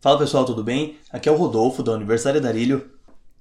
Fala 0.00 0.16
pessoal, 0.16 0.44
tudo 0.44 0.62
bem? 0.62 0.96
Aqui 1.12 1.28
é 1.28 1.32
o 1.32 1.34
Rodolfo 1.34 1.82
da 1.82 1.90
Universidade 1.90 2.38
Darilho. 2.38 2.88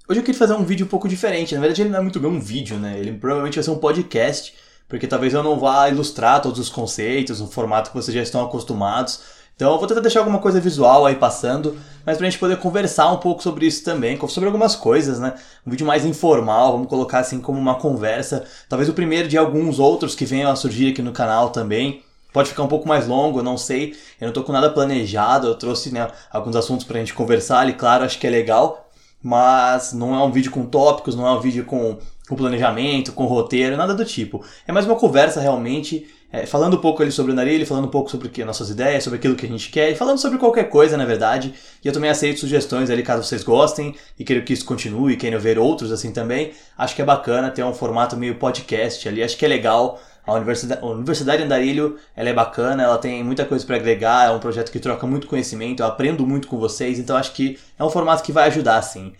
Hoje 0.09 0.19
eu 0.19 0.23
queria 0.23 0.39
fazer 0.39 0.53
um 0.53 0.65
vídeo 0.65 0.87
um 0.87 0.89
pouco 0.89 1.07
diferente. 1.07 1.53
Na 1.53 1.61
verdade, 1.61 1.83
ele 1.83 1.91
não 1.91 1.99
é 1.99 2.01
muito 2.01 2.19
bem 2.19 2.31
um 2.31 2.39
vídeo, 2.39 2.77
né? 2.79 2.97
Ele 2.97 3.11
provavelmente 3.11 3.53
vai 3.53 3.63
ser 3.63 3.69
um 3.69 3.77
podcast, 3.77 4.55
porque 4.89 5.05
talvez 5.05 5.35
eu 5.35 5.43
não 5.43 5.59
vá 5.59 5.87
ilustrar 5.87 6.41
todos 6.41 6.57
os 6.57 6.67
conceitos, 6.67 7.39
no 7.39 7.45
formato 7.45 7.91
que 7.91 7.95
vocês 7.95 8.15
já 8.15 8.23
estão 8.23 8.43
acostumados. 8.43 9.19
Então 9.55 9.71
eu 9.71 9.77
vou 9.77 9.87
tentar 9.87 10.01
deixar 10.01 10.21
alguma 10.21 10.39
coisa 10.39 10.59
visual 10.59 11.05
aí 11.05 11.15
passando, 11.15 11.77
mas 12.03 12.17
pra 12.17 12.25
gente 12.25 12.39
poder 12.39 12.57
conversar 12.57 13.11
um 13.11 13.17
pouco 13.17 13.43
sobre 13.43 13.67
isso 13.67 13.83
também, 13.83 14.17
sobre 14.27 14.47
algumas 14.47 14.75
coisas, 14.75 15.19
né? 15.19 15.35
Um 15.63 15.69
vídeo 15.69 15.85
mais 15.85 16.05
informal, 16.05 16.71
vamos 16.71 16.87
colocar 16.87 17.19
assim 17.19 17.39
como 17.39 17.59
uma 17.59 17.75
conversa. 17.75 18.43
Talvez 18.67 18.89
o 18.89 18.93
primeiro 18.93 19.27
de 19.27 19.37
alguns 19.37 19.77
outros 19.77 20.15
que 20.15 20.25
venham 20.25 20.49
a 20.49 20.55
surgir 20.55 20.89
aqui 20.89 21.03
no 21.03 21.11
canal 21.11 21.51
também. 21.51 22.01
Pode 22.37 22.49
ficar 22.49 22.61
um 22.61 22.67
pouco 22.67 22.87
mais 22.87 23.07
longo, 23.07 23.41
não 23.41 23.57
sei. 23.57 23.95
Eu 24.21 24.27
não 24.27 24.31
tô 24.31 24.43
com 24.43 24.51
nada 24.51 24.69
planejado. 24.69 25.47
Eu 25.47 25.55
trouxe 25.55 25.91
né, 25.91 26.07
alguns 26.31 26.55
assuntos 26.55 26.85
pra 26.85 26.99
gente 26.99 27.11
conversar 27.11 27.61
ali, 27.61 27.73
claro, 27.73 28.03
acho 28.03 28.19
que 28.19 28.27
é 28.27 28.29
legal. 28.29 28.91
Mas 29.23 29.91
não 29.91 30.13
é 30.13 30.23
um 30.23 30.31
vídeo 30.31 30.51
com 30.51 30.63
tópicos, 30.63 31.15
não 31.15 31.25
é 31.25 31.31
um 31.31 31.39
vídeo 31.39 31.65
com, 31.65 31.97
com 32.29 32.35
planejamento, 32.35 33.11
com 33.11 33.25
roteiro, 33.25 33.75
nada 33.75 33.95
do 33.95 34.05
tipo. 34.05 34.45
É 34.67 34.71
mais 34.71 34.85
uma 34.85 34.95
conversa 34.95 35.41
realmente, 35.41 36.05
é, 36.31 36.45
falando 36.45 36.77
um 36.77 36.79
pouco 36.79 37.01
ali 37.01 37.11
sobre 37.11 37.31
o 37.31 37.35
Narilho, 37.35 37.65
falando 37.65 37.85
um 37.85 37.89
pouco 37.89 38.11
sobre 38.11 38.29
que, 38.29 38.45
nossas 38.45 38.69
ideias, 38.69 39.03
sobre 39.03 39.17
aquilo 39.17 39.33
que 39.33 39.47
a 39.47 39.49
gente 39.49 39.71
quer, 39.71 39.89
e 39.89 39.95
falando 39.95 40.19
sobre 40.19 40.37
qualquer 40.37 40.65
coisa, 40.65 40.95
na 40.95 41.05
verdade. 41.05 41.55
E 41.83 41.87
eu 41.87 41.91
também 41.91 42.11
aceito 42.11 42.39
sugestões 42.39 42.91
ali 42.91 43.01
caso 43.01 43.23
vocês 43.23 43.43
gostem 43.43 43.95
e 44.19 44.23
queiram 44.23 44.45
que 44.45 44.53
isso 44.53 44.63
continue, 44.63 45.17
queiram 45.17 45.39
ver 45.39 45.57
outros 45.57 45.91
assim 45.91 46.11
também. 46.11 46.51
Acho 46.77 46.95
que 46.95 47.01
é 47.01 47.05
bacana 47.05 47.49
ter 47.49 47.63
um 47.63 47.73
formato 47.73 48.15
meio 48.15 48.35
podcast 48.35 49.09
ali, 49.09 49.23
acho 49.23 49.35
que 49.35 49.43
é 49.43 49.47
legal. 49.47 49.99
A 50.27 50.33
Universidade, 50.33 50.81
a 50.81 50.85
Universidade 50.85 51.43
Andarilho, 51.43 51.97
ela 52.15 52.27
é 52.27 52.33
bacana, 52.33 52.83
ela 52.83 52.97
tem 52.97 53.23
muita 53.23 53.45
coisa 53.45 53.65
para 53.65 53.77
agregar, 53.77 54.27
é 54.27 54.31
um 54.31 54.39
projeto 54.39 54.71
que 54.71 54.79
troca 54.79 55.07
muito 55.07 55.25
conhecimento, 55.25 55.81
eu 55.81 55.87
aprendo 55.87 56.27
muito 56.27 56.49
com 56.49 56.57
vocês, 56.57 56.99
então 56.99 57.15
acho 57.15 57.31
que 57.31 57.57
é 57.79 57.83
um 57.83 57.89
formato 57.89 58.21
que 58.21 58.33
vai 58.33 58.47
ajudar, 58.47 58.81
sim. 58.81 59.13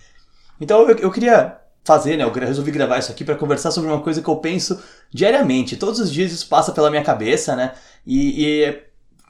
Então 0.60 0.82
eu, 0.82 0.98
eu 0.98 1.12
queria 1.12 1.58
fazer, 1.86 2.18
né, 2.18 2.26
eu 2.26 2.32
resolvi 2.32 2.72
gravar 2.72 3.00
isso 3.00 3.10
aqui 3.10 3.24
para 3.24 3.36
conversar 3.36 3.72
sobre 3.72 3.90
uma 3.90 4.02
coisa 4.02 4.22
que 4.22 4.28
eu 4.28 4.36
penso 4.36 4.78
diariamente, 5.10 5.78
todos 5.78 6.02
os 6.02 6.12
dias 6.12 6.34
isso 6.34 6.50
passa 6.50 6.74
pela 6.74 6.90
minha 6.90 7.04
cabeça, 7.04 7.56
né, 7.56 7.72
e, 8.06 8.46
e 8.46 8.84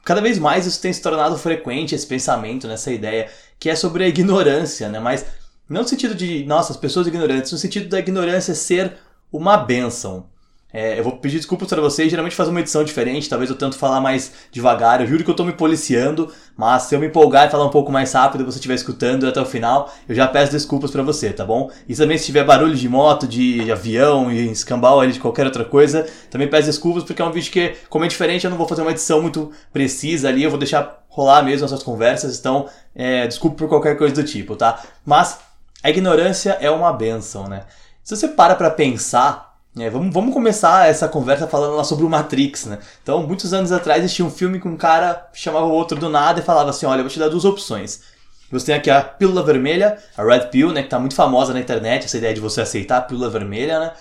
cada 0.04 0.20
vez 0.20 0.36
mais 0.38 0.66
isso 0.66 0.82
tem 0.82 0.92
se 0.92 1.00
tornado 1.00 1.38
frequente, 1.38 1.94
esse 1.94 2.06
pensamento, 2.06 2.66
nessa 2.66 2.90
ideia, 2.90 3.30
que 3.60 3.70
é 3.70 3.76
sobre 3.76 4.02
a 4.02 4.08
ignorância, 4.08 4.88
né, 4.88 4.98
mas 4.98 5.24
não 5.68 5.82
no 5.82 5.88
sentido 5.88 6.14
de, 6.14 6.44
nossa, 6.44 6.72
as 6.72 6.78
pessoas 6.78 7.06
ignorantes, 7.06 7.52
no 7.52 7.58
sentido 7.58 7.88
da 7.88 7.98
ignorância 7.98 8.54
ser 8.54 8.94
uma 9.30 9.56
benção. 9.56 10.26
É, 10.70 10.98
eu 10.98 11.02
vou 11.02 11.16
pedir 11.16 11.38
desculpas 11.38 11.66
para 11.68 11.80
vocês, 11.80 12.10
geralmente 12.10 12.36
fazer 12.36 12.50
uma 12.50 12.60
edição 12.60 12.84
diferente, 12.84 13.28
talvez 13.28 13.48
eu 13.50 13.56
tento 13.56 13.78
falar 13.78 14.02
mais 14.02 14.32
devagar. 14.52 15.00
Eu 15.00 15.06
juro 15.06 15.24
que 15.24 15.30
eu 15.30 15.34
tô 15.34 15.42
me 15.42 15.52
policiando, 15.52 16.30
mas 16.54 16.82
se 16.82 16.94
eu 16.94 17.00
me 17.00 17.06
empolgar 17.06 17.48
e 17.48 17.50
falar 17.50 17.64
um 17.64 17.70
pouco 17.70 17.90
mais 17.90 18.12
rápido 18.12 18.44
você 18.44 18.58
estiver 18.58 18.74
escutando 18.74 19.26
até 19.26 19.40
o 19.40 19.46
final, 19.46 19.90
eu 20.06 20.14
já 20.14 20.26
peço 20.26 20.52
desculpas 20.52 20.90
para 20.90 21.02
você, 21.02 21.32
tá 21.32 21.44
bom? 21.44 21.70
E 21.88 21.94
também 21.94 22.18
se 22.18 22.26
tiver 22.26 22.44
barulho 22.44 22.74
de 22.74 22.86
moto, 22.86 23.26
de 23.26 23.72
avião 23.72 24.30
e 24.30 24.50
escambau 24.52 25.06
de 25.06 25.18
qualquer 25.18 25.46
outra 25.46 25.64
coisa, 25.64 26.06
também 26.30 26.46
peço 26.48 26.66
desculpas 26.66 27.02
porque 27.02 27.22
é 27.22 27.24
um 27.24 27.32
vídeo 27.32 27.50
que, 27.50 27.74
como 27.88 28.04
é 28.04 28.08
diferente, 28.08 28.44
eu 28.44 28.50
não 28.50 28.58
vou 28.58 28.68
fazer 28.68 28.82
uma 28.82 28.90
edição 28.90 29.22
muito 29.22 29.50
precisa 29.72 30.28
ali, 30.28 30.42
eu 30.42 30.50
vou 30.50 30.58
deixar 30.58 31.02
rolar 31.08 31.42
mesmo 31.42 31.64
essas 31.64 31.82
conversas, 31.82 32.38
então 32.38 32.68
é, 32.94 33.26
desculpe 33.26 33.56
por 33.56 33.68
qualquer 33.68 33.96
coisa 33.96 34.14
do 34.14 34.22
tipo, 34.22 34.54
tá? 34.54 34.82
Mas 35.04 35.38
a 35.82 35.88
ignorância 35.88 36.58
é 36.60 36.70
uma 36.70 36.92
benção, 36.92 37.48
né? 37.48 37.62
Se 38.04 38.14
você 38.14 38.28
para 38.28 38.54
pra 38.54 38.70
pensar 38.70 39.47
é, 39.80 39.90
vamos, 39.90 40.12
vamos 40.12 40.32
começar 40.32 40.88
essa 40.88 41.08
conversa 41.08 41.46
falando 41.46 41.76
lá 41.76 41.84
sobre 41.84 42.04
o 42.04 42.08
Matrix, 42.08 42.66
né? 42.66 42.78
Então, 43.02 43.26
muitos 43.26 43.52
anos 43.52 43.72
atrás 43.72 44.02
existia 44.02 44.24
um 44.24 44.30
filme 44.30 44.60
que 44.60 44.68
um 44.68 44.76
cara 44.76 45.28
chamava 45.32 45.66
o 45.66 45.72
outro 45.72 45.98
do 45.98 46.08
nada 46.08 46.40
e 46.40 46.42
falava 46.42 46.70
assim: 46.70 46.86
olha, 46.86 47.00
eu 47.00 47.04
vou 47.04 47.10
te 47.10 47.18
dar 47.18 47.28
duas 47.28 47.44
opções. 47.44 48.02
Você 48.50 48.66
tem 48.66 48.74
aqui 48.74 48.90
a 48.90 49.02
pílula 49.02 49.42
vermelha, 49.42 49.98
a 50.16 50.24
Red 50.24 50.46
Pill, 50.46 50.72
né? 50.72 50.82
Que 50.82 50.88
tá 50.88 50.98
muito 50.98 51.14
famosa 51.14 51.52
na 51.52 51.60
internet, 51.60 52.06
essa 52.06 52.16
ideia 52.16 52.32
de 52.32 52.40
você 52.40 52.62
aceitar 52.62 52.98
a 52.98 53.02
pílula 53.02 53.28
vermelha, 53.28 53.78
né? 53.78 53.92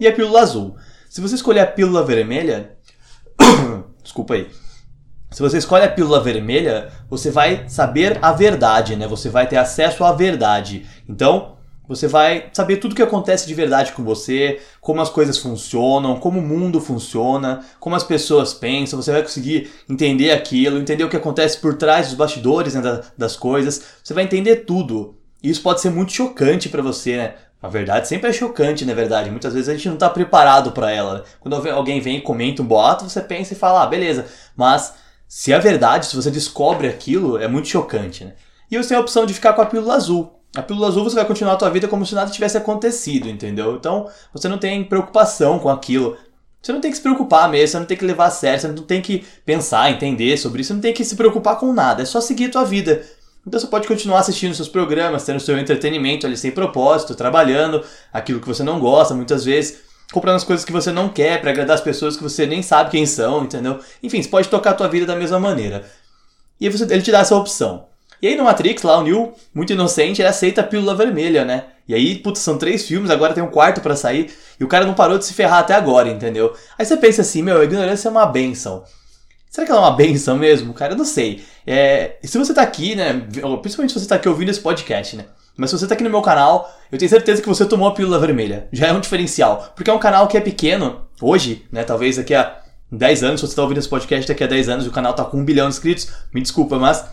E 0.00 0.06
a 0.06 0.12
pílula 0.12 0.40
azul. 0.40 0.76
Se 1.08 1.20
você 1.20 1.36
escolher 1.36 1.60
a 1.60 1.66
pílula 1.66 2.02
vermelha. 2.04 2.76
Desculpa 4.02 4.34
aí. 4.34 4.50
Se 5.30 5.42
você 5.42 5.58
escolhe 5.58 5.84
a 5.84 5.90
pílula 5.90 6.20
vermelha, 6.20 6.92
você 7.08 7.30
vai 7.30 7.68
saber 7.68 8.18
a 8.22 8.32
verdade, 8.32 8.94
né? 8.96 9.06
Você 9.06 9.28
vai 9.28 9.46
ter 9.48 9.56
acesso 9.56 10.04
à 10.04 10.12
verdade. 10.12 10.86
Então, 11.08 11.53
você 11.86 12.08
vai 12.08 12.46
saber 12.52 12.78
tudo 12.78 12.92
o 12.92 12.94
que 12.94 13.02
acontece 13.02 13.46
de 13.46 13.52
verdade 13.52 13.92
com 13.92 14.02
você, 14.02 14.60
como 14.80 15.02
as 15.02 15.10
coisas 15.10 15.36
funcionam, 15.36 16.18
como 16.18 16.40
o 16.40 16.42
mundo 16.42 16.80
funciona, 16.80 17.62
como 17.78 17.94
as 17.94 18.02
pessoas 18.02 18.54
pensam. 18.54 19.00
Você 19.00 19.12
vai 19.12 19.22
conseguir 19.22 19.70
entender 19.88 20.30
aquilo, 20.30 20.78
entender 20.78 21.04
o 21.04 21.10
que 21.10 21.16
acontece 21.16 21.58
por 21.58 21.74
trás 21.74 22.06
dos 22.06 22.16
bastidores 22.16 22.74
né, 22.74 23.02
das 23.18 23.36
coisas. 23.36 23.82
Você 24.02 24.14
vai 24.14 24.24
entender 24.24 24.64
tudo. 24.64 25.18
E 25.42 25.50
isso 25.50 25.60
pode 25.60 25.82
ser 25.82 25.90
muito 25.90 26.12
chocante 26.12 26.70
para 26.70 26.80
você, 26.80 27.18
né? 27.18 27.34
A 27.60 27.68
verdade 27.68 28.08
sempre 28.08 28.28
é 28.28 28.32
chocante, 28.32 28.84
na 28.84 28.94
verdade. 28.94 29.30
Muitas 29.30 29.52
vezes 29.54 29.68
a 29.68 29.74
gente 29.74 29.88
não 29.88 29.94
está 29.94 30.08
preparado 30.08 30.72
para 30.72 30.90
ela. 30.90 31.14
Né? 31.14 31.22
Quando 31.40 31.68
alguém 31.70 32.00
vem 32.00 32.18
e 32.18 32.20
comenta 32.20 32.62
um 32.62 32.66
boato, 32.66 33.08
você 33.08 33.20
pensa 33.20 33.54
e 33.54 33.56
fala, 33.56 33.82
ah, 33.82 33.86
beleza. 33.86 34.26
Mas 34.56 34.94
se 35.26 35.52
é 35.52 35.58
verdade, 35.58 36.06
se 36.06 36.16
você 36.16 36.30
descobre 36.30 36.88
aquilo, 36.88 37.38
é 37.38 37.48
muito 37.48 37.68
chocante, 37.68 38.24
né? 38.24 38.34
E 38.70 38.76
você 38.76 38.90
tem 38.90 38.98
a 38.98 39.00
opção 39.00 39.24
de 39.24 39.34
ficar 39.34 39.52
com 39.52 39.62
a 39.62 39.66
pílula 39.66 39.94
azul. 39.94 40.33
A 40.54 40.62
pílula 40.62 40.88
azul 40.88 41.02
você 41.04 41.16
vai 41.16 41.24
continuar 41.24 41.54
a 41.54 41.56
tua 41.56 41.70
vida 41.70 41.88
como 41.88 42.06
se 42.06 42.14
nada 42.14 42.30
tivesse 42.30 42.56
acontecido, 42.56 43.28
entendeu? 43.28 43.74
Então 43.74 44.08
você 44.32 44.48
não 44.48 44.58
tem 44.58 44.84
preocupação 44.84 45.58
com 45.58 45.68
aquilo. 45.68 46.16
Você 46.62 46.72
não 46.72 46.80
tem 46.80 46.90
que 46.90 46.96
se 46.96 47.02
preocupar 47.02 47.48
mesmo, 47.48 47.68
você 47.68 47.78
não 47.78 47.86
tem 47.86 47.96
que 47.96 48.04
levar 48.04 48.26
a 48.26 48.30
sério, 48.30 48.60
você 48.60 48.68
não 48.68 48.82
tem 48.82 49.02
que 49.02 49.24
pensar, 49.44 49.90
entender 49.90 50.36
sobre 50.38 50.60
isso, 50.62 50.68
você 50.68 50.74
não 50.74 50.80
tem 50.80 50.94
que 50.94 51.04
se 51.04 51.16
preocupar 51.16 51.58
com 51.58 51.72
nada, 51.72 52.02
é 52.02 52.06
só 52.06 52.20
seguir 52.20 52.46
a 52.46 52.50
tua 52.52 52.64
vida. 52.64 53.02
Então 53.46 53.60
você 53.60 53.66
pode 53.66 53.86
continuar 53.86 54.20
assistindo 54.20 54.54
seus 54.54 54.68
programas, 54.68 55.24
tendo 55.24 55.40
seu 55.40 55.58
entretenimento 55.58 56.26
ali 56.26 56.36
sem 56.36 56.50
propósito, 56.50 57.14
trabalhando 57.14 57.84
aquilo 58.10 58.40
que 58.40 58.48
você 58.48 58.62
não 58.62 58.80
gosta, 58.80 59.12
muitas 59.12 59.44
vezes 59.44 59.82
comprando 60.12 60.36
as 60.36 60.44
coisas 60.44 60.64
que 60.64 60.72
você 60.72 60.92
não 60.92 61.08
quer 61.08 61.40
para 61.40 61.50
agradar 61.50 61.74
as 61.74 61.80
pessoas 61.80 62.16
que 62.16 62.22
você 62.22 62.46
nem 62.46 62.62
sabe 62.62 62.90
quem 62.90 63.04
são, 63.04 63.44
entendeu? 63.44 63.80
Enfim, 64.02 64.22
você 64.22 64.28
pode 64.28 64.48
tocar 64.48 64.70
a 64.70 64.74
tua 64.74 64.88
vida 64.88 65.04
da 65.04 65.16
mesma 65.16 65.40
maneira. 65.40 65.84
E 66.60 66.68
você, 66.68 66.84
ele 66.84 67.02
te 67.02 67.10
dá 67.10 67.18
essa 67.18 67.36
opção. 67.36 67.86
E 68.24 68.28
aí 68.28 68.36
no 68.36 68.44
Matrix, 68.44 68.82
lá 68.82 68.96
o 68.96 69.02
Neo, 69.02 69.34
muito 69.54 69.74
inocente, 69.74 70.22
ele 70.22 70.28
aceita 70.28 70.62
a 70.62 70.64
pílula 70.64 70.94
vermelha, 70.94 71.44
né? 71.44 71.64
E 71.86 71.94
aí, 71.94 72.16
putz, 72.16 72.40
são 72.40 72.56
três 72.56 72.86
filmes, 72.88 73.10
agora 73.10 73.34
tem 73.34 73.44
um 73.44 73.50
quarto 73.50 73.82
para 73.82 73.94
sair, 73.94 74.34
e 74.58 74.64
o 74.64 74.66
cara 74.66 74.86
não 74.86 74.94
parou 74.94 75.18
de 75.18 75.26
se 75.26 75.34
ferrar 75.34 75.58
até 75.58 75.74
agora, 75.74 76.08
entendeu? 76.08 76.54
Aí 76.78 76.86
você 76.86 76.96
pensa 76.96 77.20
assim, 77.20 77.42
meu, 77.42 77.60
a 77.60 77.64
ignorância 77.64 78.08
é 78.08 78.10
uma 78.10 78.24
benção. 78.24 78.82
Será 79.50 79.66
que 79.66 79.70
ela 79.70 79.82
é 79.82 79.84
uma 79.84 79.94
benção 79.94 80.38
mesmo? 80.38 80.72
Cara, 80.72 80.94
eu 80.94 80.96
não 80.96 81.04
sei. 81.04 81.44
É, 81.66 82.16
se 82.22 82.38
você 82.38 82.54
tá 82.54 82.62
aqui, 82.62 82.94
né, 82.94 83.12
principalmente 83.60 83.92
se 83.92 84.00
você 84.00 84.06
tá 84.06 84.14
aqui 84.14 84.26
ouvindo 84.26 84.48
esse 84.48 84.60
podcast, 84.60 85.16
né? 85.16 85.26
Mas 85.54 85.68
se 85.68 85.78
você 85.78 85.86
tá 85.86 85.92
aqui 85.92 86.02
no 86.02 86.08
meu 86.08 86.22
canal, 86.22 86.74
eu 86.90 86.96
tenho 86.96 87.10
certeza 87.10 87.42
que 87.42 87.48
você 87.48 87.66
tomou 87.66 87.88
a 87.88 87.92
pílula 87.92 88.18
vermelha. 88.18 88.68
Já 88.72 88.86
é 88.86 88.92
um 88.94 89.00
diferencial. 89.00 89.70
Porque 89.76 89.90
é 89.90 89.92
um 89.92 89.98
canal 89.98 90.28
que 90.28 90.38
é 90.38 90.40
pequeno, 90.40 91.02
hoje, 91.20 91.66
né, 91.70 91.84
talvez 91.84 92.16
daqui 92.16 92.34
a 92.34 92.56
10 92.90 93.22
anos, 93.22 93.40
se 93.42 93.48
você 93.48 93.54
tá 93.54 93.60
ouvindo 93.60 93.80
esse 93.80 93.88
podcast 93.88 94.26
daqui 94.26 94.44
a 94.44 94.46
10 94.46 94.68
anos, 94.70 94.86
o 94.86 94.90
canal 94.90 95.12
tá 95.12 95.26
com 95.26 95.36
um 95.36 95.44
bilhão 95.44 95.68
de 95.68 95.74
inscritos, 95.74 96.08
me 96.32 96.40
desculpa, 96.40 96.78
mas 96.78 97.04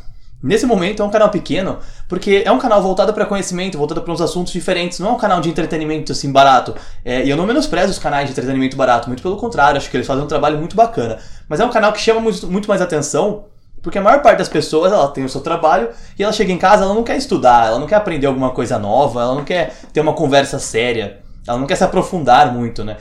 Nesse 0.44 0.66
momento 0.66 1.04
é 1.04 1.06
um 1.06 1.10
canal 1.10 1.30
pequeno, 1.30 1.78
porque 2.08 2.42
é 2.44 2.52
um 2.52 2.58
canal 2.58 2.82
voltado 2.82 3.14
para 3.14 3.26
conhecimento, 3.26 3.78
voltado 3.78 4.02
para 4.02 4.12
uns 4.12 4.22
assuntos 4.22 4.52
diferentes, 4.52 5.00
não 5.00 5.10
é 5.10 5.12
um 5.12 5.18
canal 5.18 5.40
de 5.40 5.50
entretenimento 5.50 6.12
assim 6.12 6.32
barato. 6.32 6.74
É, 7.06 7.24
e 7.24 7.30
eu 7.30 7.38
não 7.38 7.46
menosprezo 7.46 7.92
os 7.92 8.00
canais 8.00 8.26
de 8.26 8.32
entretenimento 8.32 8.76
barato, 8.76 9.08
muito 9.08 9.22
pelo 9.22 9.38
contrário, 9.38 9.78
acho 9.78 9.90
que 9.90 9.96
eles 9.96 10.08
fazem 10.08 10.24
um 10.24 10.28
trabalho 10.28 10.58
muito 10.58 10.76
bacana. 10.76 11.20
Mas 11.48 11.60
é 11.60 11.66
um 11.66 11.70
canal 11.70 11.94
que 11.94 12.00
chama 12.00 12.20
muito, 12.20 12.48
muito 12.48 12.68
mais 12.68 12.82
atenção, 12.82 13.46
porque 13.84 14.00
a 14.00 14.02
maior 14.02 14.22
parte 14.22 14.40
das 14.40 14.50
pessoas 14.50 14.92
ela 14.92 15.08
tem 15.10 15.24
o 15.24 15.30
seu 15.30 15.42
trabalho 15.42 15.90
e 16.18 16.24
ela 16.24 16.34
chega 16.34 16.52
em 16.52 16.58
casa, 16.58 16.86
ela 16.86 16.94
não 16.94 17.04
quer 17.04 17.18
estudar, 17.18 17.68
ela 17.68 17.80
não 17.80 17.86
quer 17.88 17.96
aprender 17.96 18.26
alguma 18.26 18.50
coisa 18.50 18.80
nova, 18.80 19.22
ela 19.22 19.36
não 19.36 19.44
quer 19.44 19.76
ter 19.94 20.02
uma 20.02 20.14
conversa 20.14 20.58
séria, 20.58 21.20
ela 21.48 21.60
não 21.60 21.68
quer 21.68 21.76
se 21.76 21.84
aprofundar 21.84 22.52
muito, 22.52 22.84
né? 22.84 22.98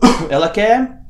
Ela 0.28 0.48
quer 0.48 1.00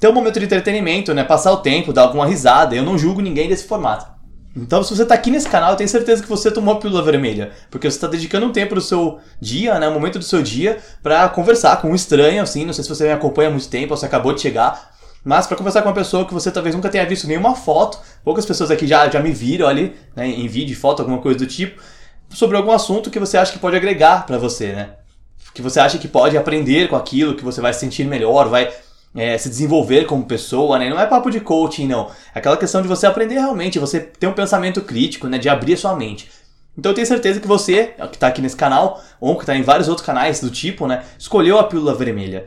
ter 0.00 0.08
um 0.08 0.12
momento 0.12 0.38
de 0.38 0.46
entretenimento, 0.46 1.12
né? 1.12 1.22
Passar 1.22 1.52
o 1.52 1.58
tempo, 1.58 1.92
dar 1.92 2.02
alguma 2.02 2.26
risada. 2.26 2.74
Eu 2.74 2.82
não 2.82 2.96
julgo 2.96 3.20
ninguém 3.20 3.48
desse 3.48 3.64
formato. 3.64 4.19
Então, 4.54 4.82
se 4.82 4.94
você 4.94 5.04
está 5.04 5.14
aqui 5.14 5.30
nesse 5.30 5.48
canal, 5.48 5.70
eu 5.70 5.76
tenho 5.76 5.88
certeza 5.88 6.22
que 6.22 6.28
você 6.28 6.50
tomou 6.50 6.74
a 6.74 6.78
pílula 6.78 7.02
vermelha. 7.02 7.52
Porque 7.70 7.88
você 7.88 7.96
está 7.96 8.08
dedicando 8.08 8.46
um 8.46 8.52
tempo 8.52 8.74
do 8.74 8.80
seu 8.80 9.20
dia, 9.40 9.78
né, 9.78 9.88
um 9.88 9.94
momento 9.94 10.18
do 10.18 10.24
seu 10.24 10.42
dia, 10.42 10.78
para 11.02 11.28
conversar 11.28 11.80
com 11.80 11.90
um 11.90 11.94
estranho, 11.94 12.42
assim. 12.42 12.64
Não 12.64 12.72
sei 12.72 12.82
se 12.82 12.90
você 12.90 13.04
me 13.04 13.12
acompanha 13.12 13.48
há 13.48 13.52
muito 13.52 13.68
tempo 13.68 13.92
ou 13.92 13.96
se 13.96 14.04
acabou 14.04 14.32
de 14.32 14.40
chegar. 14.40 14.90
Mas 15.24 15.46
para 15.46 15.56
conversar 15.56 15.82
com 15.82 15.88
uma 15.88 15.94
pessoa 15.94 16.24
que 16.24 16.34
você 16.34 16.50
talvez 16.50 16.74
nunca 16.74 16.88
tenha 16.88 17.06
visto 17.06 17.28
nenhuma 17.28 17.54
foto. 17.54 18.00
Poucas 18.24 18.44
pessoas 18.44 18.70
aqui 18.70 18.86
já, 18.86 19.08
já 19.08 19.20
me 19.20 19.30
viram 19.32 19.68
ali, 19.68 19.94
né, 20.16 20.26
em 20.26 20.48
vídeo, 20.48 20.76
foto, 20.76 21.00
alguma 21.00 21.18
coisa 21.18 21.38
do 21.38 21.46
tipo. 21.46 21.80
Sobre 22.30 22.56
algum 22.56 22.72
assunto 22.72 23.10
que 23.10 23.18
você 23.18 23.36
acha 23.36 23.52
que 23.52 23.58
pode 23.58 23.76
agregar 23.76 24.26
para 24.26 24.38
você, 24.38 24.72
né? 24.72 24.90
Que 25.54 25.62
você 25.62 25.78
acha 25.78 25.98
que 25.98 26.08
pode 26.08 26.36
aprender 26.36 26.88
com 26.88 26.96
aquilo, 26.96 27.34
que 27.34 27.44
você 27.44 27.60
vai 27.60 27.72
se 27.72 27.80
sentir 27.80 28.04
melhor, 28.04 28.48
vai 28.48 28.72
é, 29.14 29.36
se 29.36 29.48
desenvolver 29.48 30.04
como 30.04 30.24
pessoa, 30.24 30.78
né? 30.78 30.88
Não 30.88 31.00
é 31.00 31.06
papo 31.06 31.30
de 31.30 31.40
coaching, 31.40 31.86
não. 31.86 32.08
É 32.34 32.38
aquela 32.38 32.56
questão 32.56 32.80
de 32.80 32.88
você 32.88 33.06
aprender 33.06 33.34
realmente, 33.34 33.78
você 33.78 34.00
ter 34.00 34.26
um 34.26 34.32
pensamento 34.32 34.80
crítico, 34.82 35.26
né? 35.26 35.38
De 35.38 35.48
abrir 35.48 35.74
a 35.74 35.76
sua 35.76 35.96
mente. 35.96 36.30
Então 36.78 36.92
eu 36.92 36.94
tenho 36.94 37.06
certeza 37.06 37.40
que 37.40 37.48
você, 37.48 37.94
que 38.10 38.16
está 38.16 38.28
aqui 38.28 38.40
nesse 38.40 38.56
canal, 38.56 39.02
ou 39.20 39.36
que 39.36 39.42
está 39.42 39.56
em 39.56 39.62
vários 39.62 39.88
outros 39.88 40.06
canais 40.06 40.40
do 40.40 40.50
tipo, 40.50 40.86
né? 40.86 41.04
Escolheu 41.18 41.58
a 41.58 41.64
pílula 41.64 41.94
vermelha. 41.94 42.46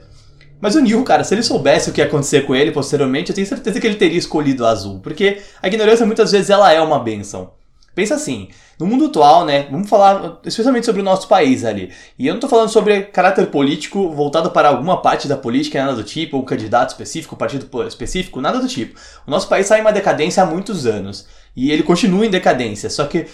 Mas 0.62 0.75
o 0.75 0.80
Neil, 0.80 1.04
cara, 1.04 1.25
se 1.25 1.36
ele 1.36 1.44
soubesse 1.44 1.89
o 1.89 1.94
que 1.94 2.00
ia 2.00 2.07
acontecer 2.07 2.45
com 2.45 2.56
ele 2.56 2.71
posteriormente, 2.71 3.30
eu 3.30 3.36
tenho 3.36 3.45
certeza 3.45 3.81
que 3.81 3.86
ele 3.86 3.98
teria 3.98 4.18
escolhido 4.18 4.65
a 4.65 4.69
azul. 4.69 5.01
Porque 5.01 5.42
a 5.62 5.68
ignorância 5.68 6.06
muitas 6.06 6.31
vezes 6.31 6.50
ela 6.50 6.71
é 6.71 6.80
uma 6.80 7.00
benção. 7.00 7.51
Pensa 7.95 8.16
assim, 8.16 8.50
no 8.80 8.88
mundo 8.88 9.06
atual, 9.06 9.45
né, 9.45 9.68
vamos 9.69 9.88
falar 9.88 10.40
especialmente 10.45 10.86
sobre 10.86 11.01
o 11.01 11.06
nosso 11.06 11.28
país 11.28 11.63
ali. 11.63 11.92
E 12.18 12.28
eu 12.28 12.34
não 12.34 12.42
tô 12.42 12.48
falando 12.48 12.69
sobre 12.69 13.04
caráter 13.04 13.48
político 13.48 14.10
voltado 14.10 14.50
para 14.50 14.69
alguma 14.69 15.01
parte 15.01 15.28
da 15.28 15.38
política, 15.38 15.80
nada 15.80 15.95
do 15.95 16.04
tipo, 16.04 16.38
ou 16.38 16.44
candidato 16.44 16.90
específico, 16.90 17.36
partido 17.36 17.69
específico, 17.88 18.42
nada 18.42 18.60
do 18.60 18.68
tipo. 18.68 19.00
O 19.28 19.31
nosso 19.31 19.48
país 19.48 19.66
está 19.66 19.78
em 19.78 19.81
uma 19.81 19.94
decadência 19.94 20.42
há 20.42 20.45
muitos 20.45 20.88
anos. 20.88 21.28
E 21.56 21.72
ele 21.72 21.84
continua 21.84 22.25
em 22.25 22.31
decadência, 22.31 22.90
só 22.90 23.06
que 23.06 23.28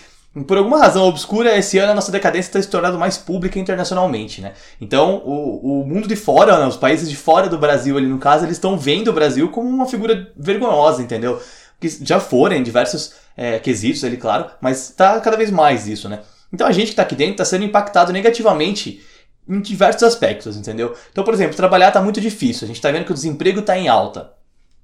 por 0.45 0.57
alguma 0.57 0.77
razão 0.77 1.05
obscura, 1.05 1.57
esse 1.57 1.79
ano 1.79 1.91
a 1.91 1.95
nossa 1.95 2.11
decadência 2.11 2.49
está 2.49 2.61
se 2.61 2.67
tornando 2.67 2.99
mais 2.99 3.17
pública 3.17 3.57
internacionalmente, 3.57 4.41
né? 4.41 4.53
Então, 4.79 5.23
o, 5.25 5.81
o 5.81 5.87
mundo 5.87 6.07
de 6.07 6.15
fora, 6.15 6.59
né, 6.59 6.67
os 6.67 6.77
países 6.77 7.09
de 7.09 7.15
fora 7.15 7.49
do 7.49 7.57
Brasil 7.57 7.97
ali 7.97 8.05
no 8.05 8.19
caso, 8.19 8.45
eles 8.45 8.57
estão 8.57 8.77
vendo 8.77 9.07
o 9.07 9.13
Brasil 9.13 9.49
como 9.49 9.67
uma 9.67 9.87
figura 9.87 10.31
vergonhosa, 10.37 11.01
entendeu? 11.01 11.41
Que 11.79 11.89
já 12.05 12.19
foram 12.19 12.55
em 12.55 12.61
diversos 12.63 13.13
é, 13.39 13.57
quesitos 13.57 14.03
ali, 14.03 14.17
claro, 14.17 14.51
mas 14.59 14.89
tá 14.89 15.17
cada 15.21 15.37
vez 15.37 15.49
mais 15.49 15.87
isso, 15.87 16.09
né? 16.09 16.19
Então 16.51 16.67
a 16.67 16.73
gente 16.73 16.89
que 16.89 16.95
tá 16.95 17.03
aqui 17.03 17.15
dentro 17.15 17.37
tá 17.37 17.45
sendo 17.45 17.63
impactado 17.63 18.11
negativamente 18.11 19.01
em 19.47 19.61
diversos 19.61 20.03
aspectos, 20.03 20.57
entendeu? 20.57 20.93
Então, 21.09 21.23
por 21.23 21.33
exemplo, 21.33 21.55
trabalhar 21.55 21.89
tá 21.91 22.01
muito 22.01 22.19
difícil, 22.19 22.65
a 22.65 22.67
gente 22.67 22.81
tá 22.81 22.91
vendo 22.91 23.05
que 23.05 23.11
o 23.11 23.15
desemprego 23.15 23.61
tá 23.61 23.77
em 23.77 23.87
alta. 23.87 24.33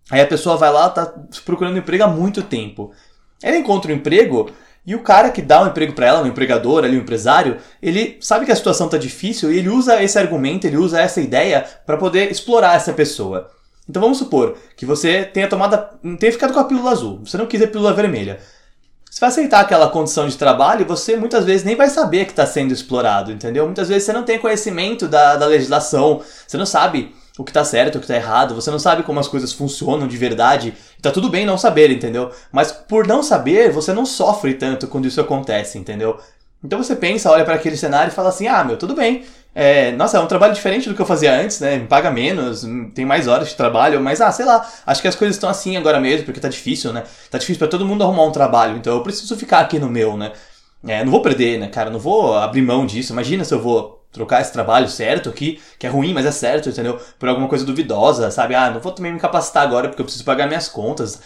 Aí 0.09 0.21
a 0.21 0.25
pessoa 0.27 0.55
vai 0.55 0.71
lá, 0.71 0.89
tá 0.89 1.13
procurando 1.43 1.77
emprego 1.77 2.05
há 2.05 2.07
muito 2.07 2.41
tempo. 2.41 2.93
Ela 3.43 3.57
encontra 3.57 3.91
um 3.91 3.95
emprego 3.95 4.49
e 4.85 4.95
o 4.95 5.01
cara 5.01 5.31
que 5.31 5.41
dá 5.41 5.61
um 5.61 5.67
emprego 5.67 5.91
para 5.91 6.05
ela, 6.05 6.23
um 6.23 6.27
empregador 6.27 6.85
ali, 6.85 6.95
um 6.95 7.01
empresário, 7.01 7.57
ele 7.81 8.17
sabe 8.21 8.45
que 8.45 8.53
a 8.53 8.55
situação 8.55 8.87
tá 8.87 8.97
difícil 8.97 9.51
e 9.51 9.57
ele 9.57 9.67
usa 9.67 10.01
esse 10.01 10.17
argumento, 10.17 10.65
ele 10.65 10.77
usa 10.77 11.01
essa 11.01 11.19
ideia 11.19 11.65
para 11.85 11.97
poder 11.97 12.31
explorar 12.31 12.77
essa 12.77 12.93
pessoa. 12.93 13.51
Então 13.87 14.01
vamos 14.01 14.17
supor 14.17 14.57
que 14.75 14.85
você 14.85 15.23
tenha 15.23 15.47
tomado, 15.47 15.99
tenha 16.17 16.31
ficado 16.31 16.53
com 16.53 16.59
a 16.59 16.65
pílula 16.65 16.91
azul, 16.91 17.21
você 17.23 17.37
não 17.37 17.45
quis 17.45 17.61
a 17.61 17.67
pílula 17.67 17.93
vermelha. 17.93 18.39
Você 19.09 19.19
vai 19.21 19.29
aceitar 19.29 19.61
aquela 19.61 19.87
condição 19.87 20.27
de 20.27 20.37
trabalho 20.37 20.81
e 20.81 20.85
você 20.85 21.15
muitas 21.15 21.45
vezes 21.45 21.63
nem 21.63 21.75
vai 21.75 21.87
saber 21.87 22.25
que 22.25 22.31
está 22.31 22.45
sendo 22.45 22.73
explorado, 22.73 23.31
entendeu? 23.31 23.63
Muitas 23.65 23.87
vezes 23.87 24.03
você 24.03 24.11
não 24.11 24.23
tem 24.23 24.37
conhecimento 24.37 25.07
da, 25.07 25.37
da 25.37 25.45
legislação, 25.45 26.21
você 26.45 26.57
não 26.57 26.65
sabe 26.65 27.15
o 27.37 27.43
que 27.43 27.51
está 27.51 27.63
certo, 27.63 27.95
o 27.95 27.99
que 27.99 28.05
está 28.05 28.15
errado, 28.15 28.55
você 28.55 28.69
não 28.69 28.79
sabe 28.79 29.03
como 29.03 29.19
as 29.19 29.27
coisas 29.29 29.53
funcionam 29.53 30.05
de 30.05 30.17
verdade. 30.17 30.73
Tá 31.01 31.11
tudo 31.11 31.29
bem 31.29 31.45
não 31.45 31.57
saber, 31.57 31.91
entendeu? 31.91 32.29
Mas 32.51 32.73
por 32.73 33.07
não 33.07 33.23
saber, 33.23 33.71
você 33.71 33.93
não 33.93 34.05
sofre 34.05 34.53
tanto 34.55 34.87
quando 34.87 35.07
isso 35.07 35.21
acontece, 35.21 35.77
entendeu? 35.77 36.19
Então 36.61 36.83
você 36.83 36.95
pensa, 36.95 37.29
olha 37.31 37.45
para 37.45 37.55
aquele 37.55 37.77
cenário 37.77 38.11
e 38.11 38.13
fala 38.13 38.29
assim: 38.29 38.47
ah, 38.47 38.63
meu, 38.63 38.75
tudo 38.75 38.95
bem, 38.95 39.23
é, 39.57 39.93
nossa, 39.93 40.17
é 40.17 40.19
um 40.19 40.27
trabalho 40.27 40.53
diferente 40.53 40.89
do 40.89 40.93
que 40.93 41.01
eu 41.01 41.05
fazia 41.05 41.33
antes, 41.33 41.61
né? 41.61 41.77
Me 41.77 41.87
paga 41.87 42.11
menos, 42.11 42.67
tem 42.93 43.05
mais 43.05 43.25
horas 43.25 43.47
de 43.47 43.55
trabalho, 43.55 44.01
mas 44.01 44.19
ah, 44.19 44.29
sei 44.29 44.45
lá, 44.45 44.69
acho 44.85 45.01
que 45.01 45.07
as 45.07 45.15
coisas 45.15 45.37
estão 45.37 45.49
assim 45.49 45.77
agora 45.77 45.97
mesmo, 45.97 46.25
porque 46.25 46.41
tá 46.41 46.49
difícil, 46.49 46.91
né? 46.91 47.03
Tá 47.31 47.37
difícil 47.37 47.59
para 47.59 47.69
todo 47.69 47.85
mundo 47.85 48.03
arrumar 48.03 48.25
um 48.25 48.31
trabalho, 48.31 48.75
então 48.75 48.93
eu 48.93 49.01
preciso 49.01 49.35
ficar 49.37 49.61
aqui 49.61 49.79
no 49.79 49.89
meu, 49.89 50.17
né? 50.17 50.33
É, 50.85 51.03
não 51.03 51.11
vou 51.11 51.21
perder, 51.21 51.57
né, 51.57 51.67
cara? 51.69 51.89
Não 51.89 51.99
vou 51.99 52.35
abrir 52.37 52.61
mão 52.61 52.85
disso. 52.85 53.13
Imagina 53.13 53.43
se 53.43 53.53
eu 53.53 53.59
vou 53.61 54.05
trocar 54.11 54.41
esse 54.41 54.53
trabalho 54.53 54.87
certo 54.87 55.29
aqui, 55.29 55.59
que 55.79 55.87
é 55.87 55.89
ruim, 55.89 56.13
mas 56.13 56.25
é 56.25 56.31
certo, 56.31 56.69
entendeu? 56.69 56.99
Por 57.17 57.27
alguma 57.27 57.47
coisa 57.47 57.65
duvidosa, 57.65 58.29
sabe? 58.31 58.55
Ah, 58.55 58.69
não 58.69 58.79
vou 58.79 58.91
também 58.91 59.13
me 59.13 59.19
capacitar 59.19 59.63
agora 59.63 59.87
porque 59.89 60.01
eu 60.01 60.05
preciso 60.05 60.23
pagar 60.23 60.47
minhas 60.47 60.67
contas. 60.67 61.19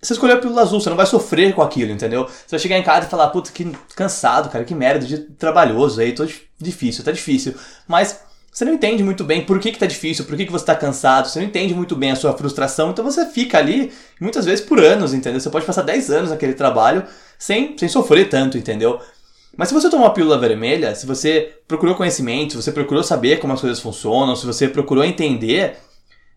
Você 0.00 0.12
escolheu 0.12 0.36
a 0.36 0.38
pílula 0.38 0.62
azul, 0.62 0.80
você 0.80 0.88
não 0.88 0.96
vai 0.96 1.06
sofrer 1.06 1.52
com 1.54 1.60
aquilo, 1.60 1.90
entendeu? 1.90 2.24
Você 2.26 2.50
vai 2.52 2.60
chegar 2.60 2.78
em 2.78 2.82
casa 2.84 3.06
e 3.06 3.10
falar, 3.10 3.28
puta, 3.28 3.50
que 3.50 3.70
cansado, 3.96 4.48
cara, 4.48 4.64
que 4.64 4.74
merda, 4.74 5.04
de 5.04 5.18
trabalhoso 5.18 6.00
aí, 6.00 6.12
tô 6.12 6.24
difícil, 6.58 7.02
tá 7.02 7.10
difícil. 7.10 7.54
Mas 7.86 8.20
você 8.52 8.64
não 8.64 8.74
entende 8.74 9.02
muito 9.02 9.24
bem 9.24 9.44
por 9.44 9.58
que, 9.58 9.72
que 9.72 9.78
tá 9.78 9.86
difícil, 9.86 10.24
por 10.24 10.36
que, 10.36 10.46
que 10.46 10.52
você 10.52 10.64
tá 10.64 10.74
cansado, 10.74 11.28
você 11.28 11.40
não 11.40 11.46
entende 11.46 11.74
muito 11.74 11.96
bem 11.96 12.12
a 12.12 12.16
sua 12.16 12.32
frustração, 12.32 12.90
então 12.90 13.04
você 13.04 13.26
fica 13.26 13.58
ali, 13.58 13.92
muitas 14.20 14.44
vezes 14.44 14.64
por 14.64 14.78
anos, 14.78 15.12
entendeu? 15.12 15.40
Você 15.40 15.50
pode 15.50 15.66
passar 15.66 15.82
10 15.82 16.10
anos 16.10 16.30
naquele 16.30 16.54
trabalho 16.54 17.04
sem, 17.38 17.76
sem 17.76 17.88
sofrer 17.88 18.28
tanto, 18.28 18.56
entendeu? 18.56 19.00
Mas 19.56 19.68
se 19.68 19.74
você 19.74 19.90
tomou 19.90 20.06
a 20.06 20.10
pílula 20.10 20.38
vermelha, 20.38 20.94
se 20.94 21.06
você 21.06 21.56
procurou 21.66 21.96
conhecimento, 21.96 22.52
se 22.52 22.62
você 22.62 22.70
procurou 22.70 23.02
saber 23.02 23.40
como 23.40 23.52
as 23.52 23.60
coisas 23.60 23.80
funcionam, 23.80 24.36
se 24.36 24.46
você 24.46 24.68
procurou 24.68 25.04
entender, 25.04 25.76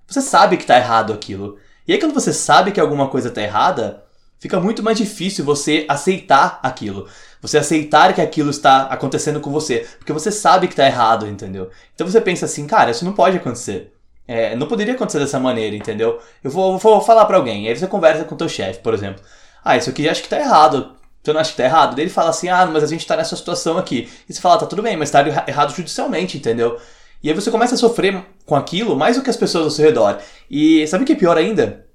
você 0.07 0.22
sabe 0.22 0.57
que 0.57 0.66
tá 0.66 0.78
errado 0.78 1.14
aquilo. 1.14 1.57
E 1.88 1.94
aí 1.94 2.00
quando 2.00 2.13
você 2.13 2.31
sabe 2.33 2.72
que 2.72 2.80
alguma 2.80 3.07
coisa 3.07 3.30
está 3.30 3.42
errada, 3.42 4.04
fica 4.39 4.60
muito 4.60 4.83
mais 4.83 4.98
difícil 4.98 5.45
você 5.45 5.86
aceitar 5.88 6.60
aquilo. 6.63 7.07
Você 7.42 7.57
aceitar 7.57 8.13
que 8.13 8.22
aquilo 8.22 8.50
está 8.51 8.83
acontecendo 8.83 9.39
com 9.39 9.51
você. 9.51 9.88
Porque 9.98 10.13
você 10.13 10.31
sabe 10.31 10.68
que 10.68 10.74
está 10.74 10.86
errado, 10.86 11.28
entendeu? 11.28 11.69
Então 11.95 12.07
você 12.07 12.22
pensa 12.22 12.45
assim, 12.45 12.68
cara, 12.68 12.92
isso 12.92 13.04
não 13.04 13.13
pode 13.13 13.38
acontecer. 13.38 13.94
É, 14.28 14.56
não 14.56 14.68
poderia 14.68 14.94
acontecer 14.94 15.19
dessa 15.19 15.39
maneira, 15.39 15.75
entendeu? 15.75 16.19
Eu 16.44 16.51
vou, 16.51 16.78
vou 16.78 17.01
falar 17.01 17.25
para 17.25 17.38
alguém, 17.38 17.68
aí 17.68 17.75
você 17.75 17.88
conversa 17.88 18.24
com 18.24 18.36
o 18.36 18.38
teu 18.38 18.48
chefe, 18.48 18.80
por 18.80 18.94
exemplo. 18.94 19.22
Ah, 19.63 19.75
isso 19.75 19.89
aqui 19.89 20.07
acho 20.07 20.22
que 20.24 20.30
tá 20.30 20.39
errado. 20.39 20.95
Você 21.24 21.33
não 21.33 21.42
acha 21.42 21.51
que 21.51 21.57
tá 21.57 21.66
errado? 21.66 21.95
Daí 21.95 22.06
ele 22.06 22.12
fala 22.12 22.30
assim, 22.30 22.50
ah, 22.50 22.66
mas 22.66 22.83
a 22.83 22.88
gente 22.88 23.06
tá 23.06 23.16
nessa 23.16 23.36
situação 23.36 23.78
aqui. 23.78 24.10
E 24.28 24.33
você 24.33 24.42
fala, 24.42 24.57
tá 24.57 24.66
tudo 24.66 24.81
bem, 24.81 24.98
mas 24.98 25.12
tá 25.12 25.24
errado 25.48 25.75
judicialmente, 25.75 26.38
entendeu? 26.38 26.80
E 27.23 27.29
aí 27.29 27.35
você 27.35 27.51
começa 27.51 27.75
a 27.75 27.77
sofrer 27.77 28.23
com 28.45 28.56
aquilo 28.56 28.95
mais 28.95 29.15
do 29.15 29.21
que 29.21 29.29
as 29.29 29.38
pessoas 29.38 29.65
ao 29.65 29.71
seu 29.71 29.85
redor. 29.85 30.18
E 30.50 30.85
sabe 30.88 31.03
o 31.03 31.07
que 31.07 31.13
é 31.13 31.15
pior 31.15 31.38
ainda? 31.38 31.85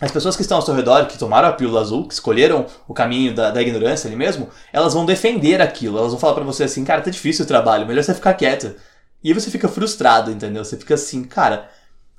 As 0.00 0.10
pessoas 0.10 0.34
que 0.36 0.42
estão 0.42 0.58
ao 0.58 0.62
seu 0.62 0.74
redor, 0.74 1.06
que 1.06 1.16
tomaram 1.16 1.48
a 1.48 1.52
pílula 1.52 1.80
azul, 1.80 2.06
que 2.06 2.14
escolheram 2.14 2.66
o 2.86 2.92
caminho 2.92 3.34
da, 3.34 3.50
da 3.50 3.62
ignorância 3.62 4.08
ali 4.08 4.16
mesmo, 4.16 4.48
elas 4.72 4.92
vão 4.92 5.06
defender 5.06 5.62
aquilo. 5.62 5.98
Elas 5.98 6.10
vão 6.10 6.20
falar 6.20 6.34
para 6.34 6.44
você 6.44 6.64
assim, 6.64 6.84
cara, 6.84 7.00
tá 7.00 7.10
difícil 7.10 7.44
o 7.44 7.48
trabalho, 7.48 7.86
melhor 7.86 8.02
você 8.02 8.12
ficar 8.12 8.34
quieto. 8.34 8.74
E 9.22 9.28
aí 9.28 9.34
você 9.34 9.50
fica 9.50 9.68
frustrado, 9.68 10.30
entendeu? 10.30 10.64
Você 10.64 10.76
fica 10.76 10.94
assim, 10.94 11.24
cara, 11.24 11.70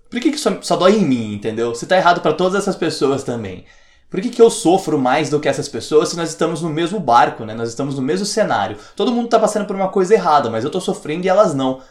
por 0.10 0.20
que, 0.20 0.32
que 0.32 0.38
só, 0.38 0.58
só 0.62 0.76
dói 0.76 0.96
em 0.96 1.06
mim, 1.06 1.34
entendeu? 1.34 1.76
Você 1.76 1.86
tá 1.86 1.98
errado 1.98 2.22
para 2.22 2.34
todas 2.34 2.62
essas 2.62 2.76
pessoas 2.76 3.24
também. 3.24 3.66
Por 4.10 4.22
que, 4.22 4.30
que 4.30 4.42
eu 4.42 4.50
sofro 4.50 4.98
mais 4.98 5.30
do 5.30 5.40
que 5.40 5.50
essas 5.50 5.68
pessoas 5.68 6.10
se 6.10 6.16
nós 6.16 6.30
estamos 6.30 6.62
no 6.62 6.70
mesmo 6.70 7.00
barco, 7.00 7.44
né? 7.44 7.54
Nós 7.54 7.70
estamos 7.70 7.96
no 7.96 8.02
mesmo 8.02 8.26
cenário. 8.26 8.78
Todo 8.96 9.12
mundo 9.12 9.28
tá 9.28 9.38
passando 9.38 9.66
por 9.66 9.76
uma 9.76 9.90
coisa 9.90 10.14
errada, 10.14 10.50
mas 10.50 10.64
eu 10.64 10.72
tô 10.72 10.80
sofrendo 10.80 11.26
e 11.26 11.30
elas 11.30 11.54
não. 11.54 11.82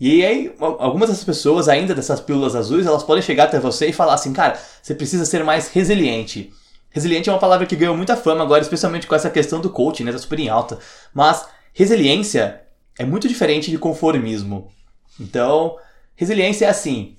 E 0.00 0.24
aí, 0.24 0.52
algumas 0.58 1.08
dessas 1.08 1.24
pessoas, 1.24 1.68
ainda 1.68 1.94
dessas 1.94 2.20
pílulas 2.20 2.56
azuis, 2.56 2.86
elas 2.86 3.04
podem 3.04 3.22
chegar 3.22 3.44
até 3.44 3.60
você 3.60 3.86
e 3.86 3.92
falar 3.92 4.14
assim, 4.14 4.32
cara, 4.32 4.58
você 4.82 4.94
precisa 4.94 5.24
ser 5.24 5.44
mais 5.44 5.68
resiliente. 5.68 6.52
Resiliente 6.90 7.30
é 7.30 7.32
uma 7.32 7.38
palavra 7.38 7.66
que 7.66 7.76
ganhou 7.76 7.96
muita 7.96 8.16
fama 8.16 8.42
agora, 8.42 8.62
especialmente 8.62 9.06
com 9.06 9.14
essa 9.14 9.30
questão 9.30 9.60
do 9.60 9.70
coaching, 9.70 10.04
né? 10.04 10.12
Tá 10.12 10.18
super 10.18 10.38
em 10.38 10.48
alta. 10.48 10.78
Mas 11.14 11.46
resiliência 11.72 12.62
é 12.98 13.04
muito 13.04 13.28
diferente 13.28 13.70
de 13.70 13.78
conformismo. 13.78 14.68
Então, 15.18 15.76
resiliência 16.14 16.66
é 16.66 16.68
assim. 16.68 17.16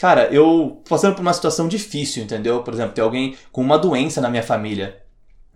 Cara, 0.00 0.28
eu 0.32 0.82
passando 0.88 1.14
por 1.14 1.22
uma 1.22 1.32
situação 1.32 1.68
difícil, 1.68 2.22
entendeu? 2.22 2.62
Por 2.62 2.72
exemplo, 2.72 2.94
tem 2.94 3.02
alguém 3.04 3.36
com 3.52 3.60
uma 3.60 3.78
doença 3.78 4.20
na 4.20 4.30
minha 4.30 4.42
família. 4.42 5.02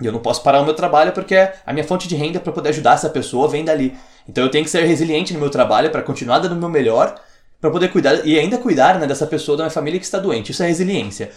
E 0.02 0.06
eu 0.06 0.12
não 0.12 0.20
posso 0.20 0.42
parar 0.42 0.60
o 0.60 0.64
meu 0.64 0.74
trabalho 0.74 1.12
porque 1.12 1.36
a 1.36 1.72
minha 1.72 1.84
fonte 1.84 2.08
de 2.08 2.16
renda 2.16 2.40
para 2.40 2.52
poder 2.52 2.70
ajudar 2.70 2.94
essa 2.94 3.08
pessoa 3.08 3.48
vem 3.48 3.64
dali. 3.64 3.96
Então 4.28 4.44
eu 4.44 4.50
tenho 4.50 4.64
que 4.64 4.70
ser 4.70 4.84
resiliente 4.84 5.32
no 5.32 5.40
meu 5.40 5.50
trabalho 5.50 5.90
para 5.90 6.02
continuar 6.02 6.38
dando 6.38 6.52
o 6.52 6.56
meu 6.56 6.68
melhor, 6.68 7.14
para 7.60 7.70
poder 7.70 7.88
cuidar 7.88 8.26
e 8.26 8.38
ainda 8.38 8.58
cuidar 8.58 8.98
né, 8.98 9.06
dessa 9.06 9.26
pessoa 9.26 9.56
da 9.56 9.64
minha 9.64 9.70
família 9.70 9.98
que 9.98 10.04
está 10.04 10.18
doente. 10.18 10.52
Isso 10.52 10.62
é 10.62 10.66
resiliência. 10.66 11.30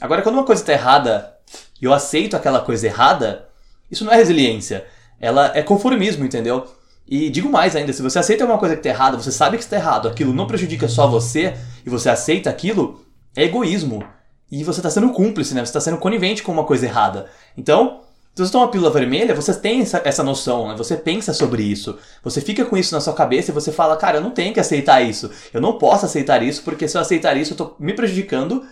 Agora, 0.00 0.22
quando 0.22 0.34
uma 0.34 0.44
coisa 0.44 0.62
está 0.62 0.72
errada 0.72 1.34
e 1.80 1.84
eu 1.84 1.92
aceito 1.92 2.36
aquela 2.36 2.60
coisa 2.60 2.86
errada, 2.86 3.48
isso 3.90 4.04
não 4.04 4.12
é 4.12 4.16
resiliência. 4.16 4.84
Ela 5.20 5.52
é 5.54 5.62
conformismo, 5.62 6.24
entendeu? 6.24 6.66
E 7.06 7.28
digo 7.28 7.50
mais 7.50 7.74
ainda, 7.74 7.92
se 7.92 8.02
você 8.02 8.18
aceita 8.18 8.44
uma 8.44 8.56
coisa 8.56 8.76
que 8.76 8.80
está 8.80 8.90
errada, 8.90 9.16
você 9.16 9.32
sabe 9.32 9.56
que 9.56 9.64
está 9.64 9.76
errado, 9.76 10.08
aquilo 10.08 10.32
não 10.32 10.46
prejudica 10.46 10.86
só 10.88 11.08
você 11.08 11.54
e 11.84 11.90
você 11.90 12.08
aceita 12.08 12.48
aquilo, 12.48 13.04
é 13.36 13.44
egoísmo. 13.44 14.04
E 14.50 14.64
você 14.64 14.80
está 14.80 14.90
sendo 14.90 15.10
cúmplice, 15.10 15.54
né? 15.54 15.60
Você 15.60 15.70
está 15.70 15.80
sendo 15.80 15.98
conivente 15.98 16.42
com 16.42 16.50
uma 16.50 16.64
coisa 16.64 16.86
errada. 16.86 17.26
Então, 17.56 18.00
se 18.34 18.44
você 18.44 18.52
toma 18.52 18.64
uma 18.64 18.70
pílula 18.70 18.90
vermelha, 18.90 19.34
você 19.34 19.52
tem 19.54 19.80
essa, 19.80 20.00
essa 20.04 20.22
noção, 20.22 20.68
né? 20.68 20.74
Você 20.76 20.96
pensa 20.96 21.32
sobre 21.32 21.62
isso. 21.62 21.98
Você 22.22 22.40
fica 22.40 22.64
com 22.64 22.76
isso 22.76 22.94
na 22.94 23.00
sua 23.00 23.12
cabeça 23.12 23.50
e 23.50 23.54
você 23.54 23.70
fala, 23.70 23.96
cara, 23.96 24.18
eu 24.18 24.22
não 24.22 24.30
tenho 24.30 24.54
que 24.54 24.60
aceitar 24.60 25.00
isso. 25.02 25.30
Eu 25.52 25.60
não 25.60 25.78
posso 25.78 26.06
aceitar 26.06 26.42
isso, 26.42 26.62
porque 26.62 26.88
se 26.88 26.96
eu 26.96 27.00
aceitar 27.00 27.36
isso, 27.36 27.52
eu 27.52 27.56
tô 27.56 27.74
me 27.78 27.92
prejudicando, 27.92 28.64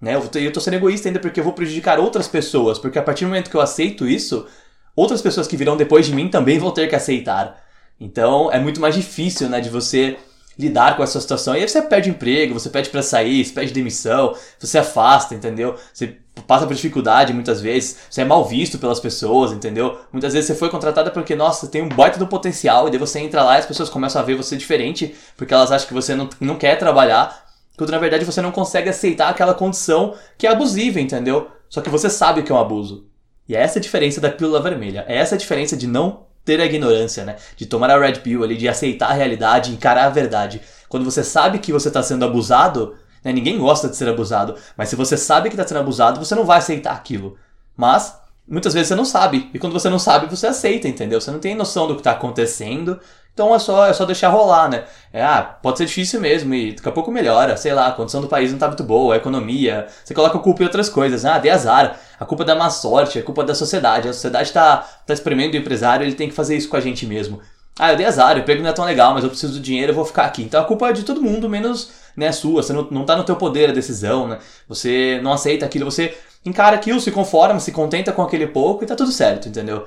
né? 0.00 0.14
Eu 0.14 0.28
tô, 0.28 0.38
eu 0.38 0.52
tô 0.52 0.60
sendo 0.60 0.74
egoísta 0.74 1.08
ainda 1.08 1.18
porque 1.18 1.40
eu 1.40 1.44
vou 1.44 1.52
prejudicar 1.52 1.98
outras 1.98 2.28
pessoas. 2.28 2.78
Porque 2.78 2.98
a 2.98 3.02
partir 3.02 3.24
do 3.24 3.28
momento 3.28 3.50
que 3.50 3.56
eu 3.56 3.60
aceito 3.60 4.06
isso, 4.06 4.46
outras 4.94 5.20
pessoas 5.20 5.46
que 5.46 5.56
virão 5.56 5.76
depois 5.76 6.06
de 6.06 6.14
mim 6.14 6.28
também 6.28 6.58
vão 6.58 6.70
ter 6.70 6.88
que 6.88 6.94
aceitar. 6.94 7.62
Então, 8.00 8.52
é 8.52 8.58
muito 8.58 8.80
mais 8.80 8.94
difícil, 8.94 9.48
né, 9.48 9.60
de 9.60 9.70
você 9.70 10.18
lidar 10.58 10.96
com 10.96 11.02
essa 11.02 11.20
situação. 11.20 11.54
E 11.54 11.60
aí 11.60 11.68
você 11.68 11.82
perde 11.82 12.10
emprego, 12.10 12.54
você 12.54 12.70
pede 12.70 12.88
para 12.88 13.02
sair, 13.02 13.44
você 13.44 13.52
pede 13.52 13.72
demissão, 13.72 14.34
você 14.58 14.78
afasta, 14.78 15.34
entendeu? 15.34 15.76
Você 15.92 16.16
passa 16.46 16.66
por 16.66 16.74
dificuldade 16.74 17.32
muitas 17.32 17.60
vezes, 17.60 17.96
você 18.10 18.22
é 18.22 18.24
mal 18.24 18.44
visto 18.44 18.78
pelas 18.78 19.00
pessoas, 19.00 19.52
entendeu? 19.52 19.98
Muitas 20.12 20.32
vezes 20.32 20.48
você 20.48 20.54
foi 20.54 20.68
contratada 20.68 21.10
porque, 21.10 21.34
nossa, 21.34 21.66
tem 21.66 21.82
um 21.82 21.88
baita 21.88 22.18
do 22.18 22.26
potencial, 22.26 22.86
e 22.86 22.90
daí 22.90 22.98
você 22.98 23.18
entra 23.18 23.42
lá 23.42 23.56
e 23.56 23.58
as 23.58 23.66
pessoas 23.66 23.88
começam 23.88 24.20
a 24.20 24.24
ver 24.24 24.36
você 24.36 24.56
diferente, 24.56 25.14
porque 25.36 25.54
elas 25.54 25.72
acham 25.72 25.88
que 25.88 25.94
você 25.94 26.14
não, 26.14 26.28
não 26.40 26.56
quer 26.56 26.76
trabalhar, 26.78 27.46
quando 27.76 27.90
na 27.90 27.98
verdade 27.98 28.24
você 28.24 28.40
não 28.40 28.52
consegue 28.52 28.88
aceitar 28.88 29.28
aquela 29.28 29.54
condição 29.54 30.14
que 30.38 30.46
é 30.46 30.50
abusiva, 30.50 31.00
entendeu? 31.00 31.50
Só 31.68 31.80
que 31.80 31.90
você 31.90 32.08
sabe 32.08 32.42
que 32.42 32.50
é 32.50 32.54
um 32.54 32.58
abuso. 32.58 33.06
E 33.48 33.54
é 33.54 33.60
essa 33.60 33.78
a 33.78 33.82
diferença 33.82 34.20
da 34.20 34.30
pílula 34.30 34.60
vermelha. 34.60 35.04
É 35.06 35.16
essa 35.16 35.34
a 35.34 35.38
diferença 35.38 35.76
de 35.76 35.86
não 35.86 36.25
ter 36.46 36.60
a 36.60 36.64
ignorância, 36.64 37.24
né? 37.24 37.36
De 37.56 37.66
tomar 37.66 37.90
a 37.90 37.98
red 37.98 38.20
pill 38.20 38.44
ali, 38.44 38.56
de 38.56 38.68
aceitar 38.68 39.10
a 39.10 39.14
realidade, 39.14 39.72
encarar 39.72 40.06
a 40.06 40.10
verdade. 40.10 40.62
Quando 40.88 41.04
você 41.04 41.22
sabe 41.22 41.58
que 41.58 41.72
você 41.72 41.88
está 41.88 42.02
sendo 42.02 42.24
abusado, 42.24 42.94
né? 43.22 43.32
ninguém 43.32 43.58
gosta 43.58 43.88
de 43.88 43.96
ser 43.96 44.08
abusado, 44.08 44.54
mas 44.76 44.88
se 44.88 44.96
você 44.96 45.16
sabe 45.16 45.50
que 45.50 45.56
está 45.56 45.66
sendo 45.66 45.80
abusado, 45.80 46.24
você 46.24 46.34
não 46.34 46.44
vai 46.44 46.58
aceitar 46.58 46.92
aquilo. 46.92 47.36
Mas 47.76 48.16
muitas 48.48 48.72
vezes 48.72 48.88
você 48.88 48.94
não 48.94 49.04
sabe. 49.04 49.50
E 49.52 49.58
quando 49.58 49.72
você 49.72 49.90
não 49.90 49.98
sabe, 49.98 50.30
você 50.34 50.46
aceita, 50.46 50.86
entendeu? 50.86 51.20
Você 51.20 51.32
não 51.32 51.40
tem 51.40 51.54
noção 51.54 51.88
do 51.88 51.94
que 51.94 52.00
está 52.00 52.12
acontecendo. 52.12 52.98
Então 53.36 53.54
é 53.54 53.58
só, 53.58 53.86
é 53.86 53.92
só 53.92 54.06
deixar 54.06 54.30
rolar, 54.30 54.66
né? 54.70 54.84
É, 55.12 55.22
ah, 55.22 55.42
pode 55.42 55.76
ser 55.76 55.84
difícil 55.84 56.18
mesmo 56.22 56.54
e 56.54 56.72
daqui 56.72 56.88
a 56.88 56.92
pouco 56.92 57.10
melhora. 57.10 57.54
Sei 57.54 57.70
lá, 57.74 57.88
a 57.88 57.92
condição 57.92 58.22
do 58.22 58.28
país 58.28 58.50
não 58.50 58.58
tá 58.58 58.66
muito 58.66 58.82
boa, 58.82 59.12
a 59.12 59.18
economia. 59.18 59.88
Você 60.02 60.14
coloca 60.14 60.38
a 60.38 60.40
culpa 60.40 60.62
em 60.62 60.64
outras 60.64 60.88
coisas. 60.88 61.22
Ah, 61.26 61.38
de 61.38 61.50
azar. 61.50 62.00
A 62.18 62.24
culpa 62.24 62.44
é 62.44 62.46
da 62.46 62.54
má 62.54 62.70
sorte, 62.70 63.18
a 63.18 63.22
culpa 63.22 63.42
é 63.42 63.44
da 63.44 63.54
sociedade. 63.54 64.08
A 64.08 64.12
sociedade 64.14 64.50
tá, 64.54 64.78
tá 65.06 65.12
espremendo 65.12 65.52
o 65.52 65.58
empresário, 65.58 66.06
ele 66.06 66.14
tem 66.14 66.30
que 66.30 66.34
fazer 66.34 66.56
isso 66.56 66.70
com 66.70 66.78
a 66.78 66.80
gente 66.80 67.04
mesmo. 67.04 67.38
Ah, 67.78 67.92
eu 67.92 67.96
dei 67.98 68.06
azar, 68.06 68.36
o 68.36 68.38
emprego 68.38 68.62
não 68.62 68.70
é 68.70 68.72
tão 68.72 68.86
legal, 68.86 69.12
mas 69.12 69.22
eu 69.22 69.28
preciso 69.28 69.52
do 69.52 69.60
dinheiro, 69.60 69.92
eu 69.92 69.94
vou 69.94 70.06
ficar 70.06 70.24
aqui. 70.24 70.42
Então 70.42 70.58
a 70.58 70.64
culpa 70.64 70.88
é 70.88 70.92
de 70.94 71.02
todo 71.02 71.20
mundo, 71.20 71.46
menos 71.46 71.90
né, 72.16 72.32
sua. 72.32 72.62
Você 72.62 72.72
não, 72.72 72.88
não 72.90 73.04
tá 73.04 73.14
no 73.16 73.24
teu 73.24 73.36
poder 73.36 73.68
a 73.68 73.72
decisão, 73.74 74.26
né? 74.26 74.38
Você 74.66 75.20
não 75.22 75.30
aceita 75.30 75.66
aquilo, 75.66 75.84
você 75.84 76.16
encara 76.42 76.76
aquilo, 76.76 76.98
se 77.00 77.10
conforma, 77.10 77.60
se 77.60 77.72
contenta 77.72 78.12
com 78.12 78.22
aquele 78.22 78.46
pouco 78.46 78.82
e 78.82 78.86
tá 78.86 78.96
tudo 78.96 79.12
certo, 79.12 79.48
entendeu? 79.48 79.84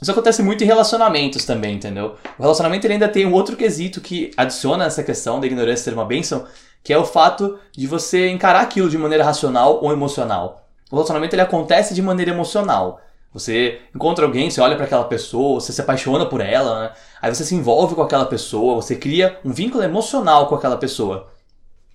Isso 0.00 0.10
acontece 0.10 0.42
muito 0.42 0.62
em 0.62 0.66
relacionamentos 0.66 1.44
também, 1.44 1.76
entendeu? 1.76 2.16
O 2.38 2.42
relacionamento 2.42 2.86
ele 2.86 2.94
ainda 2.94 3.08
tem 3.08 3.24
um 3.24 3.32
outro 3.32 3.56
quesito 3.56 4.00
que 4.00 4.30
adiciona 4.36 4.84
essa 4.84 5.02
questão 5.02 5.40
da 5.40 5.46
ignorância 5.46 5.84
ser 5.84 5.94
uma 5.94 6.04
bênção, 6.04 6.46
que 6.84 6.92
é 6.92 6.98
o 6.98 7.04
fato 7.04 7.58
de 7.72 7.86
você 7.86 8.28
encarar 8.28 8.60
aquilo 8.60 8.90
de 8.90 8.98
maneira 8.98 9.24
racional 9.24 9.82
ou 9.82 9.90
emocional. 9.92 10.68
O 10.90 10.96
relacionamento 10.96 11.34
ele 11.34 11.42
acontece 11.42 11.94
de 11.94 12.02
maneira 12.02 12.30
emocional. 12.30 13.00
Você 13.32 13.80
encontra 13.94 14.24
alguém, 14.24 14.50
você 14.50 14.60
olha 14.60 14.76
para 14.76 14.84
aquela 14.84 15.04
pessoa, 15.04 15.60
você 15.60 15.72
se 15.72 15.80
apaixona 15.80 16.26
por 16.26 16.40
ela, 16.40 16.80
né? 16.80 16.92
aí 17.20 17.34
você 17.34 17.44
se 17.44 17.54
envolve 17.54 17.94
com 17.94 18.02
aquela 18.02 18.26
pessoa, 18.26 18.76
você 18.76 18.96
cria 18.96 19.38
um 19.44 19.52
vínculo 19.52 19.82
emocional 19.82 20.46
com 20.46 20.54
aquela 20.54 20.76
pessoa. 20.76 21.28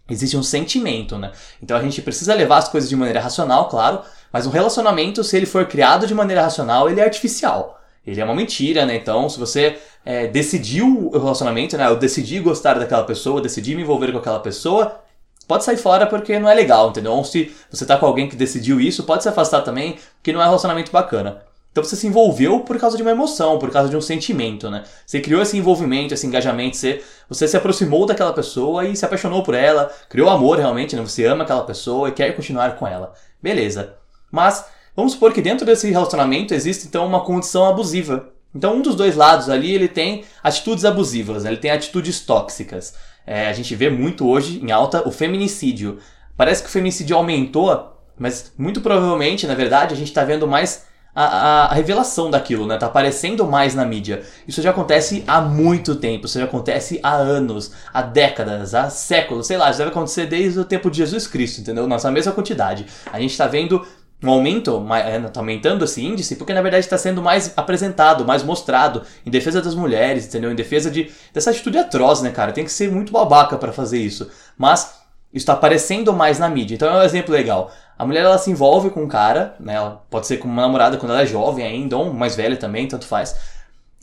Existe 0.09 0.35
um 0.35 0.43
sentimento, 0.43 1.17
né? 1.17 1.31
Então 1.61 1.77
a 1.77 1.81
gente 1.81 2.01
precisa 2.01 2.33
levar 2.33 2.57
as 2.57 2.67
coisas 2.67 2.89
de 2.89 2.95
maneira 2.95 3.21
racional, 3.21 3.69
claro, 3.69 4.01
mas 4.31 4.45
um 4.45 4.49
relacionamento, 4.49 5.23
se 5.23 5.37
ele 5.37 5.45
for 5.45 5.65
criado 5.65 6.05
de 6.05 6.13
maneira 6.13 6.41
racional, 6.41 6.89
ele 6.89 6.99
é 6.99 7.03
artificial. 7.03 7.80
Ele 8.05 8.19
é 8.19 8.23
uma 8.23 8.33
mentira, 8.33 8.85
né? 8.85 8.95
Então, 8.95 9.29
se 9.29 9.39
você 9.39 9.77
é, 10.05 10.27
decidiu 10.27 11.09
o 11.13 11.17
relacionamento, 11.17 11.77
né? 11.77 11.87
Eu 11.87 11.95
decidi 11.95 12.39
gostar 12.39 12.79
daquela 12.79 13.03
pessoa, 13.03 13.41
decidi 13.41 13.75
me 13.75 13.83
envolver 13.83 14.11
com 14.11 14.17
aquela 14.17 14.39
pessoa, 14.39 14.99
pode 15.47 15.63
sair 15.63 15.77
fora 15.77 16.07
porque 16.07 16.39
não 16.39 16.49
é 16.49 16.53
legal, 16.53 16.89
entendeu? 16.89 17.13
Ou 17.13 17.23
se 17.23 17.53
você 17.69 17.85
tá 17.85 17.97
com 17.97 18.05
alguém 18.05 18.27
que 18.27 18.35
decidiu 18.35 18.81
isso, 18.81 19.03
pode 19.03 19.23
se 19.23 19.29
afastar 19.29 19.61
também, 19.61 19.97
porque 20.15 20.33
não 20.33 20.41
é 20.41 20.43
um 20.43 20.47
relacionamento 20.47 20.91
bacana. 20.91 21.43
Então 21.71 21.83
você 21.83 21.95
se 21.95 22.05
envolveu 22.05 22.59
por 22.61 22.77
causa 22.77 22.97
de 22.97 23.01
uma 23.01 23.11
emoção, 23.11 23.57
por 23.57 23.71
causa 23.71 23.89
de 23.89 23.95
um 23.95 24.01
sentimento, 24.01 24.69
né? 24.69 24.83
Você 25.05 25.21
criou 25.21 25.41
esse 25.41 25.57
envolvimento, 25.57 26.13
esse 26.13 26.27
engajamento, 26.27 26.75
você, 26.75 27.01
você 27.29 27.47
se 27.47 27.55
aproximou 27.55 28.05
daquela 28.05 28.33
pessoa 28.33 28.85
e 28.85 28.95
se 28.95 29.05
apaixonou 29.05 29.41
por 29.41 29.53
ela, 29.53 29.89
criou 30.09 30.29
amor 30.29 30.57
realmente, 30.57 30.95
né? 30.95 31.01
Você 31.01 31.23
ama 31.25 31.43
aquela 31.43 31.63
pessoa 31.63 32.09
e 32.09 32.11
quer 32.11 32.35
continuar 32.35 32.75
com 32.75 32.85
ela. 32.85 33.13
Beleza. 33.41 33.93
Mas 34.29 34.65
vamos 34.95 35.13
supor 35.13 35.33
que 35.33 35.41
dentro 35.41 35.65
desse 35.65 35.89
relacionamento 35.89 36.53
existe 36.53 36.87
então 36.87 37.05
uma 37.05 37.21
condição 37.21 37.65
abusiva. 37.65 38.29
Então 38.53 38.75
um 38.75 38.81
dos 38.81 38.95
dois 38.95 39.15
lados 39.15 39.49
ali 39.49 39.73
ele 39.73 39.87
tem 39.87 40.23
atitudes 40.43 40.85
abusivas, 40.85 41.43
né? 41.43 41.51
ele 41.51 41.59
tem 41.59 41.71
atitudes 41.71 42.19
tóxicas. 42.19 42.93
É, 43.25 43.47
a 43.47 43.53
gente 43.53 43.75
vê 43.75 43.89
muito 43.89 44.27
hoje 44.27 44.59
em 44.63 44.71
alta 44.71 45.07
o 45.07 45.11
feminicídio. 45.11 45.99
Parece 46.35 46.63
que 46.63 46.69
o 46.69 46.71
feminicídio 46.71 47.15
aumentou, 47.15 47.95
mas 48.17 48.51
muito 48.57 48.81
provavelmente, 48.81 49.45
na 49.45 49.55
verdade, 49.55 49.93
a 49.93 49.97
gente 49.97 50.07
está 50.07 50.23
vendo 50.23 50.47
mais 50.47 50.85
a, 51.13 51.65
a, 51.65 51.73
revelação 51.73 52.29
daquilo, 52.31 52.65
né? 52.65 52.77
Tá 52.77 52.85
aparecendo 52.85 53.45
mais 53.45 53.75
na 53.75 53.85
mídia. 53.85 54.23
Isso 54.47 54.61
já 54.61 54.71
acontece 54.71 55.23
há 55.27 55.41
muito 55.41 55.95
tempo, 55.95 56.25
isso 56.25 56.39
já 56.39 56.45
acontece 56.45 56.99
há 57.03 57.13
anos, 57.13 57.73
há 57.93 58.01
décadas, 58.01 58.73
há 58.73 58.89
séculos, 58.89 59.47
sei 59.47 59.57
lá, 59.57 59.69
isso 59.69 59.79
deve 59.79 59.91
acontecer 59.91 60.25
desde 60.25 60.59
o 60.59 60.65
tempo 60.65 60.89
de 60.89 60.97
Jesus 60.97 61.27
Cristo, 61.27 61.61
entendeu? 61.61 61.85
Nossa 61.85 62.09
mesma 62.09 62.31
quantidade. 62.31 62.85
A 63.11 63.19
gente 63.19 63.37
tá 63.37 63.45
vendo 63.45 63.85
um 64.23 64.29
aumento, 64.29 64.85
está 65.25 65.39
aumentando 65.39 65.83
esse 65.83 66.03
índice, 66.05 66.35
porque 66.35 66.53
na 66.53 66.61
verdade 66.61 66.85
está 66.85 66.97
sendo 66.97 67.21
mais 67.21 67.53
apresentado, 67.57 68.23
mais 68.25 68.43
mostrado 68.43 69.01
em 69.25 69.31
defesa 69.31 69.61
das 69.61 69.73
mulheres, 69.73 70.27
entendeu? 70.27 70.51
Em 70.51 70.55
defesa 70.55 70.91
de, 70.91 71.11
dessa 71.33 71.49
atitude 71.49 71.77
atroz, 71.79 72.21
né, 72.21 72.29
cara? 72.29 72.51
Tem 72.51 72.63
que 72.63 72.71
ser 72.71 72.91
muito 72.91 73.11
babaca 73.11 73.57
para 73.57 73.71
fazer 73.71 73.97
isso. 73.97 74.29
Mas 74.57 75.01
isso 75.33 75.43
está 75.43 75.53
aparecendo 75.53 76.13
mais 76.13 76.37
na 76.37 76.47
mídia. 76.49 76.75
Então 76.75 76.87
é 76.89 76.99
um 76.99 77.03
exemplo 77.03 77.33
legal. 77.33 77.71
A 77.97 78.05
mulher 78.05 78.23
ela 78.23 78.37
se 78.37 78.51
envolve 78.51 78.89
com 78.89 79.03
um 79.03 79.07
cara, 79.07 79.55
né? 79.59 79.75
Ela 79.75 80.03
pode 80.09 80.27
ser 80.27 80.37
com 80.37 80.47
uma 80.47 80.61
namorada 80.61 80.97
quando 80.97 81.11
ela 81.11 81.21
é 81.21 81.25
jovem 81.25 81.65
ainda, 81.65 81.97
ou 81.97 82.13
mais 82.13 82.35
velha 82.35 82.57
também, 82.57 82.87
tanto 82.87 83.05
faz. 83.05 83.35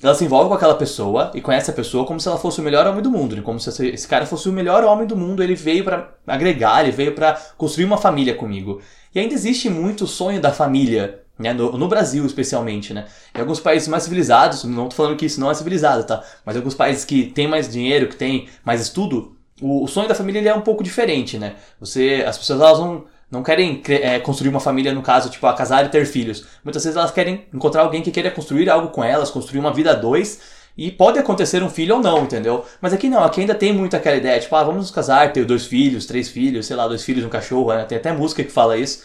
Ela 0.03 0.15
se 0.15 0.25
envolve 0.25 0.49
com 0.49 0.55
aquela 0.55 0.77
pessoa 0.77 1.31
e 1.35 1.41
conhece 1.41 1.71
a 1.71 1.75
pessoa 1.75 2.07
como 2.07 2.21
se 2.21 2.29
ela 2.29 2.39
fosse 2.39 2.61
o 2.61 2.65
melhor 2.65 2.87
homem 2.87 3.03
do 3.03 3.11
mundo, 3.11 3.35
né? 3.35 3.43
como 3.43 3.59
se 3.59 3.89
esse 3.89 4.07
cara 4.07 4.25
fosse 4.27 4.49
o 4.49 4.53
melhor 4.53 4.85
homem 4.85 5.07
do 5.07 5.17
mundo. 5.17 5.43
Ele 5.43 5.55
veio 5.55 5.85
para 5.85 6.09
agregar, 6.27 6.83
ele 6.83 6.93
veio 6.93 7.15
para 7.15 7.35
construir 7.57 7.85
uma 7.85 7.99
família 7.99 8.35
comigo. 8.35 8.81
E 9.15 9.19
ainda 9.19 9.35
existe 9.35 9.69
muito 9.69 10.05
o 10.05 10.07
sonho 10.07 10.41
da 10.41 10.53
família, 10.53 11.23
né? 11.39 11.53
No, 11.53 11.73
no, 11.79 11.89
Brasil, 11.89 12.25
especialmente, 12.27 12.93
né? 12.93 13.07
Em 13.35 13.41
alguns 13.41 13.61
países 13.61 13.89
mais 13.89 14.03
civilizados, 14.03 14.65
não 14.65 14.89
tô 14.89 14.97
falando 14.97 15.17
que 15.17 15.27
isso 15.27 15.41
não 15.41 15.51
é 15.51 15.55
civilizado, 15.55 16.05
tá? 16.05 16.23
Mas 16.45 16.57
em 16.57 16.59
alguns 16.59 16.75
países 16.75 17.05
que 17.05 17.27
têm 17.27 17.47
mais 17.47 17.71
dinheiro, 17.71 18.09
que 18.09 18.17
têm 18.17 18.49
mais 18.65 18.81
estudo, 18.81 19.37
o, 19.61 19.85
o 19.85 19.89
sonho 19.89 20.09
da 20.09 20.15
família 20.15 20.41
ele 20.41 20.49
é 20.49 20.55
um 20.55 20.61
pouco 20.61 20.83
diferente, 20.83 21.39
né? 21.39 21.55
Você, 21.81 22.25
as 22.27 22.37
pessoas 22.37 22.61
elas 22.61 22.79
não, 22.79 23.05
não 23.31 23.43
querem 23.43 23.83
é, 23.89 24.19
construir 24.19 24.51
uma 24.51 24.61
família, 24.61 24.93
no 24.93 25.03
caso, 25.03 25.31
tipo, 25.31 25.47
a 25.47 25.55
casar 25.55 25.85
e 25.85 25.89
ter 25.89 26.07
filhos. 26.07 26.47
Muitas 26.65 26.83
vezes 26.85 26.97
elas 26.97 27.11
querem 27.11 27.47
encontrar 27.53 27.83
alguém 27.83 28.03
que 28.03 28.11
queira 28.11 28.31
construir 28.31 28.69
algo 28.69 28.89
com 28.89 29.05
elas, 29.05 29.31
construir 29.31 29.61
uma 29.61 29.73
vida 29.73 29.93
a 29.93 29.95
dois, 29.95 30.41
e 30.79 30.93
pode 30.93 31.19
acontecer 31.19 31.61
um 31.61 31.69
filho 31.69 31.97
ou 31.97 32.01
não, 32.01 32.23
entendeu? 32.23 32.65
Mas 32.81 32.93
aqui 32.93 33.09
não, 33.09 33.25
aqui 33.25 33.41
ainda 33.41 33.55
tem 33.55 33.73
muito 33.73 33.97
aquela 33.97 34.17
ideia, 34.17 34.39
tipo, 34.39 34.55
ah, 34.55 34.63
vamos 34.63 34.83
nos 34.83 34.91
casar, 34.93 35.33
ter 35.33 35.45
dois 35.45 35.67
filhos, 35.67 36.07
três 36.07 36.29
filhos, 36.29 36.67
sei 36.67 36.77
lá, 36.77 36.87
dois 36.87 37.03
filhos, 37.03 37.25
um 37.25 37.29
cachorro, 37.29 37.75
né? 37.75 37.85
Tem 37.85 37.99
até 37.99 38.13
música 38.13 38.45
que 38.45 38.53
fala 38.53 38.77
isso. 38.77 39.03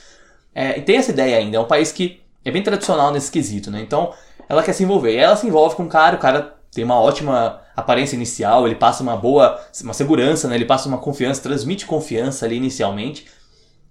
É, 0.54 0.78
e 0.78 0.84
tem 0.84 0.98
essa 0.98 1.10
ideia 1.10 1.36
ainda, 1.36 1.58
é 1.58 1.60
um 1.60 1.66
país 1.66 1.92
que 1.92 2.22
é 2.46 2.52
bem 2.52 2.62
tradicional 2.62 3.12
nesse 3.12 3.32
quesito, 3.32 3.72
né? 3.72 3.82
Então, 3.82 4.14
ela 4.48 4.62
quer 4.62 4.74
se 4.74 4.84
envolver. 4.84 5.14
E 5.14 5.18
ela 5.18 5.36
se 5.36 5.48
envolve 5.48 5.76
com 5.76 5.82
um 5.82 5.90
cara, 5.90 6.16
o 6.16 6.20
cara 6.20 6.54
tem 6.72 6.84
uma 6.84 7.00
ótima 7.00 7.60
aparência 7.76 8.16
inicial, 8.16 8.68
ele 8.68 8.76
passa 8.76 9.02
uma 9.02 9.18
boa, 9.18 9.60
uma 9.82 9.94
segurança, 9.94 10.48
né? 10.48 10.54
Ele 10.54 10.66
passa 10.66 10.88
uma 10.88 11.00
confiança, 11.00 11.42
transmite 11.42 11.88
confiança 11.88 12.46
ali 12.46 12.56
inicialmente. 12.56 13.26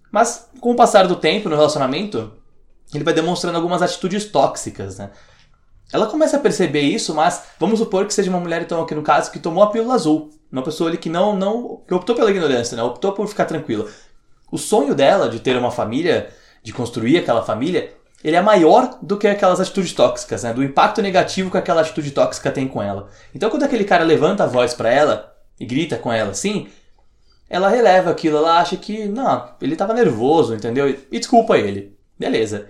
Mas, 0.09 0.49
com 0.61 0.71
o 0.71 0.77
passar 0.77 1.09
do 1.09 1.17
tempo 1.17 1.49
no 1.49 1.57
relacionamento, 1.57 2.33
ele 2.95 3.03
vai 3.03 3.13
demonstrando 3.13 3.57
algumas 3.57 3.83
atitudes 3.83 4.27
tóxicas, 4.27 4.99
né? 4.99 5.11
Ela 5.93 6.07
começa 6.07 6.39
a 6.39 6.41
perceber 6.41 6.81
isso, 6.81 7.15
mas 7.15 7.45
vamos 7.61 7.79
supor 7.79 8.07
que 8.07 8.15
seja 8.15 8.31
uma 8.31 8.41
mulher, 8.41 8.63
então, 8.63 8.83
aqui 8.83 8.95
no 8.95 9.03
caso, 9.03 9.31
que 9.31 9.39
tomou 9.39 9.63
a 9.63 9.71
pílula 9.71 9.95
azul. 9.95 10.31
Uma 10.51 10.63
pessoa 10.63 10.89
ali 10.89 10.97
que 10.97 11.11
não, 11.11 11.37
não, 11.37 11.83
que 11.87 11.93
optou 11.93 12.17
pela 12.17 12.31
ignorância, 12.31 12.77
né? 12.77 12.83
Optou 12.83 13.13
por 13.13 13.27
ficar 13.29 13.45
tranquila. 13.45 13.87
O 14.51 14.57
sonho 14.59 14.95
dela 14.95 15.29
de 15.29 15.41
ter 15.41 15.57
uma 15.57 15.71
família, 15.71 16.31
de 16.63 16.73
construir 16.73 17.19
aquela 17.19 17.43
família, 17.43 17.93
ele 18.25 18.37
é 18.37 18.41
maior 18.41 18.99
do 19.03 19.17
que 19.17 19.27
aquelas 19.27 19.61
atitudes 19.61 19.93
tóxicas, 19.93 20.43
né? 20.43 20.53
Do 20.53 20.63
impacto 20.63 21.03
negativo 21.03 21.51
que 21.51 21.59
aquela 21.59 21.81
atitude 21.81 22.11
tóxica 22.11 22.51
tem 22.51 22.69
com 22.69 22.83
ela. 22.83 23.09
Então, 23.35 23.51
quando 23.51 23.65
aquele 23.65 23.85
cara 23.85 24.05
levanta 24.05 24.45
a 24.45 24.47
voz 24.47 24.73
para 24.73 24.91
ela 24.91 25.35
e 25.59 25.67
grita 25.67 25.97
com 25.97 26.13
ela 26.13 26.31
assim, 26.31 26.69
ela 27.51 27.69
releva 27.69 28.11
aquilo, 28.11 28.39
ela 28.39 28.59
acha 28.61 28.77
que, 28.77 29.07
não, 29.07 29.51
ele 29.61 29.77
tava 29.77 29.93
nervoso, 29.93 30.55
entendeu? 30.55 30.89
E 30.89 31.19
desculpa 31.19 31.59
ele. 31.59 31.97
Beleza. 32.19 32.69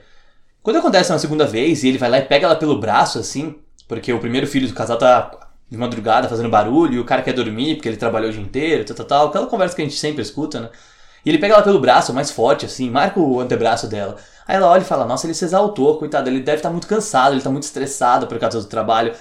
Quando 0.63 0.77
acontece 0.77 1.13
uma 1.13 1.19
segunda 1.19 1.47
vez 1.47 1.83
e 1.83 1.89
ele 1.89 1.99
vai 1.99 2.09
lá 2.09 2.19
e 2.19 2.23
pega 2.23 2.47
ela 2.47 2.57
pelo 2.57 2.79
braço, 2.79 3.19
assim, 3.19 3.57
porque 3.89 4.13
o 4.13 4.21
primeiro 4.21 4.47
filho 4.47 4.69
do 4.69 4.75
casal 4.75 4.97
tá 4.97 5.31
de 5.69 5.77
madrugada 5.77 6.29
fazendo 6.29 6.49
barulho 6.49 6.95
e 6.95 6.99
o 7.01 7.05
cara 7.05 7.23
quer 7.23 7.33
dormir 7.33 7.77
porque 7.77 7.89
ele 7.89 7.97
trabalhou 7.97 8.29
o 8.29 8.33
dia 8.33 8.43
inteiro, 8.43 8.85
tal, 8.85 8.97
tal, 8.97 9.07
tal. 9.07 9.27
Aquela 9.29 9.47
conversa 9.47 9.75
que 9.75 9.83
a 9.83 9.85
gente 9.85 9.99
sempre 9.99 10.23
escuta, 10.23 10.61
né? 10.61 10.71
E 11.25 11.31
ele 11.31 11.39
pega 11.39 11.55
ela 11.55 11.63
pelo 11.63 11.81
braço, 11.81 12.13
mais 12.13 12.31
forte, 12.31 12.67
assim, 12.67 12.91
marca 12.91 13.19
o 13.19 13.41
antebraço 13.41 13.87
dela. 13.87 14.17
Aí 14.47 14.57
ela 14.57 14.69
olha 14.69 14.83
e 14.83 14.85
fala: 14.85 15.05
Nossa, 15.05 15.27
ele 15.27 15.35
se 15.35 15.45
exaltou, 15.45 15.99
coitado, 15.99 16.29
ele 16.29 16.41
deve 16.41 16.59
estar 16.59 16.69
tá 16.69 16.73
muito 16.73 16.87
cansado, 16.87 17.33
ele 17.33 17.39
está 17.39 17.51
muito 17.51 17.63
estressado 17.65 18.27
por 18.27 18.39
causa 18.39 18.61
do 18.61 18.67
trabalho. 18.67 19.15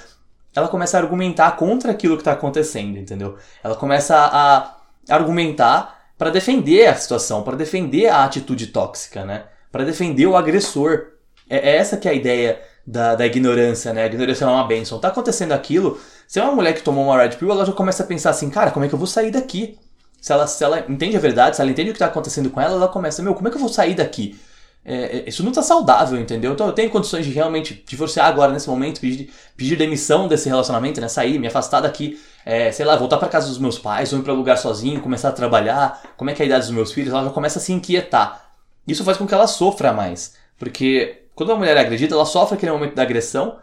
Ela 0.53 0.67
começa 0.67 0.97
a 0.97 1.01
argumentar 1.01 1.51
contra 1.51 1.91
aquilo 1.91 2.15
que 2.15 2.21
está 2.21 2.33
acontecendo, 2.33 2.97
entendeu? 2.97 3.37
Ela 3.63 3.75
começa 3.75 4.15
a 4.17 4.75
argumentar 5.09 6.01
para 6.17 6.29
defender 6.29 6.87
a 6.87 6.95
situação, 6.95 7.43
para 7.43 7.55
defender 7.55 8.07
a 8.07 8.25
atitude 8.25 8.67
tóxica, 8.67 9.23
né? 9.23 9.45
Para 9.71 9.85
defender 9.85 10.25
o 10.25 10.35
agressor. 10.35 11.10
É, 11.51 11.71
é, 11.71 11.75
essa 11.75 11.97
que 11.97 12.07
é 12.07 12.11
a 12.11 12.13
ideia 12.13 12.61
da, 12.87 13.13
da 13.13 13.25
ignorância, 13.25 13.93
né? 13.93 14.03
A 14.03 14.05
ignorância 14.05 14.47
não 14.47 14.53
é 14.53 14.55
uma 14.55 14.67
benção. 14.67 14.99
Tá 14.99 15.09
acontecendo 15.09 15.51
aquilo, 15.51 15.99
se 16.25 16.39
é 16.39 16.43
uma 16.43 16.55
mulher 16.55 16.73
que 16.73 16.81
tomou 16.81 17.03
uma 17.03 17.21
Red 17.21 17.31
Pill, 17.31 17.51
ela 17.51 17.65
já 17.65 17.73
começa 17.73 18.03
a 18.03 18.05
pensar 18.05 18.29
assim, 18.29 18.49
cara, 18.49 18.71
como 18.71 18.85
é 18.85 18.87
que 18.87 18.95
eu 18.95 18.97
vou 18.97 19.07
sair 19.07 19.31
daqui? 19.31 19.77
Se 20.21 20.31
ela, 20.31 20.47
se 20.47 20.63
ela 20.63 20.85
entende 20.87 21.17
a 21.17 21.19
verdade, 21.19 21.57
se 21.57 21.61
ela 21.61 21.69
entende 21.69 21.89
o 21.89 21.93
que 21.93 21.97
está 21.97 22.05
acontecendo 22.05 22.49
com 22.49 22.61
ela, 22.61 22.75
ela 22.75 22.87
começa, 22.87 23.21
meu, 23.21 23.33
como 23.35 23.49
é 23.49 23.51
que 23.51 23.57
eu 23.57 23.59
vou 23.59 23.69
sair 23.69 23.95
daqui? 23.95 24.39
É, 24.85 25.17
é 25.17 25.23
isso 25.27 25.43
não 25.43 25.49
está 25.51 25.61
saudável, 25.61 26.17
entendeu? 26.17 26.53
Então 26.53 26.67
eu 26.67 26.73
tenho 26.73 26.89
condições 26.89 27.25
de 27.25 27.31
realmente 27.31 27.83
divorciar 27.85 28.27
agora, 28.27 28.53
nesse 28.53 28.69
momento, 28.69 29.01
pedir, 29.01 29.29
pedir 29.57 29.75
demissão 29.75 30.29
desse 30.29 30.47
relacionamento, 30.47 31.01
né? 31.01 31.09
Sair, 31.09 31.37
me 31.37 31.47
afastar 31.47 31.81
daqui, 31.81 32.17
é, 32.45 32.71
sei 32.71 32.85
lá, 32.85 32.95
voltar 32.95 33.17
para 33.17 33.27
casa 33.27 33.49
dos 33.49 33.59
meus 33.59 33.77
pais, 33.77 34.13
ou 34.13 34.19
ir 34.19 34.21
para 34.23 34.31
lugar 34.31 34.57
sozinho, 34.57 35.01
começar 35.01 35.29
a 35.29 35.33
trabalhar, 35.33 36.01
como 36.15 36.29
é 36.29 36.33
que 36.33 36.41
é 36.41 36.45
a 36.45 36.47
idade 36.47 36.65
dos 36.65 36.73
meus 36.73 36.93
filhos, 36.93 37.11
ela 37.13 37.25
já 37.25 37.29
começa 37.31 37.59
a 37.59 37.61
se 37.61 37.73
inquietar. 37.73 38.51
Isso 38.87 39.03
faz 39.03 39.17
com 39.17 39.27
que 39.27 39.33
ela 39.33 39.47
sofra 39.47 39.91
mais. 39.91 40.39
Porque 40.57 41.20
quando 41.41 41.49
uma 41.49 41.57
mulher 41.57 41.75
agredida, 41.75 42.13
ela 42.13 42.23
sofre 42.23 42.55
aquele 42.55 42.71
momento 42.71 42.93
da 42.93 43.01
agressão, 43.01 43.57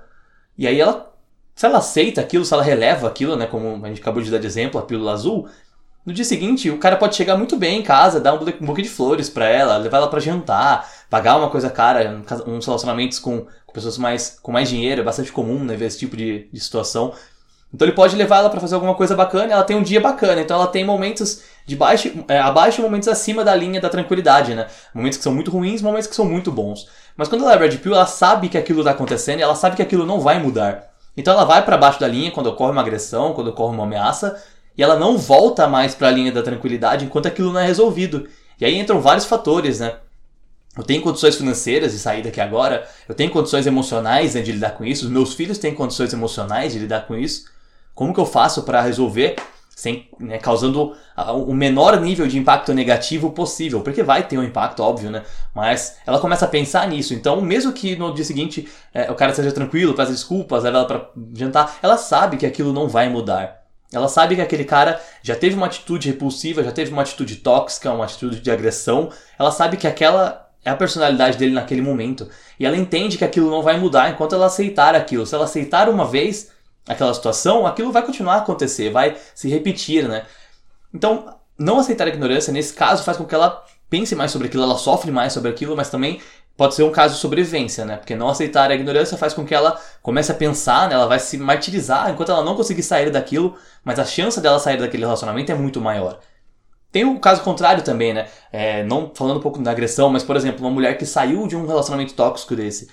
e 0.57 0.67
aí 0.67 0.81
ela, 0.81 1.13
se 1.55 1.65
ela 1.65 1.79
aceita 1.79 2.21
aquilo, 2.21 2.45
se 2.45 2.53
ela 2.53 2.61
releva 2.61 3.07
aquilo, 3.07 3.37
né, 3.37 3.47
como 3.47 3.85
a 3.85 3.89
gente 3.89 4.01
acabou 4.01 4.21
de 4.21 4.33
dar 4.33 4.39
de 4.39 4.49
exemplo, 4.49 4.81
a 4.81 4.83
pílula 4.83 5.13
azul, 5.13 5.49
No 6.05 6.13
dia 6.13 6.25
seguinte, 6.25 6.71
o 6.71 6.79
cara 6.79 6.97
pode 6.97 7.15
chegar 7.15 7.37
muito 7.37 7.57
bem 7.57 7.79
em 7.81 7.83
casa, 7.83 8.19
dar 8.19 8.33
um 8.35 8.39
buquê 8.67 8.83
de 8.83 8.89
flores 8.89 9.29
para 9.29 9.47
ela, 9.49 9.77
levar 9.77 9.99
ela 9.99 10.09
para 10.09 10.19
jantar, 10.19 10.91
pagar 11.09 11.37
uma 11.37 11.51
coisa 11.51 11.71
cara, 11.71 12.21
uns 12.47 12.67
relacionamentos 12.67 13.21
com, 13.21 13.47
com, 13.67 13.73
pessoas 13.73 13.97
mais, 13.97 14.39
com 14.43 14.51
mais 14.51 14.69
dinheiro, 14.69 15.03
é 15.03 15.05
bastante 15.05 15.31
comum 15.31 15.63
né, 15.63 15.77
ver 15.77 15.85
esse 15.85 15.99
tipo 15.99 16.17
de, 16.17 16.49
de 16.53 16.61
situação. 16.61 17.15
Então 17.73 17.87
ele 17.87 17.95
pode 17.95 18.17
levar 18.17 18.39
ela 18.39 18.51
para 18.51 18.61
fazer 18.61 18.75
alguma 18.75 18.95
coisa 18.95 19.15
bacana, 19.15 19.53
ela 19.53 19.63
tem 19.63 19.77
um 19.77 19.83
dia 19.83 20.01
bacana, 20.01 20.41
então 20.41 20.57
ela 20.57 20.67
tem 20.67 20.85
momentos 20.85 21.43
de 21.67 21.77
baixo, 21.77 22.11
é, 22.27 22.39
abaixo 22.39 22.81
e 22.81 22.83
momentos 22.83 23.09
acima 23.09 23.45
da 23.45 23.55
linha 23.55 23.81
da 23.81 23.91
tranquilidade, 23.91 24.55
né? 24.55 24.67
Momentos 24.95 25.19
que 25.19 25.25
são 25.25 25.35
muito 25.35 25.51
ruins, 25.51 25.83
momentos 25.83 26.09
que 26.09 26.17
são 26.17 26.25
muito 26.25 26.51
bons. 26.51 26.89
Mas 27.19 27.27
quando 27.27 27.43
ela 27.43 27.53
é 27.55 27.59
Red 27.59 27.79
Pill, 27.79 27.95
ela 27.95 28.07
sabe 28.07 28.49
que 28.49 28.57
aquilo 28.57 28.85
tá 28.85 28.93
acontecendo 28.93 29.41
e 29.41 29.43
ela 29.43 29.57
sabe 29.57 29.75
que 29.75 29.83
aquilo 29.83 30.07
não 30.07 30.21
vai 30.21 30.41
mudar. 30.41 30.95
Então 31.17 31.35
ela 31.35 31.45
vai 31.45 31.65
para 31.65 31.77
baixo 31.77 31.99
da 31.99 32.07
linha 32.07 32.31
quando 32.31 32.47
ocorre 32.47 32.71
uma 32.71 32.81
agressão, 32.81 33.35
quando 33.35 33.49
ocorre 33.49 33.75
uma 33.75 33.83
ameaça, 33.83 34.41
e 34.77 34.85
ela 34.85 34.97
não 34.97 35.19
volta 35.19 35.67
mais 35.67 35.97
para 35.97 36.07
a 36.07 36.11
linha 36.13 36.31
da 36.31 36.45
tranquilidade 36.45 37.05
enquanto 37.05 37.27
aquilo 37.27 37.53
não 37.53 37.59
é 37.59 37.67
resolvido. 37.67 38.29
E 38.61 38.65
aí 38.65 38.79
entram 38.79 39.01
vários 39.01 39.25
fatores, 39.25 39.81
né? 39.81 39.97
Eu 40.77 40.85
tenho 40.85 41.03
condições 41.03 41.35
financeiras 41.35 41.91
de 41.91 41.99
sair 41.99 42.23
daqui 42.23 42.41
agora, 42.41 42.89
eu 43.09 43.15
tenho 43.17 43.33
condições 43.33 43.67
emocionais 43.67 44.37
né, 44.37 44.41
de 44.41 44.53
lidar 44.53 44.71
com 44.77 44.85
isso, 44.85 45.07
os 45.07 45.11
meus 45.11 45.35
filhos 45.35 45.59
têm 45.59 45.75
condições 45.75 46.13
emocionais 46.13 46.73
de 46.73 46.79
lidar 46.79 47.05
com 47.09 47.17
isso. 47.17 47.47
Como 47.97 48.15
que 48.15 48.21
eu 48.21 48.27
faço 48.27 48.63
para 48.63 48.81
resolver 48.81 49.35
sem 49.79 50.09
né, 50.19 50.39
causando 50.39 50.97
o 51.47 51.55
menor 51.55 52.01
nível 52.01 52.27
de 52.27 52.37
impacto 52.37 52.75
negativo 52.75 53.31
possível, 53.31 53.81
porque 53.81 54.03
vai 54.03 54.25
ter 54.27 54.37
um 54.37 54.43
impacto, 54.43 54.83
óbvio, 54.83 55.09
né? 55.09 55.23
Mas 55.55 55.99
ela 56.05 56.19
começa 56.19 56.47
a 56.47 56.49
pensar 56.49 56.89
nisso. 56.89 57.15
Então, 57.15 57.41
mesmo 57.41 57.73
que 57.73 57.95
no 57.95 58.13
dia 58.13 58.25
seguinte 58.25 58.69
é, 58.93 59.09
o 59.09 59.15
cara 59.15 59.33
seja 59.33 59.53
tranquilo, 59.53 59.95
peça 59.95 60.11
desculpas, 60.11 60.65
leva 60.65 60.79
ela 60.79 60.85
para 60.85 61.09
jantar, 61.33 61.79
ela 61.81 61.97
sabe 61.97 62.37
que 62.37 62.45
aquilo 62.45 62.73
não 62.73 62.89
vai 62.89 63.09
mudar. 63.09 63.67
Ela 63.93 64.09
sabe 64.09 64.35
que 64.35 64.43
aquele 64.43 64.65
cara 64.65 65.01
já 65.23 65.37
teve 65.37 65.55
uma 65.55 65.67
atitude 65.67 66.09
repulsiva, 66.09 66.65
já 66.65 66.73
teve 66.73 66.93
uma 66.93 67.03
atitude 67.03 67.37
tóxica, 67.37 67.93
uma 67.93 68.05
atitude 68.05 68.41
de 68.41 68.51
agressão. 68.51 69.11
Ela 69.39 69.53
sabe 69.53 69.77
que 69.77 69.87
aquela 69.87 70.51
é 70.65 70.71
a 70.71 70.77
personalidade 70.77 71.39
dele 71.39 71.55
naquele 71.55 71.83
momento. 71.83 72.29
E 72.59 72.67
ela 72.67 72.77
entende 72.77 73.17
que 73.17 73.25
aquilo 73.25 73.49
não 73.49 73.63
vai 73.63 73.79
mudar 73.79 74.11
enquanto 74.11 74.35
ela 74.35 74.47
aceitar 74.47 74.97
aquilo. 74.97 75.25
Se 75.25 75.37
ela 75.37 75.45
aceitar 75.45 75.89
uma 75.89 76.05
vez, 76.05 76.51
aquela 76.89 77.13
situação, 77.13 77.67
aquilo 77.67 77.93
vai 77.93 78.03
continuar 78.05 78.35
a 78.35 78.39
acontecer, 78.39 78.91
vai 78.91 79.17
se 79.35 79.49
repetir, 79.49 80.09
né? 80.09 80.25
Então, 80.93 81.35
não 81.59 81.79
aceitar 81.79 82.07
a 82.07 82.09
ignorância, 82.09 82.53
nesse 82.53 82.73
caso, 82.73 83.05
faz 83.05 83.17
com 83.17 83.25
que 83.25 83.35
ela 83.35 83.65
pense 83.91 84.15
mais 84.15 84.31
sobre 84.31 84.49
aquilo, 84.49 84.63
ela 84.63 84.79
sofre 84.79 85.11
mais 85.11 85.33
sobre 85.33 85.51
aquilo, 85.51 85.77
mas 85.77 85.91
também 85.91 86.21
pode 86.57 86.75
ser 86.75 86.83
um 86.83 86.91
caso 86.91 87.15
de 87.15 87.21
sobrevivência, 87.21 87.85
né? 87.85 87.97
Porque 87.97 88.17
não 88.17 88.29
aceitar 88.29 88.71
a 88.71 88.75
ignorância 88.75 89.17
faz 89.17 89.33
com 89.33 89.45
que 89.45 89.55
ela 89.55 89.81
comece 90.03 90.33
a 90.33 90.35
pensar, 90.35 90.89
né? 90.89 90.95
Ela 90.95 91.07
vai 91.07 91.19
se 91.19 91.39
martirizar 91.39 92.11
enquanto 92.11 92.33
ela 92.33 92.43
não 92.43 92.57
conseguir 92.57 92.83
sair 92.83 93.11
daquilo, 93.11 93.57
mas 93.85 93.99
a 93.99 94.05
chance 94.05 94.41
dela 94.41 94.59
sair 94.59 94.77
daquele 94.77 95.05
relacionamento 95.05 95.53
é 95.53 95.55
muito 95.55 95.81
maior. 95.81 96.19
Tem 96.91 97.05
o 97.05 97.21
caso 97.21 97.43
contrário 97.43 97.85
também, 97.85 98.13
né? 98.15 98.29
É, 98.51 98.83
não 98.83 99.13
falando 99.15 99.39
um 99.39 99.43
pouco 99.43 99.61
da 99.61 99.71
agressão, 99.71 100.11
mas 100.11 100.23
por 100.25 100.37
exemplo, 100.37 100.65
uma 100.65 100.71
mulher 100.71 100.97
que 100.99 101.07
saiu 101.07 101.47
de 101.47 101.55
um 101.55 101.67
relacionamento 101.67 102.15
tóxico 102.15 102.57
desse, 102.57 102.89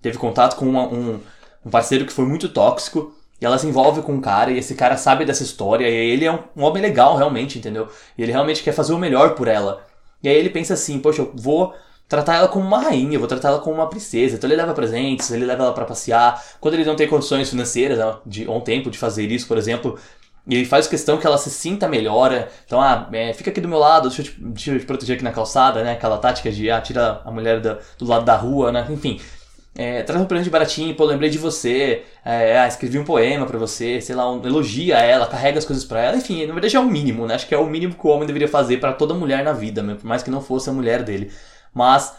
teve 0.00 0.16
contato 0.16 0.56
com 0.56 0.66
uma, 0.66 0.84
um, 0.84 1.20
um 1.66 1.70
parceiro 1.70 2.06
que 2.06 2.12
foi 2.12 2.24
muito 2.24 2.48
tóxico, 2.48 3.14
e 3.40 3.46
ela 3.46 3.58
se 3.58 3.66
envolve 3.66 4.02
com 4.02 4.12
um 4.12 4.20
cara, 4.20 4.50
e 4.50 4.58
esse 4.58 4.74
cara 4.74 4.96
sabe 4.96 5.24
dessa 5.24 5.42
história, 5.42 5.88
e 5.88 6.10
ele 6.10 6.24
é 6.24 6.32
um, 6.32 6.40
um 6.56 6.62
homem 6.62 6.82
legal, 6.82 7.16
realmente, 7.16 7.58
entendeu? 7.58 7.88
E 8.16 8.22
ele 8.22 8.32
realmente 8.32 8.62
quer 8.62 8.72
fazer 8.72 8.92
o 8.92 8.98
melhor 8.98 9.34
por 9.34 9.48
ela. 9.48 9.86
E 10.22 10.28
aí 10.28 10.36
ele 10.36 10.50
pensa 10.50 10.74
assim, 10.74 10.98
poxa, 10.98 11.22
eu 11.22 11.32
vou 11.34 11.74
tratar 12.08 12.34
ela 12.34 12.48
como 12.48 12.66
uma 12.66 12.80
rainha, 12.80 13.14
eu 13.14 13.20
vou 13.20 13.28
tratar 13.28 13.48
ela 13.48 13.60
como 13.60 13.76
uma 13.76 13.88
princesa. 13.88 14.36
Então 14.36 14.48
ele 14.48 14.56
leva 14.56 14.74
presentes, 14.74 15.30
ele 15.30 15.46
leva 15.46 15.62
ela 15.62 15.72
para 15.72 15.84
passear. 15.84 16.42
Quando 16.60 16.74
ele 16.74 16.84
não 16.84 16.96
tem 16.96 17.08
condições 17.08 17.48
financeiras, 17.48 17.98
né, 17.98 18.16
de 18.26 18.48
um 18.48 18.60
tempo 18.60 18.90
de 18.90 18.98
fazer 18.98 19.30
isso, 19.30 19.46
por 19.46 19.56
exemplo, 19.56 19.98
ele 20.48 20.64
faz 20.64 20.86
questão 20.86 21.18
que 21.18 21.26
ela 21.26 21.38
se 21.38 21.50
sinta 21.50 21.88
melhor. 21.88 22.48
Então, 22.66 22.80
ah, 22.80 23.08
é, 23.12 23.32
fica 23.32 23.50
aqui 23.50 23.60
do 23.60 23.68
meu 23.68 23.78
lado, 23.78 24.08
deixa 24.08 24.22
eu, 24.22 24.26
te, 24.26 24.40
deixa 24.40 24.72
eu 24.72 24.80
te 24.80 24.86
proteger 24.86 25.14
aqui 25.14 25.24
na 25.24 25.32
calçada, 25.32 25.82
né? 25.84 25.92
Aquela 25.92 26.18
tática 26.18 26.50
de, 26.50 26.70
ah, 26.70 26.80
tira 26.80 27.22
a 27.24 27.30
mulher 27.30 27.60
do 27.60 28.04
lado 28.04 28.24
da 28.24 28.36
rua, 28.36 28.72
né? 28.72 28.86
Enfim, 28.90 29.20
é, 29.80 30.02
traz 30.02 30.20
um 30.20 30.26
presente 30.26 30.50
baratinho, 30.50 30.94
pô, 30.94 31.06
lembrei 31.06 31.30
de 31.30 31.38
você, 31.38 32.02
é, 32.22 32.58
ah, 32.58 32.68
escrevi 32.68 32.98
um 32.98 33.04
poema 33.04 33.46
para 33.46 33.58
você, 33.58 33.98
sei 33.98 34.14
lá, 34.14 34.30
um, 34.30 34.44
elogia 34.44 34.98
ela, 34.98 35.26
carrega 35.26 35.58
as 35.58 35.64
coisas 35.64 35.86
para 35.86 36.02
ela, 36.02 36.18
enfim, 36.18 36.44
na 36.44 36.52
verdade 36.52 36.76
é 36.76 36.80
o 36.80 36.84
mínimo, 36.84 37.26
né? 37.26 37.34
Acho 37.34 37.48
que 37.48 37.54
é 37.54 37.58
o 37.58 37.66
mínimo 37.66 37.94
que 37.94 38.06
o 38.06 38.10
homem 38.10 38.26
deveria 38.26 38.46
fazer 38.46 38.76
para 38.76 38.92
toda 38.92 39.14
mulher 39.14 39.42
na 39.42 39.54
vida, 39.54 39.82
por 39.82 40.04
mais 40.04 40.22
que 40.22 40.30
não 40.30 40.42
fosse 40.42 40.68
a 40.68 40.72
mulher 40.74 41.02
dele. 41.02 41.32
Mas 41.72 42.14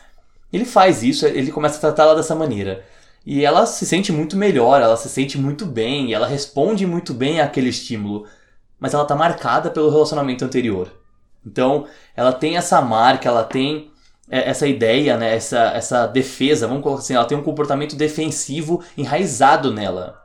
ele 0.52 0.66
faz 0.66 1.04
isso, 1.04 1.24
ele 1.28 1.52
começa 1.52 1.78
a 1.78 1.82
tratar 1.82 2.04
ela 2.06 2.16
dessa 2.16 2.34
maneira. 2.34 2.84
E 3.24 3.46
ela 3.46 3.68
se 3.68 3.86
sente 3.86 4.12
muito 4.12 4.36
melhor, 4.36 4.82
ela 4.82 4.98
se 4.98 5.08
sente 5.08 5.38
muito 5.38 5.64
bem, 5.64 6.16
ela 6.16 6.26
responde 6.26 6.88
muito 6.88 7.14
bem 7.14 7.42
àquele 7.42 7.70
estímulo, 7.70 8.26
mas 8.80 8.96
ela 8.96 9.06
tá 9.06 9.16
marcada 9.16 9.70
pelo 9.70 9.92
relacionamento 9.92 10.44
anterior. 10.44 10.92
Então, 11.46 11.86
ela 12.16 12.34
tem 12.34 12.58
essa 12.58 12.82
marca, 12.82 13.30
ela 13.30 13.44
tem 13.44 13.91
essa 14.32 14.66
ideia, 14.66 15.18
né, 15.18 15.36
essa, 15.36 15.60
essa 15.76 16.08
defesa, 16.08 16.68
vamos 16.68 16.82
colocar 16.82 17.02
assim, 17.02 17.14
ela 17.14 17.26
tem 17.26 17.38
um 17.38 17.44
comportamento 17.44 17.96
defensivo 17.96 18.82
enraizado 18.98 19.74
nela. 19.74 20.22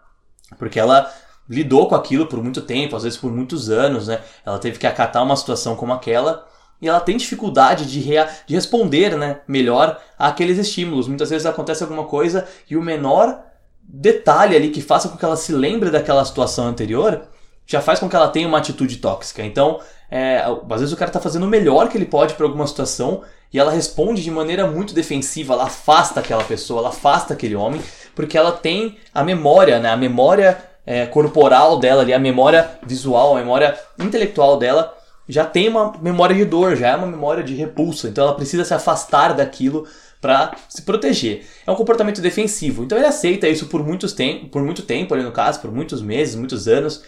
Porque 0.58 0.78
ela 0.78 1.12
lidou 1.48 1.88
com 1.88 1.94
aquilo 1.94 2.26
por 2.26 2.42
muito 2.42 2.62
tempo, 2.62 2.94
às 2.94 3.02
vezes 3.02 3.18
por 3.18 3.32
muitos 3.32 3.68
anos, 3.68 4.08
né? 4.08 4.20
Ela 4.44 4.58
teve 4.58 4.78
que 4.78 4.86
acatar 4.86 5.22
uma 5.22 5.36
situação 5.36 5.74
como 5.74 5.92
aquela 5.92 6.46
e 6.80 6.88
ela 6.88 7.00
tem 7.00 7.16
dificuldade 7.16 7.86
de, 7.86 8.00
rea 8.00 8.28
de 8.46 8.54
responder 8.54 9.16
né, 9.16 9.40
melhor 9.48 10.00
àqueles 10.18 10.58
estímulos. 10.58 11.08
Muitas 11.08 11.30
vezes 11.30 11.46
acontece 11.46 11.82
alguma 11.82 12.04
coisa 12.04 12.46
e 12.68 12.76
o 12.76 12.82
menor 12.82 13.40
detalhe 13.82 14.56
ali 14.56 14.70
que 14.70 14.80
faça 14.80 15.08
com 15.08 15.16
que 15.16 15.24
ela 15.24 15.36
se 15.36 15.52
lembre 15.52 15.90
daquela 15.90 16.24
situação 16.24 16.66
anterior 16.66 17.22
já 17.66 17.80
faz 17.80 17.98
com 17.98 18.08
que 18.08 18.14
ela 18.14 18.28
tenha 18.28 18.46
uma 18.46 18.58
atitude 18.58 18.98
tóxica. 18.98 19.44
Então, 19.44 19.80
é, 20.10 20.38
às 20.70 20.80
vezes 20.80 20.92
o 20.92 20.96
cara 20.96 21.08
está 21.08 21.20
fazendo 21.20 21.44
o 21.44 21.48
melhor 21.48 21.88
que 21.88 21.98
ele 21.98 22.04
pode 22.04 22.34
para 22.34 22.46
alguma 22.46 22.66
situação 22.66 23.22
e 23.52 23.58
ela 23.58 23.70
responde 23.70 24.22
de 24.22 24.30
maneira 24.30 24.66
muito 24.66 24.94
defensiva, 24.94 25.54
ela 25.54 25.64
afasta 25.64 26.20
aquela 26.20 26.44
pessoa, 26.44 26.80
ela 26.80 26.88
afasta 26.90 27.34
aquele 27.34 27.54
homem, 27.54 27.80
porque 28.14 28.36
ela 28.36 28.52
tem 28.52 28.98
a 29.14 29.22
memória, 29.24 29.78
né? 29.78 29.90
A 29.90 29.96
memória 29.96 30.58
é, 30.84 31.06
corporal 31.06 31.78
dela 31.78 32.02
ali, 32.02 32.12
a 32.12 32.18
memória 32.18 32.70
visual, 32.86 33.36
a 33.36 33.40
memória 33.40 33.78
intelectual 33.98 34.58
dela 34.58 34.94
já 35.28 35.44
tem 35.44 35.68
uma 35.68 35.92
memória 36.00 36.36
de 36.36 36.44
dor, 36.44 36.76
já 36.76 36.88
é 36.88 36.96
uma 36.96 37.06
memória 37.06 37.42
de 37.42 37.54
repulsa, 37.54 38.08
então 38.08 38.24
ela 38.24 38.34
precisa 38.34 38.64
se 38.64 38.72
afastar 38.72 39.34
daquilo 39.34 39.86
para 40.20 40.56
se 40.68 40.82
proteger. 40.82 41.44
É 41.66 41.70
um 41.70 41.74
comportamento 41.74 42.20
defensivo. 42.20 42.84
Então 42.84 42.96
ele 42.96 43.06
aceita 43.06 43.48
isso 43.48 43.66
por, 43.66 43.84
muitos 43.84 44.12
tem 44.12 44.46
por 44.48 44.62
muito 44.62 44.82
tempo, 44.82 45.14
ali 45.14 45.22
no 45.22 45.32
caso, 45.32 45.60
por 45.60 45.70
muitos 45.70 46.00
meses, 46.00 46.34
muitos 46.34 46.68
anos, 46.68 47.02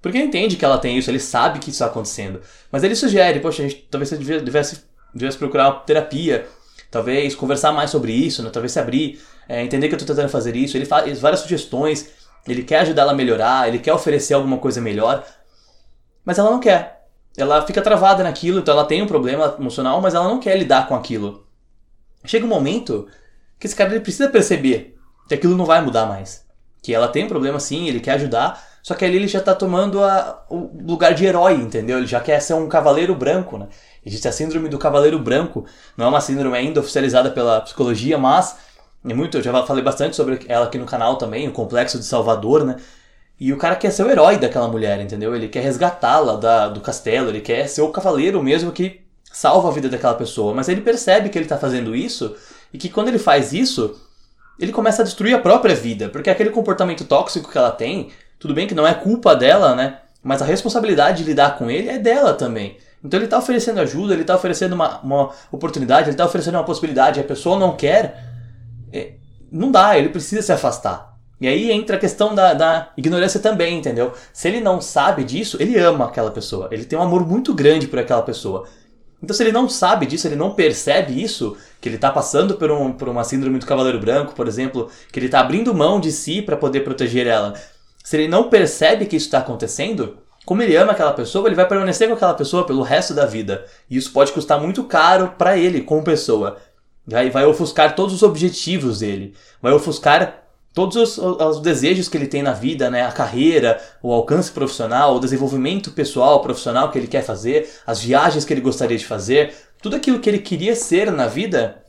porque 0.00 0.18
ele 0.18 0.26
entende 0.26 0.56
que 0.56 0.64
ela 0.64 0.78
tem 0.78 0.96
isso, 0.96 1.10
ele 1.10 1.20
sabe 1.20 1.58
que 1.58 1.70
isso 1.70 1.76
está 1.76 1.86
acontecendo. 1.86 2.40
Mas 2.72 2.82
ele 2.82 2.94
sugere, 2.94 3.40
poxa, 3.40 3.62
a 3.62 3.68
gente 3.68 3.86
talvez 3.90 4.08
você 4.08 4.16
devesse 4.40 4.82
devesse 5.14 5.38
procurar 5.38 5.68
uma 5.68 5.80
terapia, 5.80 6.48
talvez 6.90 7.34
conversar 7.34 7.72
mais 7.72 7.90
sobre 7.90 8.12
isso, 8.12 8.42
né? 8.42 8.50
talvez 8.50 8.72
se 8.72 8.78
abrir, 8.78 9.20
é, 9.48 9.62
entender 9.62 9.88
que 9.88 9.94
eu 9.94 9.98
estou 9.98 10.14
tentando 10.14 10.30
fazer 10.30 10.54
isso. 10.56 10.76
Ele 10.76 10.86
faz 10.86 11.20
várias 11.20 11.40
sugestões, 11.40 12.10
ele 12.46 12.62
quer 12.62 12.80
ajudar 12.80 13.02
ela 13.02 13.12
a 13.12 13.14
melhorar, 13.14 13.68
ele 13.68 13.78
quer 13.78 13.92
oferecer 13.92 14.34
alguma 14.34 14.58
coisa 14.58 14.80
melhor, 14.80 15.24
mas 16.24 16.38
ela 16.38 16.50
não 16.50 16.60
quer. 16.60 17.06
Ela 17.36 17.64
fica 17.66 17.80
travada 17.80 18.22
naquilo, 18.22 18.58
então 18.58 18.74
ela 18.74 18.84
tem 18.84 19.02
um 19.02 19.06
problema 19.06 19.54
emocional, 19.58 20.00
mas 20.00 20.14
ela 20.14 20.28
não 20.28 20.40
quer 20.40 20.56
lidar 20.56 20.88
com 20.88 20.94
aquilo. 20.94 21.46
Chega 22.24 22.44
um 22.44 22.48
momento 22.48 23.08
que 23.58 23.66
esse 23.66 23.76
cara 23.76 23.98
precisa 24.00 24.28
perceber 24.28 24.96
que 25.28 25.34
aquilo 25.34 25.56
não 25.56 25.64
vai 25.64 25.80
mudar 25.80 26.06
mais. 26.06 26.44
Que 26.82 26.94
ela 26.94 27.08
tem 27.08 27.24
um 27.24 27.28
problema 27.28 27.60
sim, 27.60 27.88
ele 27.88 28.00
quer 28.00 28.12
ajudar, 28.12 28.62
só 28.82 28.94
que 28.94 29.04
ali 29.04 29.16
ele 29.16 29.28
já 29.28 29.40
está 29.40 29.54
tomando 29.54 30.02
a, 30.02 30.44
o 30.48 30.70
lugar 30.86 31.14
de 31.14 31.24
herói, 31.24 31.54
entendeu? 31.54 31.98
Ele 31.98 32.06
já 32.06 32.20
quer 32.20 32.40
ser 32.40 32.54
um 32.54 32.68
cavaleiro 32.68 33.14
branco, 33.14 33.58
né? 33.58 33.68
Existe 34.04 34.26
a 34.28 34.32
síndrome 34.32 34.68
do 34.68 34.78
cavaleiro 34.78 35.18
branco, 35.18 35.66
não 35.96 36.06
é 36.06 36.08
uma 36.08 36.20
síndrome 36.20 36.56
ainda 36.56 36.80
oficializada 36.80 37.30
pela 37.30 37.60
psicologia, 37.60 38.16
mas 38.16 38.56
é 39.04 39.14
muito, 39.14 39.38
eu 39.38 39.42
já 39.42 39.66
falei 39.66 39.82
bastante 39.82 40.16
sobre 40.16 40.40
ela 40.48 40.66
aqui 40.66 40.78
no 40.78 40.86
canal 40.86 41.16
também, 41.16 41.48
o 41.48 41.52
complexo 41.52 41.98
de 41.98 42.04
Salvador, 42.04 42.64
né? 42.64 42.76
E 43.38 43.52
o 43.52 43.56
cara 43.56 43.74
quer 43.74 43.90
ser 43.90 44.04
o 44.04 44.10
herói 44.10 44.36
daquela 44.36 44.68
mulher, 44.68 45.00
entendeu? 45.00 45.34
Ele 45.34 45.48
quer 45.48 45.62
resgatá-la 45.62 46.68
do 46.68 46.80
castelo, 46.80 47.30
ele 47.30 47.40
quer 47.40 47.66
ser 47.66 47.80
o 47.80 47.88
cavaleiro 47.88 48.42
mesmo 48.42 48.70
que 48.70 49.00
salva 49.32 49.68
a 49.68 49.72
vida 49.72 49.88
daquela 49.88 50.14
pessoa. 50.14 50.54
Mas 50.54 50.68
ele 50.68 50.82
percebe 50.82 51.30
que 51.30 51.38
ele 51.38 51.46
está 51.46 51.56
fazendo 51.56 51.96
isso 51.96 52.36
e 52.70 52.76
que 52.76 52.90
quando 52.90 53.08
ele 53.08 53.18
faz 53.18 53.54
isso, 53.54 53.98
ele 54.58 54.72
começa 54.72 55.00
a 55.00 55.04
destruir 55.06 55.34
a 55.34 55.38
própria 55.38 55.74
vida, 55.74 56.10
porque 56.10 56.28
aquele 56.28 56.50
comportamento 56.50 57.04
tóxico 57.04 57.50
que 57.50 57.56
ela 57.56 57.70
tem, 57.70 58.10
tudo 58.40 58.54
bem 58.54 58.66
que 58.66 58.74
não 58.74 58.86
é 58.86 58.94
culpa 58.94 59.36
dela, 59.36 59.76
né? 59.76 59.98
Mas 60.22 60.40
a 60.40 60.46
responsabilidade 60.46 61.18
de 61.18 61.28
lidar 61.28 61.58
com 61.58 61.70
ele 61.70 61.88
é 61.90 61.98
dela 61.98 62.32
também. 62.32 62.78
Então 63.04 63.18
ele 63.18 63.26
está 63.26 63.38
oferecendo 63.38 63.80
ajuda, 63.80 64.14
ele 64.14 64.22
está 64.22 64.34
oferecendo 64.34 64.74
uma, 64.74 64.98
uma 65.00 65.30
oportunidade, 65.52 66.04
ele 66.04 66.14
está 66.14 66.24
oferecendo 66.24 66.54
uma 66.54 66.64
possibilidade, 66.64 67.20
a 67.20 67.24
pessoa 67.24 67.58
não 67.58 67.76
quer, 67.76 68.24
é, 68.92 69.12
não 69.52 69.70
dá, 69.70 69.96
ele 69.96 70.08
precisa 70.08 70.42
se 70.42 70.52
afastar. 70.52 71.10
E 71.40 71.48
aí 71.48 71.70
entra 71.70 71.96
a 71.96 71.98
questão 71.98 72.34
da, 72.34 72.52
da, 72.52 72.90
ignorância 72.96 73.40
também, 73.40 73.78
entendeu? 73.78 74.12
Se 74.32 74.48
ele 74.48 74.60
não 74.60 74.80
sabe 74.80 75.24
disso, 75.24 75.56
ele 75.60 75.78
ama 75.78 76.06
aquela 76.06 76.30
pessoa, 76.30 76.68
ele 76.70 76.84
tem 76.84 76.98
um 76.98 77.02
amor 77.02 77.26
muito 77.26 77.54
grande 77.54 77.86
por 77.86 77.98
aquela 77.98 78.22
pessoa. 78.22 78.66
Então 79.22 79.34
se 79.34 79.42
ele 79.42 79.52
não 79.52 79.68
sabe 79.68 80.04
disso, 80.06 80.26
ele 80.28 80.36
não 80.36 80.54
percebe 80.54 81.22
isso, 81.22 81.56
que 81.80 81.88
ele 81.88 81.96
está 81.96 82.10
passando 82.10 82.56
por, 82.56 82.70
um, 82.70 82.92
por 82.92 83.08
uma 83.08 83.24
síndrome 83.24 83.58
do 83.58 83.66
cavaleiro 83.66 83.98
branco, 83.98 84.34
por 84.34 84.46
exemplo, 84.46 84.90
que 85.10 85.18
ele 85.18 85.26
está 85.26 85.40
abrindo 85.40 85.74
mão 85.74 85.98
de 85.98 86.12
si 86.12 86.42
para 86.42 86.56
poder 86.56 86.80
proteger 86.80 87.26
ela. 87.26 87.54
Se 88.02 88.16
ele 88.16 88.28
não 88.28 88.48
percebe 88.48 89.06
que 89.06 89.16
isso 89.16 89.26
está 89.26 89.38
acontecendo, 89.38 90.18
como 90.44 90.62
ele 90.62 90.76
ama 90.76 90.92
aquela 90.92 91.12
pessoa, 91.12 91.46
ele 91.46 91.54
vai 91.54 91.68
permanecer 91.68 92.08
com 92.08 92.14
aquela 92.14 92.34
pessoa 92.34 92.66
pelo 92.66 92.82
resto 92.82 93.14
da 93.14 93.26
vida. 93.26 93.64
E 93.88 93.96
isso 93.96 94.12
pode 94.12 94.32
custar 94.32 94.60
muito 94.60 94.84
caro 94.84 95.34
para 95.38 95.56
ele 95.56 95.82
como 95.82 96.02
pessoa. 96.02 96.56
Vai, 97.06 97.30
vai 97.30 97.44
ofuscar 97.44 97.94
todos 97.94 98.14
os 98.14 98.22
objetivos 98.22 99.00
dele. 99.00 99.34
Vai 99.60 99.72
ofuscar 99.72 100.40
todos 100.72 100.96
os, 100.96 101.18
os, 101.18 101.60
desejos 101.60 102.08
que 102.08 102.16
ele 102.16 102.26
tem 102.26 102.42
na 102.42 102.52
vida, 102.52 102.90
né? 102.90 103.02
A 103.02 103.12
carreira, 103.12 103.80
o 104.02 104.12
alcance 104.12 104.50
profissional, 104.50 105.16
o 105.16 105.20
desenvolvimento 105.20 105.90
pessoal, 105.92 106.40
profissional 106.40 106.90
que 106.90 106.98
ele 106.98 107.06
quer 107.06 107.22
fazer, 107.22 107.68
as 107.86 108.00
viagens 108.00 108.44
que 108.44 108.52
ele 108.52 108.60
gostaria 108.60 108.96
de 108.96 109.06
fazer, 109.06 109.54
tudo 109.82 109.96
aquilo 109.96 110.20
que 110.20 110.28
ele 110.28 110.38
queria 110.38 110.74
ser 110.74 111.10
na 111.10 111.26
vida 111.26 111.79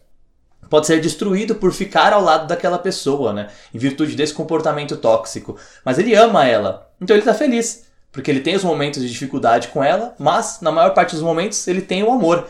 pode 0.71 0.87
ser 0.87 1.01
destruído 1.01 1.55
por 1.55 1.73
ficar 1.73 2.13
ao 2.13 2.23
lado 2.23 2.47
daquela 2.47 2.79
pessoa, 2.79 3.33
né? 3.33 3.49
Em 3.73 3.77
virtude 3.77 4.15
desse 4.15 4.33
comportamento 4.33 4.95
tóxico. 4.95 5.57
Mas 5.83 5.99
ele 5.99 6.15
ama 6.15 6.47
ela, 6.47 6.89
então 7.01 7.13
ele 7.13 7.21
está 7.21 7.33
feliz. 7.33 7.85
Porque 8.09 8.31
ele 8.31 8.39
tem 8.39 8.55
os 8.55 8.63
momentos 8.63 9.01
de 9.01 9.09
dificuldade 9.09 9.67
com 9.67 9.83
ela, 9.83 10.15
mas 10.17 10.59
na 10.61 10.71
maior 10.71 10.93
parte 10.93 11.13
dos 11.13 11.23
momentos 11.23 11.67
ele 11.67 11.81
tem 11.81 12.03
o 12.03 12.11
amor. 12.11 12.47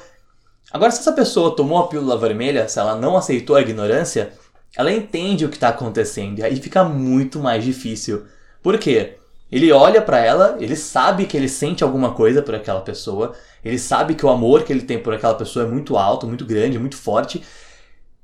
Agora, 0.71 0.91
se 0.91 0.99
essa 0.99 1.11
pessoa 1.13 1.55
tomou 1.55 1.79
a 1.79 1.87
pílula 1.87 2.15
vermelha, 2.15 2.69
se 2.69 2.77
ela 2.79 2.95
não 2.95 3.17
aceitou 3.17 3.55
a 3.55 3.61
ignorância, 3.61 4.31
ela 4.77 4.91
entende 4.91 5.43
o 5.43 5.49
que 5.49 5.57
está 5.57 5.69
acontecendo 5.69 6.39
e 6.39 6.43
aí 6.43 6.55
fica 6.57 6.83
muito 6.83 7.39
mais 7.39 7.63
difícil. 7.63 8.25
Por 8.61 8.77
quê? 8.77 9.17
Ele 9.51 9.71
olha 9.71 10.01
para 10.01 10.19
ela, 10.19 10.57
ele 10.59 10.75
sabe 10.75 11.25
que 11.25 11.35
ele 11.35 11.49
sente 11.49 11.83
alguma 11.83 12.13
coisa 12.13 12.41
por 12.41 12.53
aquela 12.53 12.81
pessoa, 12.81 13.33
ele 13.65 13.79
sabe 13.79 14.13
que 14.13 14.25
o 14.25 14.29
amor 14.29 14.63
que 14.63 14.71
ele 14.71 14.83
tem 14.83 14.99
por 14.99 15.13
aquela 15.13 15.33
pessoa 15.33 15.65
é 15.65 15.67
muito 15.67 15.97
alto, 15.97 16.27
muito 16.27 16.45
grande, 16.45 16.79
muito 16.79 16.95
forte, 16.95 17.43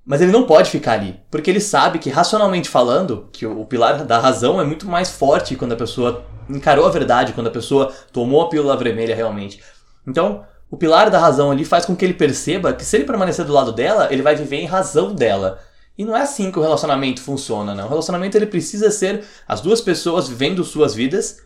mas 0.08 0.22
ele 0.22 0.32
não 0.32 0.44
pode 0.44 0.70
ficar 0.70 0.94
ali, 0.94 1.20
porque 1.30 1.52
ele 1.52 1.60
sabe 1.60 2.00
que 2.00 2.10
racionalmente 2.10 2.70
falando, 2.70 3.28
que 3.34 3.46
o 3.46 3.66
pilar 3.66 4.06
da 4.06 4.18
razão 4.18 4.60
é 4.62 4.64
muito 4.64 4.88
mais 4.88 5.12
forte 5.12 5.58
quando 5.58 5.74
a 5.74 5.76
pessoa 5.76 6.24
encarou 6.50 6.86
a 6.86 6.90
verdade, 6.90 7.34
quando 7.34 7.48
a 7.48 7.52
pessoa 7.52 7.92
tomou 8.14 8.42
a 8.42 8.48
pílula 8.48 8.78
vermelha 8.78 9.14
realmente. 9.14 9.62
Então, 10.08 10.46
o 10.72 10.78
pilar 10.78 11.10
da 11.10 11.20
razão 11.20 11.52
ali 11.52 11.66
faz 11.66 11.86
com 11.86 11.94
que 11.94 12.06
ele 12.06 12.14
perceba 12.14 12.72
que 12.72 12.86
se 12.86 12.96
ele 12.96 13.04
permanecer 13.04 13.44
do 13.44 13.52
lado 13.52 13.74
dela, 13.74 14.08
ele 14.10 14.22
vai 14.22 14.34
viver 14.34 14.56
em 14.56 14.66
razão 14.66 15.14
dela. 15.14 15.60
E 15.98 16.06
não 16.06 16.16
é 16.16 16.22
assim 16.22 16.54
que 16.54 16.60
o 16.60 16.62
relacionamento 16.62 17.22
funciona, 17.22 17.76
né? 17.76 17.84
O 17.84 17.90
relacionamento 17.90 18.38
ele 18.38 18.46
precisa 18.46 18.90
ser 18.90 19.26
as 19.46 19.60
duas 19.60 19.82
pessoas 19.82 20.30
vivendo 20.30 20.64
suas 20.64 20.96
vidas 20.96 21.42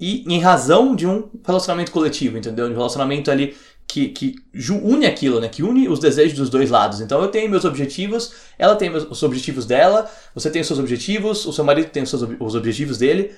e 0.00 0.24
em 0.26 0.40
razão 0.40 0.96
de 0.96 1.06
um 1.06 1.30
relacionamento 1.46 1.92
coletivo, 1.92 2.38
entendeu? 2.38 2.66
De 2.66 2.72
um 2.72 2.76
relacionamento 2.76 3.30
ali 3.30 3.56
que, 3.86 4.08
que 4.08 4.36
une 4.82 5.06
aquilo, 5.06 5.40
né? 5.40 5.48
Que 5.48 5.62
une 5.62 5.88
os 5.88 5.98
desejos 5.98 6.36
dos 6.36 6.50
dois 6.50 6.70
lados. 6.70 7.00
Então 7.00 7.20
eu 7.22 7.28
tenho 7.28 7.50
meus 7.50 7.64
objetivos, 7.64 8.32
ela 8.58 8.76
tem 8.76 8.90
os 8.90 9.22
objetivos 9.22 9.66
dela, 9.66 10.10
você 10.34 10.50
tem 10.50 10.62
os 10.62 10.66
seus 10.66 10.78
objetivos, 10.78 11.46
o 11.46 11.52
seu 11.52 11.64
marido 11.64 11.90
tem 11.90 12.02
os, 12.02 12.10
seus, 12.10 12.22
os 12.40 12.54
objetivos 12.54 12.98
dele, 12.98 13.34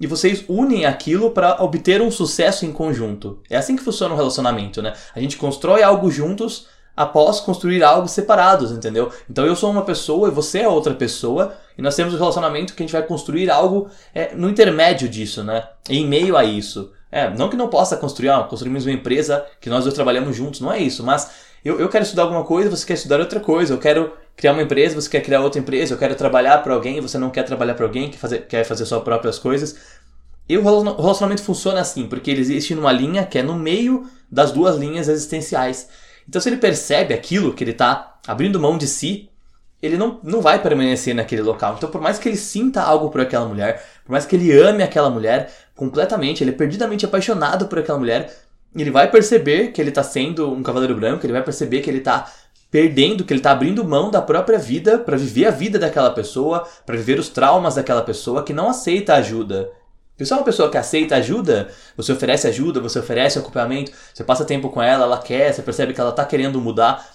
e 0.00 0.06
vocês 0.06 0.44
unem 0.48 0.86
aquilo 0.86 1.32
para 1.32 1.62
obter 1.62 2.00
um 2.00 2.10
sucesso 2.10 2.64
em 2.64 2.72
conjunto. 2.72 3.42
É 3.50 3.56
assim 3.56 3.76
que 3.76 3.82
funciona 3.82 4.14
um 4.14 4.16
relacionamento, 4.16 4.80
né? 4.80 4.94
A 5.14 5.20
gente 5.20 5.36
constrói 5.36 5.82
algo 5.82 6.10
juntos 6.10 6.66
após 6.96 7.38
construir 7.40 7.84
algo 7.84 8.08
separados, 8.08 8.72
entendeu? 8.72 9.10
Então 9.30 9.46
eu 9.46 9.54
sou 9.54 9.70
uma 9.70 9.82
pessoa 9.82 10.28
e 10.28 10.32
você 10.32 10.60
é 10.60 10.68
outra 10.68 10.94
pessoa 10.94 11.54
e 11.76 11.82
nós 11.82 11.94
temos 11.94 12.12
um 12.12 12.18
relacionamento 12.18 12.74
que 12.74 12.82
a 12.82 12.86
gente 12.86 12.92
vai 12.92 13.04
construir 13.04 13.50
algo 13.50 13.88
é, 14.14 14.34
no 14.34 14.48
intermédio 14.48 15.08
disso, 15.08 15.44
né? 15.44 15.68
Em 15.88 16.06
meio 16.06 16.36
a 16.36 16.44
isso. 16.44 16.92
É, 17.10 17.30
não 17.30 17.48
que 17.48 17.56
não 17.56 17.68
possa 17.68 17.96
construir, 17.96 18.28
ah, 18.28 18.42
construirmos 18.42 18.84
uma 18.84 18.92
empresa 18.92 19.44
que 19.60 19.70
nós 19.70 19.84
dois 19.84 19.94
trabalhamos 19.94 20.36
juntos, 20.36 20.60
não 20.60 20.70
é 20.70 20.78
isso, 20.78 21.02
mas 21.02 21.30
eu, 21.64 21.80
eu 21.80 21.88
quero 21.88 22.04
estudar 22.04 22.22
alguma 22.22 22.44
coisa, 22.44 22.70
você 22.70 22.86
quer 22.86 22.94
estudar 22.94 23.18
outra 23.18 23.40
coisa, 23.40 23.72
eu 23.72 23.78
quero 23.78 24.12
criar 24.36 24.52
uma 24.52 24.62
empresa, 24.62 24.94
você 24.94 25.08
quer 25.08 25.20
criar 25.20 25.40
outra 25.40 25.60
empresa, 25.60 25.94
eu 25.94 25.98
quero 25.98 26.14
trabalhar 26.14 26.58
para 26.58 26.74
alguém, 26.74 27.00
você 27.00 27.18
não 27.18 27.30
quer 27.30 27.42
trabalhar 27.42 27.74
para 27.74 27.86
alguém, 27.86 28.10
quer 28.10 28.18
fazer, 28.18 28.46
quer 28.46 28.64
fazer 28.64 28.86
suas 28.86 29.02
próprias 29.02 29.38
coisas. 29.38 29.76
E 30.48 30.56
o 30.56 30.62
relacionamento 30.62 31.42
funciona 31.42 31.80
assim, 31.80 32.06
porque 32.06 32.30
ele 32.30 32.40
existe 32.40 32.74
numa 32.74 32.92
linha 32.92 33.26
que 33.26 33.38
é 33.38 33.42
no 33.42 33.54
meio 33.54 34.08
das 34.30 34.52
duas 34.52 34.76
linhas 34.76 35.08
existenciais. 35.08 35.88
Então, 36.26 36.40
se 36.40 36.48
ele 36.48 36.56
percebe 36.56 37.12
aquilo, 37.12 37.52
que 37.52 37.64
ele 37.64 37.72
está 37.72 38.18
abrindo 38.26 38.60
mão 38.60 38.78
de 38.78 38.86
si, 38.86 39.28
ele 39.82 39.96
não, 39.96 40.18
não 40.22 40.40
vai 40.40 40.60
permanecer 40.60 41.14
naquele 41.14 41.42
local. 41.42 41.74
Então, 41.76 41.90
por 41.90 42.00
mais 42.00 42.18
que 42.18 42.28
ele 42.28 42.36
sinta 42.36 42.82
algo 42.82 43.10
por 43.10 43.20
aquela 43.20 43.46
mulher, 43.46 43.84
por 44.04 44.12
mais 44.12 44.26
que 44.26 44.36
ele 44.36 44.52
ame 44.58 44.82
aquela 44.82 45.10
mulher 45.10 45.52
completamente, 45.78 46.42
ele 46.42 46.50
é 46.50 46.54
perdidamente 46.54 47.06
apaixonado 47.06 47.68
por 47.68 47.78
aquela 47.78 47.98
mulher, 47.98 48.36
ele 48.74 48.90
vai 48.90 49.08
perceber 49.08 49.68
que 49.68 49.80
ele 49.80 49.90
está 49.90 50.02
sendo 50.02 50.52
um 50.52 50.60
cavaleiro 50.60 50.96
branco, 50.96 51.24
ele 51.24 51.32
vai 51.32 51.42
perceber 51.42 51.80
que 51.80 51.88
ele 51.88 51.98
está 51.98 52.30
perdendo, 52.68 53.24
que 53.24 53.32
ele 53.32 53.38
está 53.38 53.52
abrindo 53.52 53.84
mão 53.84 54.10
da 54.10 54.20
própria 54.20 54.58
vida 54.58 54.98
para 54.98 55.16
viver 55.16 55.46
a 55.46 55.52
vida 55.52 55.78
daquela 55.78 56.10
pessoa, 56.10 56.66
para 56.84 56.96
viver 56.96 57.18
os 57.20 57.28
traumas 57.28 57.76
daquela 57.76 58.02
pessoa 58.02 58.42
que 58.42 58.52
não 58.52 58.68
aceita 58.68 59.14
ajuda. 59.14 59.70
Você 60.18 60.32
é 60.32 60.36
uma 60.36 60.44
pessoa 60.44 60.68
que 60.68 60.76
aceita 60.76 61.14
ajuda, 61.14 61.68
você 61.96 62.10
oferece 62.10 62.48
ajuda, 62.48 62.80
você 62.80 62.98
oferece 62.98 63.38
acompanhamento, 63.38 63.92
você 64.12 64.24
passa 64.24 64.44
tempo 64.44 64.68
com 64.70 64.82
ela, 64.82 65.04
ela 65.04 65.18
quer, 65.18 65.54
você 65.54 65.62
percebe 65.62 65.94
que 65.94 66.00
ela 66.00 66.10
está 66.10 66.24
querendo 66.24 66.60
mudar. 66.60 67.08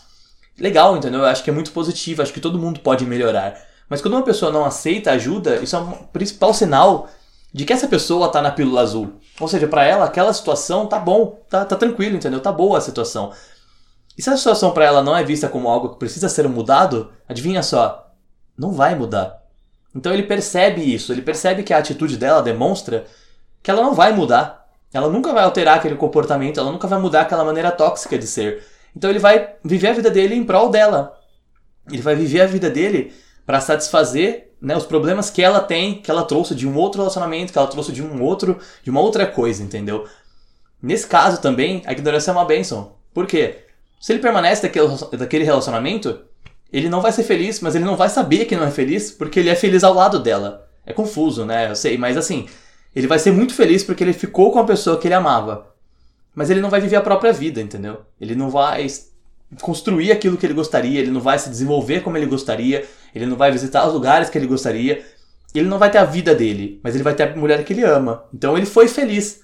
Legal, 0.58 0.96
entendeu? 0.96 1.20
Eu 1.20 1.26
acho 1.26 1.44
que 1.44 1.50
é 1.50 1.54
muito 1.54 1.74
positivo, 1.74 2.22
acho 2.22 2.32
que 2.32 2.40
todo 2.40 2.58
mundo 2.58 2.80
pode 2.80 3.06
melhorar. 3.06 3.60
Mas 3.90 4.02
quando 4.02 4.14
uma 4.14 4.24
pessoa 4.24 4.54
não 4.54 4.64
aceita 4.64 5.12
ajuda, 5.12 5.58
isso 5.58 5.76
é 5.76 5.80
um 5.80 5.92
principal 6.14 6.54
sinal 6.54 7.10
de 7.54 7.66
que 7.66 7.72
essa 7.72 7.88
pessoa 7.88 8.28
está 8.28 8.42
na 8.42 8.52
pílula 8.52 8.82
azul. 8.82 9.14
Ou 9.40 9.48
seja, 9.48 9.68
para 9.68 9.86
ela 9.86 10.06
aquela 10.06 10.34
situação 10.34 10.88
tá 10.88 10.98
bom, 10.98 11.40
tá, 11.48 11.64
tá 11.64 11.76
tranquilo, 11.76 12.16
entendeu? 12.16 12.40
Tá 12.40 12.52
boa 12.52 12.80
a 12.80 12.82
situação. 12.82 13.32
E 14.18 14.22
se 14.22 14.30
a 14.30 14.38
situação 14.38 14.72
para 14.72 14.86
ela 14.86 15.04
não 15.04 15.16
é 15.16 15.24
vista 15.24 15.48
como 15.48 15.70
algo 15.70 15.90
que 15.90 16.00
precisa 16.00 16.28
ser 16.30 16.48
mudado, 16.48 17.12
adivinha 17.28 17.62
só, 17.62 18.12
não 18.58 18.72
vai 18.72 18.96
mudar. 18.96 19.44
Então 19.96 20.12
ele 20.12 20.24
percebe 20.24 20.82
isso, 20.82 21.12
ele 21.12 21.22
percebe 21.22 21.62
que 21.62 21.74
a 21.74 21.78
atitude 21.78 22.18
dela 22.18 22.42
demonstra 22.42 23.06
que 23.62 23.70
ela 23.70 23.84
não 23.84 23.94
vai 23.94 24.12
mudar. 24.14 24.64
Ela 24.92 25.10
nunca 25.10 25.34
vai 25.34 25.44
alterar 25.44 25.78
aquele 25.78 25.96
comportamento, 25.96 26.60
ela 26.60 26.72
nunca 26.72 26.88
vai 26.88 27.00
mudar 27.00 27.22
aquela 27.22 27.46
maneira 27.46 27.72
tóxica 27.72 28.18
de 28.18 28.28
ser. 28.28 28.64
Então 28.96 29.10
ele 29.10 29.20
vai 29.20 29.56
viver 29.64 29.90
a 29.90 29.94
vida 29.94 30.10
dele 30.10 30.36
em 30.36 30.44
prol 30.44 30.70
dela. 30.70 31.20
Ele 31.92 32.02
vai 32.02 32.16
viver 32.16 32.42
a 32.42 32.48
vida 32.48 32.70
dele 32.70 33.14
para 33.46 33.60
satisfazer 33.60 34.53
né, 34.64 34.78
os 34.78 34.86
problemas 34.86 35.30
que 35.30 35.44
ela 35.44 35.60
tem, 35.60 35.96
que 35.96 36.10
ela 36.10 36.24
trouxe 36.24 36.56
de 36.56 36.66
um 36.66 36.78
outro 36.78 37.02
relacionamento, 37.02 37.52
que 37.52 37.58
ela 37.60 37.68
trouxe 37.68 37.92
de 37.92 38.02
um 38.02 38.24
outro, 38.24 38.58
de 38.82 38.90
uma 38.90 39.02
outra 39.02 39.28
coisa, 39.28 39.62
entendeu? 39.62 40.08
Nesse 40.82 41.06
caso 41.06 41.42
também, 41.42 41.82
a 41.86 41.92
ignorância 41.92 42.32
é 42.32 42.34
uma 42.34 42.46
bênção. 42.46 42.94
Por 43.14 43.28
quê? 43.28 43.66
Se 44.00 44.14
ele 44.14 44.22
permanece 44.22 44.62
daquele, 44.62 44.88
daquele 45.18 45.44
relacionamento, 45.44 46.18
ele 46.72 46.88
não 46.88 47.02
vai 47.02 47.12
ser 47.12 47.24
feliz, 47.24 47.60
mas 47.60 47.76
ele 47.76 47.84
não 47.84 47.98
vai 47.98 48.08
saber 48.08 48.46
que 48.46 48.56
não 48.56 48.64
é 48.64 48.72
feliz 48.72 49.12
porque 49.12 49.42
ele 49.42 49.50
é 49.50 49.56
feliz 49.56 49.84
ao 49.84 49.94
lado 49.94 50.18
dela. 50.18 50.66
É 50.86 50.94
confuso, 50.94 51.46
né? 51.46 51.70
Eu 51.70 51.76
sei, 51.76 51.98
mas 51.98 52.16
assim, 52.16 52.48
ele 52.96 53.08
vai 53.08 53.20
ser 53.20 53.32
muito 53.32 53.54
feliz 53.54 53.84
porque 53.84 54.02
ele 54.02 54.14
ficou 54.14 54.50
com 54.50 54.60
a 54.60 54.66
pessoa 54.66 54.98
que 54.98 55.08
ele 55.10 55.14
amava. 55.14 55.74
Mas 56.34 56.50
ele 56.50 56.62
não 56.62 56.70
vai 56.70 56.80
viver 56.80 56.96
a 56.96 57.02
própria 57.02 57.34
vida, 57.34 57.62
entendeu? 57.62 58.02
Ele 58.20 58.34
não 58.34 58.50
vai 58.50 58.88
construir 59.62 60.12
aquilo 60.12 60.38
que 60.38 60.46
ele 60.46 60.54
gostaria, 60.54 61.00
ele 61.00 61.12
não 61.12 61.22
vai 61.22 61.38
se 61.40 61.50
desenvolver 61.50 62.02
como 62.02 62.18
ele 62.18 62.26
gostaria, 62.26 62.86
ele 63.14 63.26
não 63.26 63.36
vai 63.36 63.52
visitar 63.52 63.88
os 63.88 63.94
lugares 63.94 64.30
que 64.30 64.38
ele 64.38 64.48
gostaria, 64.48 65.06
ele 65.54 65.68
não 65.68 65.78
vai 65.78 65.90
ter 65.92 66.00
a 66.00 66.06
vida 66.06 66.34
dele, 66.34 66.80
mas 66.84 66.96
ele 66.96 67.04
vai 67.04 67.14
ter 67.14 67.24
a 67.24 67.36
mulher 67.36 67.64
que 67.64 67.74
ele 67.74 67.84
ama. 67.84 68.26
Então 68.34 68.58
ele 68.58 68.66
foi 68.66 68.88
feliz. 68.88 69.42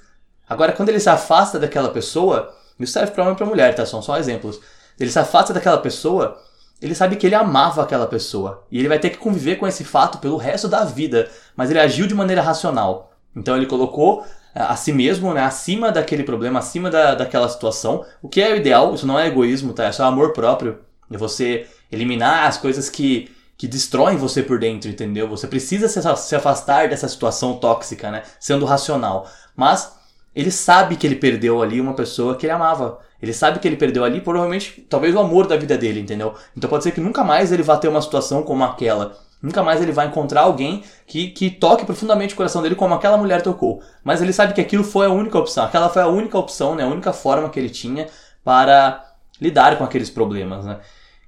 Agora, 0.48 0.72
quando 0.72 0.90
ele 0.90 1.00
se 1.00 1.10
afasta 1.10 1.60
daquela 1.60 1.90
pessoa, 1.90 2.56
isso 2.80 2.94
serve 2.94 3.12
para 3.12 3.24
homem 3.24 3.36
e 3.36 3.38
para 3.38 3.46
mulher, 3.46 3.76
tá? 3.76 3.86
São 3.86 4.02
só 4.02 4.18
exemplos. 4.18 4.60
Ele 5.00 5.12
se 5.12 5.20
afasta 5.20 5.54
daquela 5.54 5.78
pessoa, 5.78 6.42
ele 6.82 6.96
sabe 6.96 7.16
que 7.16 7.28
ele 7.28 7.36
amava 7.36 7.84
aquela 7.84 8.08
pessoa. 8.08 8.66
E 8.72 8.80
ele 8.80 8.88
vai 8.88 8.98
ter 8.98 9.10
que 9.12 9.18
conviver 9.18 9.58
com 9.58 9.68
esse 9.68 9.84
fato 9.84 10.18
pelo 10.18 10.38
resto 10.38 10.68
da 10.68 10.84
vida. 10.84 11.30
Mas 11.56 11.70
ele 11.70 11.80
agiu 11.80 12.08
de 12.08 12.16
maneira 12.16 12.42
racional. 12.42 13.12
Então 13.36 13.56
ele 13.56 13.66
colocou 13.66 14.26
a 14.54 14.76
si 14.76 14.92
mesmo, 14.92 15.34
né, 15.34 15.42
acima 15.42 15.92
daquele 15.92 16.24
problema, 16.24 16.60
acima 16.60 16.90
da, 16.90 17.16
daquela 17.16 17.48
situação. 17.48 18.06
O 18.22 18.28
que 18.28 18.42
é 18.42 18.54
o 18.54 18.58
ideal, 18.58 18.94
isso 18.94 19.06
não 19.06 19.20
é 19.20 19.28
egoísmo, 19.28 19.74
tá? 19.74 19.86
É 19.86 19.92
só 19.92 20.06
amor 20.06 20.34
próprio. 20.34 20.80
É 21.12 21.18
você 21.18 21.68
eliminar 21.92 22.48
as 22.48 22.58
coisas 22.58 22.90
que, 22.90 23.32
que 23.58 23.68
destroem 23.68 24.18
você 24.18 24.44
por 24.44 24.60
dentro, 24.60 24.90
entendeu? 24.90 25.28
Você 25.30 25.48
precisa 25.48 25.88
se 25.88 26.36
afastar 26.36 26.90
dessa 26.90 27.08
situação 27.08 27.58
tóxica, 27.58 28.12
né? 28.12 28.24
Sendo 28.40 28.66
racional. 28.66 29.30
Mas 29.56 29.92
ele 30.36 30.52
sabe 30.52 30.96
que 30.96 31.06
ele 31.06 31.16
perdeu 31.16 31.62
ali 31.62 31.82
uma 31.82 31.94
pessoa 31.94 32.36
que 32.36 32.46
ele 32.46 32.54
amava. 32.54 33.00
Ele 33.22 33.34
sabe 33.34 33.60
que 33.60 33.68
ele 33.68 33.76
perdeu 33.76 34.04
ali, 34.04 34.22
provavelmente, 34.22 34.86
talvez 34.90 35.14
o 35.14 35.20
amor 35.20 35.46
da 35.46 35.58
vida 35.58 35.78
dele, 35.78 36.00
entendeu? 36.00 36.34
Então 36.56 36.70
pode 36.70 36.84
ser 36.84 36.92
que 36.92 37.02
nunca 37.02 37.24
mais 37.24 37.52
ele 37.52 37.64
vá 37.64 37.78
ter 37.78 37.88
uma 37.88 38.02
situação 38.02 38.44
como 38.44 38.64
aquela. 38.64 39.18
Nunca 39.42 39.64
mais 39.64 39.82
ele 39.82 39.92
vai 39.92 40.08
encontrar 40.08 40.42
alguém 40.42 40.84
que, 41.08 41.30
que 41.30 41.50
toque 41.50 41.86
profundamente 41.86 42.34
o 42.34 42.38
coração 42.38 42.62
dele 42.62 42.76
como 42.76 42.94
aquela 42.94 43.18
mulher 43.18 43.42
tocou. 43.42 43.82
Mas 44.04 44.22
ele 44.22 44.34
sabe 44.34 44.54
que 44.54 44.60
aquilo 44.60 44.84
foi 44.84 45.06
a 45.06 45.10
única 45.10 45.38
opção. 45.38 45.64
Aquela 45.64 45.90
foi 45.90 46.02
a 46.02 46.08
única 46.08 46.38
opção, 46.38 46.76
né? 46.76 46.84
A 46.84 46.88
única 46.88 47.14
forma 47.14 47.50
que 47.50 47.58
ele 47.58 47.70
tinha 47.70 48.08
para 48.44 49.06
lidar 49.40 49.78
com 49.78 49.84
aqueles 49.84 50.10
problemas, 50.10 50.66
né? 50.66 50.80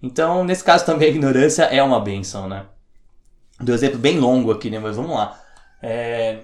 Então, 0.03 0.43
nesse 0.43 0.63
caso 0.63 0.85
também 0.85 1.07
a 1.07 1.11
ignorância 1.11 1.63
é 1.63 1.81
uma 1.81 1.99
benção, 1.99 2.49
né? 2.49 2.65
Deu 3.59 3.73
um 3.73 3.77
exemplo 3.77 3.99
bem 3.99 4.19
longo 4.19 4.51
aqui, 4.51 4.69
né? 4.69 4.79
Mas 4.79 4.95
vamos 4.97 5.15
lá. 5.15 5.39
É, 5.81 6.39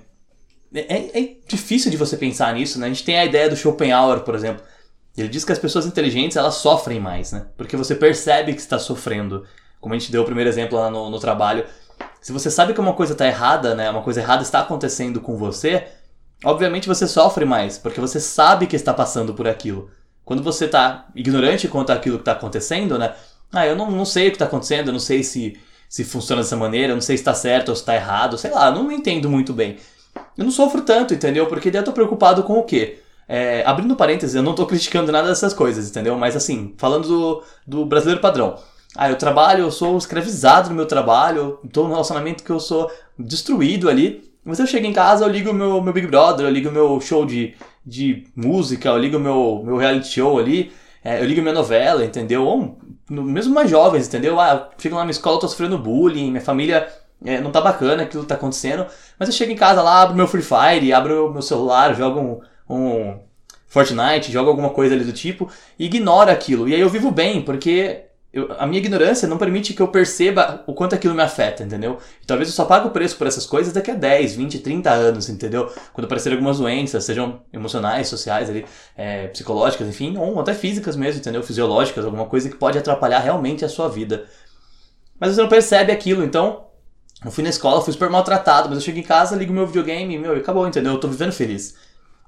é, 0.74 1.20
é, 1.20 1.36
difícil 1.48 1.90
de 1.92 1.98
você 1.98 2.16
pensar 2.16 2.54
nisso, 2.54 2.80
né? 2.80 2.86
A 2.86 2.90
gente 2.90 3.04
tem 3.04 3.18
a 3.18 3.26
ideia 3.26 3.50
do 3.50 3.56
Schopenhauer, 3.56 4.22
por 4.22 4.36
exemplo. 4.36 4.64
Ele 5.18 5.28
diz 5.28 5.44
que 5.44 5.52
as 5.52 5.60
pessoas 5.60 5.86
inteligentes 5.86 6.38
elas 6.38 6.56
sofrem 6.56 7.00
mais, 7.00 7.32
né? 7.32 7.48
Porque 7.58 7.76
você 7.76 7.96
percebe 7.96 8.54
que 8.54 8.62
está 8.62 8.78
sofrendo. 8.78 9.44
Como 9.88 9.96
a 9.96 9.98
gente 9.98 10.12
deu 10.12 10.24
o 10.24 10.26
primeiro 10.26 10.50
exemplo 10.50 10.78
lá 10.78 10.92
no, 10.92 11.10
no 11.10 11.18
trabalho. 11.18 11.64
Se 12.20 12.34
você 12.34 12.52
sabe 12.52 12.74
que 12.74 12.82
uma 12.82 12.92
coisa 12.92 13.14
está 13.14 13.26
errada, 13.26 13.74
né? 13.74 13.90
Uma 13.90 14.02
coisa 14.02 14.20
errada 14.20 14.44
está 14.44 14.60
acontecendo 14.60 15.22
com 15.22 15.38
você, 15.38 15.88
obviamente 16.44 16.90
você 16.90 17.08
sofre 17.08 17.46
mais, 17.46 17.78
porque 17.78 18.02
você 18.02 18.20
sabe 18.20 18.68
que 18.68 18.76
está 18.76 18.94
passando 18.94 19.34
por 19.34 19.48
aquilo. 19.48 19.90
Quando 20.26 20.44
você 20.44 20.66
está 20.66 21.08
ignorante 21.16 21.70
quanto 21.70 21.92
àquilo 21.92 22.18
que 22.18 22.24
está 22.24 22.34
acontecendo, 22.34 23.00
né? 23.00 23.14
Ah, 23.50 23.66
eu 23.66 23.78
não, 23.78 23.90
não 23.90 24.04
sei 24.04 24.28
o 24.28 24.32
que 24.32 24.36
está 24.36 24.44
acontecendo, 24.44 24.88
eu 24.88 24.92
não 24.94 25.00
sei 25.00 25.24
se, 25.24 25.58
se 25.88 26.04
funciona 26.04 26.42
dessa 26.42 26.58
maneira, 26.58 26.92
eu 26.92 26.96
não 26.96 27.02
sei 27.02 27.16
se 27.16 27.22
está 27.22 27.34
certo 27.34 27.70
ou 27.70 27.76
se 27.76 27.82
está 27.82 27.96
errado, 27.96 28.38
sei 28.38 28.52
lá, 28.52 28.68
eu 28.68 28.76
não 28.76 28.92
entendo 28.92 29.30
muito 29.30 29.54
bem. 29.54 29.78
Eu 30.38 30.44
não 30.44 30.52
sofro 30.52 30.82
tanto, 30.82 31.14
entendeu? 31.14 31.48
Porque 31.48 31.72
daí 31.72 31.80
eu 31.80 31.86
tô 31.86 31.94
preocupado 31.94 32.44
com 32.44 32.60
o 32.60 32.64
quê? 32.64 33.00
É, 33.26 33.64
abrindo 33.66 33.96
parênteses, 33.96 34.36
eu 34.36 34.44
não 34.44 34.54
tô 34.54 34.66
criticando 34.68 35.14
nada 35.14 35.30
dessas 35.30 35.54
coisas, 35.54 35.90
entendeu? 35.90 36.18
Mas 36.18 36.36
assim, 36.36 36.76
falando 36.78 37.08
do, 37.08 37.44
do 37.66 37.86
brasileiro 37.86 38.20
padrão. 38.20 38.60
Ah, 38.96 39.10
eu 39.10 39.16
trabalho, 39.16 39.64
eu 39.64 39.72
sou 39.72 39.98
escravizado 39.98 40.70
no 40.70 40.76
meu 40.76 40.86
trabalho, 40.86 41.60
tô 41.72 41.84
num 41.84 41.90
relacionamento 41.90 42.44
que 42.44 42.50
eu 42.50 42.60
sou 42.60 42.92
destruído 43.18 43.90
ali. 43.90 44.28
Mas 44.44 44.60
eu 44.60 44.66
chego 44.66 44.86
em 44.86 44.94
casa, 44.94 45.26
eu 45.26 45.30
ligo 45.30 45.54
meu, 45.54 45.82
meu 45.82 45.92
Big 45.92 46.08
Brother, 46.08 46.46
eu 46.46 46.52
ligo 46.52 46.72
meu 46.72 47.02
show 47.02 47.26
de, 47.26 47.54
de 47.86 48.26
música, 48.34 48.88
eu 48.88 48.98
ligo 48.98 49.20
meu, 49.20 49.62
meu 49.64 49.76
reality 49.76 50.08
show 50.08 50.40
ali, 50.40 50.72
é, 51.04 51.20
eu 51.20 51.26
ligo 51.26 51.42
minha 51.42 51.54
novela, 51.54 52.06
entendeu? 52.06 52.46
Ou, 52.46 52.78
mesmo 53.10 53.54
mais 53.54 53.70
jovens, 53.70 54.08
entendeu? 54.08 54.40
Ah, 54.40 54.70
eu 54.72 54.82
chego 54.82 54.96
lá 54.96 55.04
na 55.04 55.12
escola, 55.12 55.40
tô 55.40 55.50
sofrendo 55.50 55.78
bullying, 55.78 56.32
minha 56.32 56.42
família 56.42 56.88
é, 57.26 57.42
não 57.42 57.52
tá 57.52 57.60
bacana 57.60 58.04
aquilo 58.04 58.24
tá 58.24 58.36
acontecendo. 58.36 58.86
Mas 59.20 59.28
eu 59.28 59.36
chego 59.36 59.52
em 59.52 59.56
casa 59.56 59.82
lá, 59.82 60.04
abro 60.04 60.16
meu 60.16 60.28
Free 60.28 60.42
Fire, 60.42 60.94
abro 60.94 61.32
meu 61.32 61.42
celular, 61.42 61.94
jogo 61.94 62.42
um, 62.70 62.74
um 62.74 63.20
Fortnite, 63.68 64.32
jogo 64.32 64.50
alguma 64.50 64.70
coisa 64.70 64.96
ali 64.96 65.04
do 65.04 65.12
tipo, 65.12 65.50
e 65.78 65.86
ignoro 65.86 66.32
aquilo. 66.32 66.70
E 66.70 66.74
aí 66.74 66.80
eu 66.80 66.90
vivo 66.90 67.12
bem, 67.12 67.42
porque 67.42 68.07
eu, 68.38 68.56
a 68.60 68.68
minha 68.68 68.78
ignorância 68.78 69.28
não 69.28 69.38
permite 69.38 69.74
que 69.74 69.82
eu 69.82 69.88
perceba 69.88 70.64
o 70.68 70.74
quanto 70.74 70.94
aquilo 70.94 71.16
me 71.16 71.24
afeta, 71.24 71.64
entendeu? 71.64 71.98
E 72.22 72.26
talvez 72.26 72.48
eu 72.50 72.54
só 72.56 72.66
pague 72.66 72.88
o 72.88 72.92
preço 72.92 73.18
por 73.18 73.26
essas 73.26 73.48
coisas 73.48 73.74
daqui 73.74 73.90
a 73.90 73.96
10, 73.96 74.36
20, 74.36 74.60
30 74.60 74.92
anos, 74.92 75.28
entendeu? 75.28 75.72
Quando 75.92 76.06
aparecer 76.06 76.32
algumas 76.32 76.60
doenças, 76.60 77.04
sejam 77.04 77.42
emocionais, 77.52 78.08
sociais, 78.08 78.48
ali, 78.48 78.64
é, 78.96 79.28
psicológicas, 79.30 79.88
enfim, 79.88 80.16
ou 80.18 80.40
até 80.40 80.54
físicas 80.54 80.96
mesmo, 80.96 81.20
entendeu? 81.20 81.42
Fisiológicas, 81.42 82.06
alguma 82.06 82.26
coisa 82.26 82.48
que 82.48 82.56
pode 82.56 82.78
atrapalhar 82.78 83.20
realmente 83.20 83.66
a 83.66 83.70
sua 83.70 83.90
vida. 83.90 84.26
Mas 85.20 85.34
você 85.34 85.42
não 85.42 85.50
percebe 85.50 85.92
aquilo, 85.92 86.24
então 86.24 86.68
eu 87.26 87.32
fui 87.32 87.44
na 87.44 87.50
escola, 87.50 87.82
fui 87.82 87.92
super 87.92 88.10
maltratado, 88.10 88.70
mas 88.70 88.78
eu 88.78 88.84
chego 88.84 89.00
em 89.00 89.04
casa, 89.04 89.36
ligo 89.36 89.52
meu 89.52 89.66
videogame, 89.66 90.16
meu, 90.20 90.38
e 90.38 90.40
acabou, 90.40 90.68
entendeu? 90.68 90.94
Eu 90.94 91.00
tô 91.00 91.08
vivendo 91.08 91.32
feliz. 91.32 91.76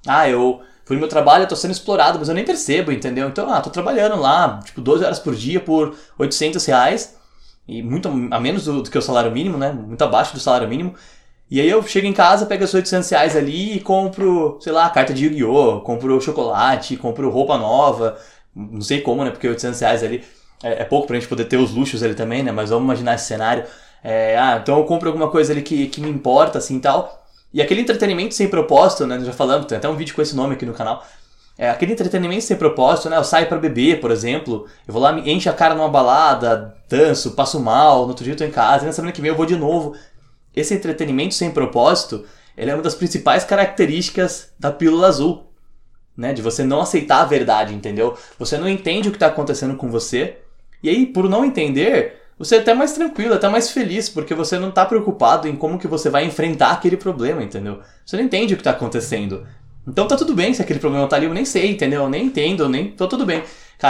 Ah, 0.08 0.28
eu 0.28 0.62
no 0.96 1.02
meu 1.02 1.10
trabalho, 1.10 1.44
eu 1.44 1.48
tô 1.48 1.56
sendo 1.56 1.72
explorado, 1.72 2.20
mas 2.20 2.30
eu 2.30 2.36
nem 2.36 2.46
percebo, 2.46 2.92
entendeu? 2.92 3.28
Então, 3.28 3.52
ah, 3.52 3.62
tô 3.62 3.70
trabalhando 3.70 4.20
lá, 4.20 4.60
tipo, 4.64 4.82
12 4.82 5.04
horas 5.04 5.20
por 5.20 5.36
dia 5.36 5.60
por 5.60 5.96
800 6.18 6.66
reais, 6.66 7.16
e 7.68 7.84
muito 7.84 8.08
a 8.32 8.40
menos 8.40 8.66
do, 8.66 8.82
do 8.82 8.90
que 8.90 8.98
o 8.98 9.02
salário 9.02 9.32
mínimo, 9.32 9.58
né? 9.58 9.72
Muito 9.72 10.02
abaixo 10.04 10.34
do 10.34 10.40
salário 10.40 10.68
mínimo. 10.68 10.96
E 11.52 11.60
aí 11.62 11.70
eu 11.70 11.82
chego 11.84 12.08
em 12.08 12.14
casa, 12.14 12.46
pego 12.46 12.64
os 12.64 12.74
800 12.74 13.10
reais 13.10 13.36
ali 13.36 13.76
e 13.78 13.80
compro, 13.80 14.58
sei 14.62 14.72
lá, 14.72 14.90
carta 14.90 15.14
de 15.14 15.26
Yu-Gi-Oh!, 15.26 15.82
compro 15.82 16.20
chocolate, 16.22 16.98
compro 16.98 17.30
roupa 17.30 17.58
nova, 17.58 18.18
não 18.56 18.82
sei 18.82 19.02
como, 19.02 19.24
né? 19.24 19.32
Porque 19.32 19.48
800 19.48 19.80
reais 19.80 20.04
ali 20.04 20.24
é, 20.64 20.82
é 20.82 20.86
pouco 20.86 21.08
pra 21.08 21.16
gente 21.16 21.28
poder 21.28 21.46
ter 21.46 21.58
os 21.58 21.72
luxos 21.72 22.04
ali 22.04 22.14
também, 22.16 22.44
né? 22.44 22.52
Mas 22.52 22.70
vamos 22.70 22.86
imaginar 22.86 23.16
esse 23.16 23.26
cenário. 23.26 23.66
É, 24.04 24.38
ah, 24.38 24.60
então 24.62 24.78
eu 24.78 24.86
compro 24.86 25.10
alguma 25.10 25.30
coisa 25.30 25.52
ali 25.52 25.62
que, 25.62 25.88
que 25.88 26.02
me 26.02 26.10
importa, 26.10 26.58
assim 26.58 26.80
tal. 26.80 27.19
E 27.54 27.62
aquele 27.62 27.82
entretenimento 27.82 28.36
sem 28.36 28.48
propósito, 28.48 29.08
né? 29.08 29.20
Já 29.22 29.34
falamos, 29.34 29.66
tem 29.66 29.78
até 29.78 29.90
um 29.90 29.96
vídeo 29.96 30.14
com 30.14 30.22
esse 30.22 30.36
nome 30.36 30.54
aqui 30.54 30.66
no 30.66 30.74
canal. 30.74 31.04
É, 31.58 31.70
aquele 31.70 31.92
entretenimento 31.92 32.44
sem 32.44 32.56
propósito, 32.56 33.10
né? 33.10 33.18
Eu 33.18 33.24
saio 33.24 33.48
para 33.48 33.58
beber, 33.58 34.00
por 34.00 34.12
exemplo. 34.12 34.66
Eu 34.88 34.94
vou 34.94 35.02
lá, 35.02 35.12
me 35.12 35.30
encho 35.30 35.50
a 35.50 35.54
cara 35.54 35.76
numa 35.76 35.90
balada, 35.90 36.76
danço, 36.88 37.32
passo 37.32 37.60
mal, 37.60 38.04
no 38.04 38.10
outro 38.10 38.24
dia 38.24 38.34
eu 38.34 38.38
tô 38.38 38.44
em 38.46 38.52
casa, 38.52 38.84
e 38.84 38.88
na 38.88 38.94
semana 38.94 39.12
que 39.12 39.20
vem 39.20 39.30
eu 39.30 39.36
vou 39.36 39.46
de 39.46 39.58
novo. 39.58 39.96
Esse 40.56 40.74
entretenimento 40.74 41.34
sem 41.34 41.52
propósito, 41.52 42.26
ele 42.56 42.72
é 42.72 42.74
uma 42.74 42.84
das 42.84 42.96
principais 42.96 43.44
características 43.44 44.52
da 44.58 44.72
pílula 44.72 45.08
azul. 45.08 45.46
Né, 46.16 46.34
de 46.34 46.42
você 46.42 46.66
não 46.66 46.82
aceitar 46.82 47.22
a 47.22 47.26
verdade, 47.26 47.74
entendeu? 47.74 48.18
Você 48.38 48.58
não 48.58 48.68
entende 48.68 49.08
o 49.08 49.12
que 49.12 49.16
está 49.16 49.28
acontecendo 49.28 49.78
com 49.78 49.90
você. 49.90 50.38
E 50.84 50.90
aí, 50.90 51.06
por 51.06 51.30
não 51.30 51.46
entender, 51.46 52.19
você 52.40 52.56
é 52.56 52.60
até 52.60 52.74
mais 52.74 52.94
tranquilo, 52.94 53.34
até 53.34 53.50
mais 53.50 53.70
feliz, 53.70 54.08
porque 54.08 54.34
você 54.34 54.58
não 54.58 54.72
tá 54.72 54.86
preocupado 54.86 55.46
em 55.46 55.58
como 55.58 55.78
que 55.78 55.88
você 55.88 56.10
vai 56.10 56.24
enfrentar 56.24 56.72
aquele 56.72 56.96
problema, 56.96 57.44
entendeu? 57.44 57.82
Você 58.06 58.16
não 58.16 58.24
entende 58.24 58.54
o 58.54 58.58
que 58.58 58.64
tá 58.64 58.72
acontecendo. 58.72 59.46
Então 59.86 60.08
tá 60.08 60.16
tudo 60.16 60.34
bem 60.34 60.54
se 60.54 60.62
aquele 60.62 60.80
problema 60.80 61.06
tá 61.08 61.18
ali, 61.18 61.26
eu 61.26 61.34
nem 61.34 61.44
sei, 61.44 61.72
entendeu? 61.72 62.04
Eu 62.04 62.10
nem 62.10 62.26
entendo, 62.26 62.70
nem. 62.70 62.92
Tô 62.92 63.08
tudo 63.08 63.26
bem. 63.26 63.44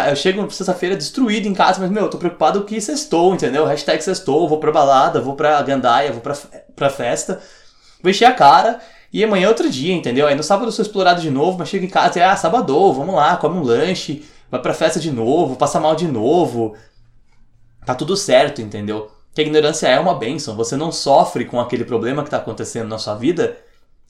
Eu 0.07 0.15
chego 0.15 0.49
sexta-feira 0.49 0.95
destruído 0.95 1.47
em 1.47 1.53
casa, 1.53 1.79
mas, 1.79 1.91
meu, 1.91 2.03
eu 2.03 2.09
tô 2.09 2.17
preocupado 2.17 2.63
que 2.63 2.79
sextou, 2.81 3.33
entendeu? 3.33 3.65
Hashtag 3.65 4.03
sextou, 4.03 4.47
vou 4.47 4.59
pra 4.59 4.71
balada, 4.71 5.21
vou 5.21 5.35
pra 5.35 5.61
gandaia, 5.61 6.11
vou 6.11 6.21
pra, 6.21 6.35
pra 6.75 6.89
festa, 6.89 7.39
vou 8.01 8.09
encher 8.09 8.25
a 8.25 8.33
cara, 8.33 8.79
e 9.11 9.23
amanhã 9.23 9.45
é 9.45 9.49
outro 9.49 9.69
dia, 9.69 9.93
entendeu? 9.93 10.27
Aí 10.27 10.35
no 10.35 10.43
sábado 10.43 10.67
eu 10.67 10.71
sou 10.71 10.83
explorado 10.83 11.21
de 11.21 11.31
novo, 11.31 11.57
mas 11.57 11.69
chego 11.69 11.85
em 11.85 11.89
casa 11.89 12.19
e, 12.19 12.21
ah, 12.21 12.35
sábado, 12.35 12.93
vamos 12.93 13.15
lá, 13.15 13.35
come 13.37 13.57
um 13.57 13.63
lanche, 13.63 14.23
vai 14.49 14.61
pra 14.61 14.75
festa 14.75 14.99
de 14.99 15.11
novo, 15.11 15.55
passa 15.55 15.79
mal 15.79 15.95
de 15.95 16.07
novo, 16.07 16.75
tá 17.89 17.95
tudo 17.95 18.15
certo, 18.15 18.61
entendeu? 18.61 19.09
Que 19.33 19.41
a 19.41 19.43
ignorância 19.43 19.87
é 19.87 19.99
uma 19.99 20.13
benção. 20.13 20.55
Você 20.55 20.77
não 20.77 20.91
sofre 20.91 21.45
com 21.45 21.59
aquele 21.59 21.83
problema 21.83 22.21
que 22.21 22.27
está 22.27 22.37
acontecendo 22.37 22.87
na 22.87 22.99
sua 22.99 23.15
vida 23.15 23.57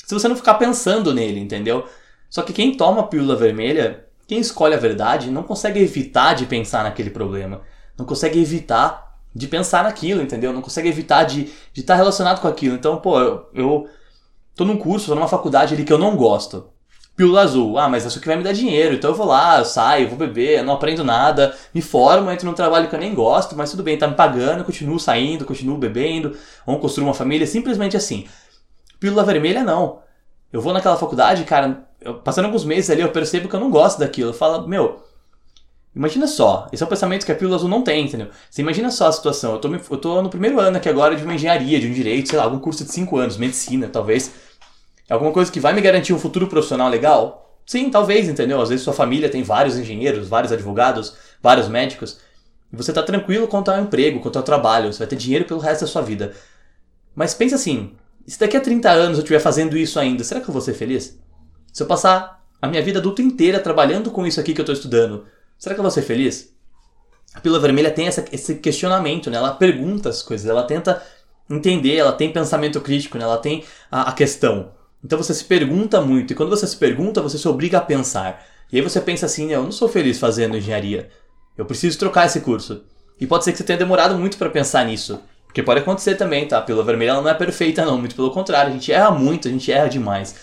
se 0.05 0.13
você 0.13 0.27
não 0.27 0.35
ficar 0.35 0.55
pensando 0.55 1.13
nele, 1.13 1.39
entendeu? 1.39 1.87
Só 2.29 2.41
que 2.41 2.51
quem 2.51 2.75
toma 2.75 2.99
a 2.99 3.03
pílula 3.03 3.37
vermelha, 3.37 4.05
quem 4.27 4.39
escolhe 4.39 4.73
a 4.73 4.77
verdade, 4.77 5.31
não 5.31 5.43
consegue 5.43 5.79
evitar 5.79 6.33
de 6.33 6.45
pensar 6.45 6.83
naquele 6.83 7.09
problema. 7.09 7.61
Não 7.97 8.05
consegue 8.05 8.41
evitar 8.41 9.17
de 9.33 9.47
pensar 9.47 9.85
naquilo, 9.85 10.21
entendeu? 10.21 10.51
Não 10.51 10.61
consegue 10.61 10.89
evitar 10.89 11.23
de 11.23 11.43
estar 11.43 11.53
de 11.73 11.83
tá 11.83 11.95
relacionado 11.95 12.41
com 12.41 12.49
aquilo. 12.49 12.75
Então, 12.75 12.97
pô, 12.97 13.17
eu, 13.21 13.49
eu 13.53 13.89
tô 14.55 14.65
num 14.65 14.75
curso, 14.75 15.07
tô 15.07 15.15
numa 15.15 15.27
faculdade 15.29 15.73
ali 15.73 15.85
que 15.85 15.93
eu 15.93 15.97
não 15.97 16.17
gosto 16.17 16.67
pílula 17.19 17.41
azul. 17.41 17.77
Ah, 17.77 17.89
mas 17.89 18.05
isso 18.05 18.21
que 18.21 18.27
vai 18.27 18.37
me 18.37 18.43
dar 18.43 18.53
dinheiro, 18.53 18.95
então 18.95 19.09
eu 19.09 19.15
vou 19.15 19.27
lá, 19.27 19.59
eu 19.59 19.65
saio, 19.65 20.07
vou 20.07 20.17
beber, 20.17 20.63
não 20.63 20.75
aprendo 20.75 21.03
nada, 21.03 21.53
me 21.73 21.81
formo, 21.81 22.31
entro 22.31 22.47
num 22.47 22.53
trabalho 22.53 22.87
que 22.87 22.95
eu 22.95 22.99
nem 22.99 23.13
gosto, 23.13 23.57
mas 23.57 23.69
tudo 23.69 23.83
bem, 23.83 23.97
tá 23.97 24.07
me 24.07 24.15
pagando, 24.15 24.63
continuo 24.63 24.97
saindo, 24.97 25.43
continuo 25.43 25.77
bebendo, 25.77 26.37
ou 26.65 26.79
construo 26.79 27.05
uma 27.05 27.13
família, 27.13 27.45
simplesmente 27.45 27.97
assim. 27.97 28.25
Pílula 29.01 29.25
vermelha, 29.25 29.65
não. 29.65 29.99
Eu 30.51 30.61
vou 30.61 30.71
naquela 30.71 30.95
faculdade, 30.95 31.43
cara, 31.43 31.83
eu, 31.99 32.15
passando 32.15 32.45
alguns 32.45 32.63
meses 32.63 32.89
ali, 32.89 33.01
eu 33.01 33.11
percebo 33.11 33.49
que 33.49 33.55
eu 33.55 33.59
não 33.59 33.69
gosto 33.69 33.99
daquilo. 33.99 34.29
Eu 34.29 34.33
falo, 34.33 34.65
meu, 34.65 35.03
imagina 35.93 36.25
só, 36.25 36.69
esse 36.71 36.81
é 36.81 36.85
o 36.85 36.89
pensamento 36.89 37.25
que 37.25 37.33
a 37.33 37.35
pílula 37.35 37.57
azul 37.57 37.67
não 37.67 37.81
tem, 37.81 38.05
entendeu? 38.05 38.29
Você 38.49 38.61
imagina 38.61 38.89
só 38.89 39.07
a 39.07 39.11
situação, 39.11 39.55
eu 39.55 39.59
tô, 39.59 39.67
eu 39.75 39.97
tô 39.97 40.21
no 40.21 40.29
primeiro 40.29 40.57
ano 40.57 40.77
aqui 40.77 40.87
agora 40.87 41.17
de 41.17 41.23
uma 41.25 41.33
engenharia, 41.33 41.81
de 41.81 41.87
um 41.87 41.91
direito, 41.91 42.29
sei 42.29 42.37
lá, 42.37 42.45
algum 42.45 42.59
curso 42.59 42.85
de 42.85 42.93
5 42.93 43.17
anos, 43.17 43.35
medicina, 43.35 43.89
talvez 43.89 44.29
é 44.29 44.48
alguma 45.13 45.31
coisa 45.31 45.51
que 45.51 45.59
vai 45.59 45.73
me 45.73 45.81
garantir 45.81 46.13
um 46.13 46.19
futuro 46.19 46.47
profissional 46.47 46.89
legal? 46.89 47.59
Sim, 47.65 47.89
talvez, 47.89 48.27
entendeu? 48.27 48.61
Às 48.61 48.69
vezes 48.69 48.83
sua 48.83 48.93
família 48.93 49.29
tem 49.29 49.43
vários 49.43 49.77
engenheiros, 49.77 50.27
vários 50.27 50.51
advogados, 50.51 51.15
vários 51.41 51.67
médicos, 51.67 52.19
e 52.71 52.75
você 52.75 52.91
está 52.91 53.01
tranquilo 53.01 53.47
quanto 53.47 53.69
ao 53.69 53.79
emprego, 53.81 54.19
quanto 54.19 54.37
ao 54.37 54.43
trabalho, 54.43 54.91
você 54.91 54.99
vai 54.99 55.07
ter 55.07 55.15
dinheiro 55.15 55.45
pelo 55.45 55.59
resto 55.59 55.81
da 55.81 55.87
sua 55.87 56.01
vida. 56.01 56.33
Mas 57.15 57.33
pensa 57.33 57.55
assim, 57.55 57.93
se 58.27 58.39
daqui 58.39 58.55
a 58.55 58.61
30 58.61 58.89
anos 58.89 59.17
eu 59.17 59.23
estiver 59.23 59.39
fazendo 59.39 59.75
isso 59.77 59.99
ainda, 59.99 60.23
será 60.23 60.39
que 60.39 60.49
eu 60.49 60.53
vou 60.53 60.61
ser 60.61 60.73
feliz? 60.73 61.19
Se 61.73 61.81
eu 61.81 61.87
passar 61.87 62.43
a 62.61 62.67
minha 62.67 62.81
vida 62.81 62.99
adulta 62.99 63.21
inteira 63.21 63.59
trabalhando 63.59 64.11
com 64.11 64.25
isso 64.25 64.39
aqui 64.39 64.53
que 64.53 64.61
eu 64.61 64.63
estou 64.63 64.73
estudando, 64.75 65.25
será 65.57 65.73
que 65.73 65.79
eu 65.79 65.83
vou 65.83 65.91
ser 65.91 66.03
feliz? 66.03 66.53
A 67.33 67.39
Pílula 67.39 67.61
Vermelha 67.61 67.91
tem 67.91 68.07
essa, 68.07 68.25
esse 68.31 68.55
questionamento, 68.55 69.29
né? 69.29 69.37
Ela 69.37 69.53
pergunta 69.53 70.09
as 70.09 70.21
coisas, 70.21 70.49
ela 70.49 70.63
tenta 70.63 71.01
entender, 71.49 71.95
ela 71.95 72.11
tem 72.11 72.31
pensamento 72.31 72.81
crítico, 72.81 73.17
né? 73.17 73.23
Ela 73.23 73.37
tem 73.37 73.63
a, 73.91 74.09
a 74.09 74.13
questão. 74.13 74.71
Então 75.03 75.17
você 75.17 75.33
se 75.33 75.45
pergunta 75.45 76.01
muito, 76.01 76.33
e 76.33 76.35
quando 76.35 76.49
você 76.49 76.67
se 76.67 76.75
pergunta, 76.75 77.21
você 77.21 77.37
se 77.37 77.47
obriga 77.47 77.77
a 77.77 77.81
pensar. 77.81 78.45
E 78.71 78.77
aí 78.77 78.81
você 78.81 78.99
pensa 78.99 79.25
assim: 79.25 79.51
eu 79.51 79.63
não 79.63 79.71
sou 79.71 79.87
feliz 79.87 80.19
fazendo 80.19 80.57
engenharia. 80.57 81.09
Eu 81.57 81.65
preciso 81.65 81.97
trocar 81.97 82.25
esse 82.25 82.41
curso. 82.41 82.83
E 83.19 83.27
pode 83.27 83.43
ser 83.43 83.51
que 83.51 83.57
você 83.57 83.63
tenha 83.63 83.79
demorado 83.79 84.17
muito 84.17 84.37
para 84.37 84.49
pensar 84.49 84.85
nisso. 84.85 85.19
Porque 85.45 85.63
pode 85.63 85.81
acontecer 85.81 86.15
também, 86.15 86.47
tá? 86.47 86.59
A 86.59 86.61
pílula 86.61 86.85
vermelha 86.85 87.11
ela 87.11 87.21
não 87.21 87.29
é 87.29 87.33
perfeita, 87.33 87.83
não. 87.83 87.97
Muito 87.97 88.15
pelo 88.15 88.31
contrário, 88.31 88.71
a 88.71 88.73
gente 88.73 88.91
erra 88.91 89.11
muito, 89.11 89.47
a 89.47 89.51
gente 89.51 89.71
erra 89.71 89.89
demais. 89.89 90.35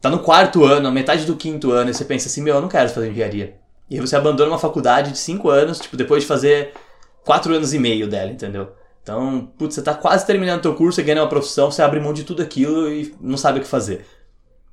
Tá 0.00 0.10
no 0.10 0.18
quarto 0.18 0.64
ano, 0.64 0.92
metade 0.92 1.24
do 1.24 1.34
quinto 1.34 1.72
ano, 1.72 1.90
e 1.90 1.94
você 1.94 2.04
pensa 2.04 2.28
assim: 2.28 2.42
meu, 2.42 2.56
eu 2.56 2.60
não 2.60 2.68
quero 2.68 2.90
fazer 2.90 3.10
engenharia. 3.10 3.56
E 3.88 3.94
aí 3.94 4.00
você 4.00 4.16
abandona 4.16 4.50
uma 4.50 4.58
faculdade 4.58 5.12
de 5.12 5.18
cinco 5.18 5.48
anos, 5.48 5.78
tipo, 5.78 5.96
depois 5.96 6.22
de 6.22 6.28
fazer 6.28 6.72
quatro 7.24 7.54
anos 7.54 7.72
e 7.72 7.78
meio 7.78 8.06
dela, 8.06 8.30
entendeu? 8.30 8.72
Então, 9.04 9.52
putz, 9.58 9.74
você 9.74 9.80
está 9.80 9.92
quase 9.92 10.26
terminando 10.26 10.60
o 10.60 10.62
teu 10.62 10.74
curso, 10.74 10.96
você 10.96 11.02
ganha 11.02 11.20
uma 11.20 11.28
profissão, 11.28 11.70
você 11.70 11.82
abre 11.82 12.00
mão 12.00 12.14
de 12.14 12.24
tudo 12.24 12.42
aquilo 12.42 12.90
e 12.90 13.14
não 13.20 13.36
sabe 13.36 13.58
o 13.58 13.62
que 13.62 13.68
fazer. 13.68 14.06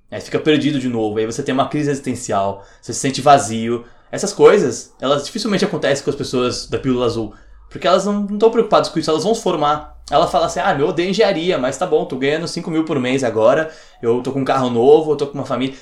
Aí 0.10 0.22
fica 0.22 0.40
perdido 0.40 0.80
de 0.80 0.88
novo, 0.88 1.20
aí 1.20 1.26
você 1.26 1.44
tem 1.44 1.54
uma 1.54 1.68
crise 1.68 1.92
existencial, 1.92 2.66
você 2.82 2.94
se 2.94 3.00
sente 3.02 3.20
vazio. 3.22 3.84
Essas 4.10 4.32
coisas, 4.32 4.94
elas 5.02 5.26
dificilmente 5.26 5.66
acontecem 5.66 6.02
com 6.02 6.10
as 6.10 6.16
pessoas 6.16 6.66
da 6.66 6.80
pílula 6.80 7.08
azul, 7.08 7.34
porque 7.70 7.86
elas 7.86 8.06
não 8.06 8.26
estão 8.26 8.50
preocupadas 8.50 8.88
com 8.88 9.00
isso, 9.00 9.12
elas 9.12 9.26
vão 9.26 9.36
se 9.36 9.44
formar. 9.44 10.02
Ela 10.10 10.26
fala 10.28 10.46
assim, 10.46 10.62
ah, 10.62 10.74
meu, 10.74 10.86
eu 10.86 10.90
odeio 10.92 11.10
engenharia, 11.10 11.58
mas 11.58 11.78
tá 11.78 11.86
bom, 11.86 12.06
tô 12.06 12.16
ganhando 12.16 12.48
5 12.48 12.72
mil 12.72 12.86
por 12.86 12.98
mês 13.00 13.26
agora, 13.26 13.70
eu 14.02 14.24
tô 14.24 14.32
com 14.32 14.40
um 14.40 14.46
carro 14.46 14.70
novo, 14.70 15.12
eu 15.12 15.18
tô 15.18 15.28
com 15.28 15.34
uma 15.34 15.46
família. 15.46 15.76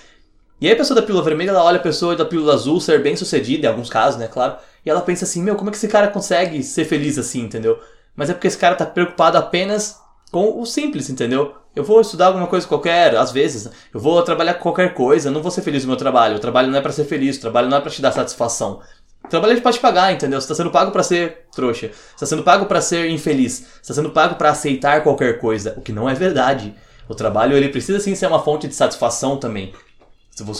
E 0.60 0.66
aí 0.66 0.74
a 0.74 0.76
pessoa 0.76 1.00
da 1.00 1.06
pílula 1.06 1.24
vermelha, 1.24 1.52
ela 1.52 1.64
olha 1.64 1.78
a 1.78 1.84
pessoa 1.84 2.16
da 2.16 2.26
pílula 2.26 2.56
azul 2.56 2.82
ser 2.82 3.02
bem 3.04 3.16
sucedida, 3.16 3.68
em 3.68 3.70
alguns 3.70 3.90
casos, 3.92 4.20
né, 4.20 4.28
claro, 4.28 4.58
e 4.84 4.90
ela 4.90 5.02
pensa 5.02 5.26
assim, 5.26 5.44
meu, 5.44 5.56
como 5.56 5.70
é 5.70 5.72
que 5.72 5.78
esse 5.78 5.88
cara 5.88 6.08
consegue 6.08 6.64
ser 6.64 6.86
feliz 6.86 7.18
assim, 7.20 7.42
entendeu? 7.42 7.80
Mas 8.20 8.30
é 8.30 8.34
porque 8.34 8.48
esse 8.48 8.58
cara 8.58 8.76
tá 8.76 8.86
preocupado 8.86 9.38
apenas 9.38 9.98
com 10.30 10.62
o 10.62 10.66
simples, 10.66 11.10
entendeu? 11.10 11.56
eu 11.76 11.84
vou 11.84 12.02
estudar 12.02 12.28
alguma 12.28 12.48
coisa 12.48 12.68
qualquer, 12.68 13.16
às 13.16 13.32
vezes, 13.32 13.70
eu 13.94 14.00
vou 14.00 14.22
trabalhar 14.22 14.56
com 14.56 14.64
qualquer 14.64 14.94
coisa, 14.94 15.32
não 15.32 15.42
vou 15.42 15.50
ser 15.50 15.62
feliz 15.62 15.84
no 15.84 15.88
meu 15.88 15.98
trabalho. 15.98 16.36
O 16.36 16.40
trabalho 16.40 16.70
não 16.70 16.78
é 16.78 16.82
para 16.82 16.92
ser 16.92 17.06
feliz, 17.06 17.38
o 17.38 17.42
trabalho 17.42 17.70
não 17.70 17.78
é 17.78 17.82
para 17.82 17.90
te 17.90 18.02
dar 18.02 18.12
satisfação. 18.12 18.82
O 19.24 19.28
trabalho 19.30 19.54
é 19.54 19.62
pra 19.62 19.72
te 19.72 19.80
pagar, 19.80 20.12
entendeu? 20.12 20.42
Você 20.42 20.48
tá 20.48 20.56
sendo 20.56 20.72
pago 20.72 20.92
para 20.92 21.04
ser 21.04 21.46
trouxa. 21.54 21.92
Você 21.92 22.20
tá 22.20 22.26
sendo 22.26 22.44
pago 22.44 22.66
para 22.66 22.82
ser 22.82 23.10
infeliz. 23.10 23.66
Você 23.82 23.90
tá 23.90 23.94
sendo 23.94 24.10
pago 24.10 24.36
para 24.36 24.50
aceitar 24.50 25.04
qualquer 25.04 25.40
coisa, 25.40 25.74
o 25.78 25.82
que 25.82 25.94
não 25.94 26.10
é 26.10 26.14
verdade. 26.14 26.76
O 27.08 27.16
trabalho, 27.16 27.56
ele 27.56 27.70
precisa 27.70 28.00
sim 28.00 28.14
ser 28.14 28.28
uma 28.28 28.44
fonte 28.44 28.68
de 28.68 28.76
satisfação 28.76 29.38
também. 29.38 29.74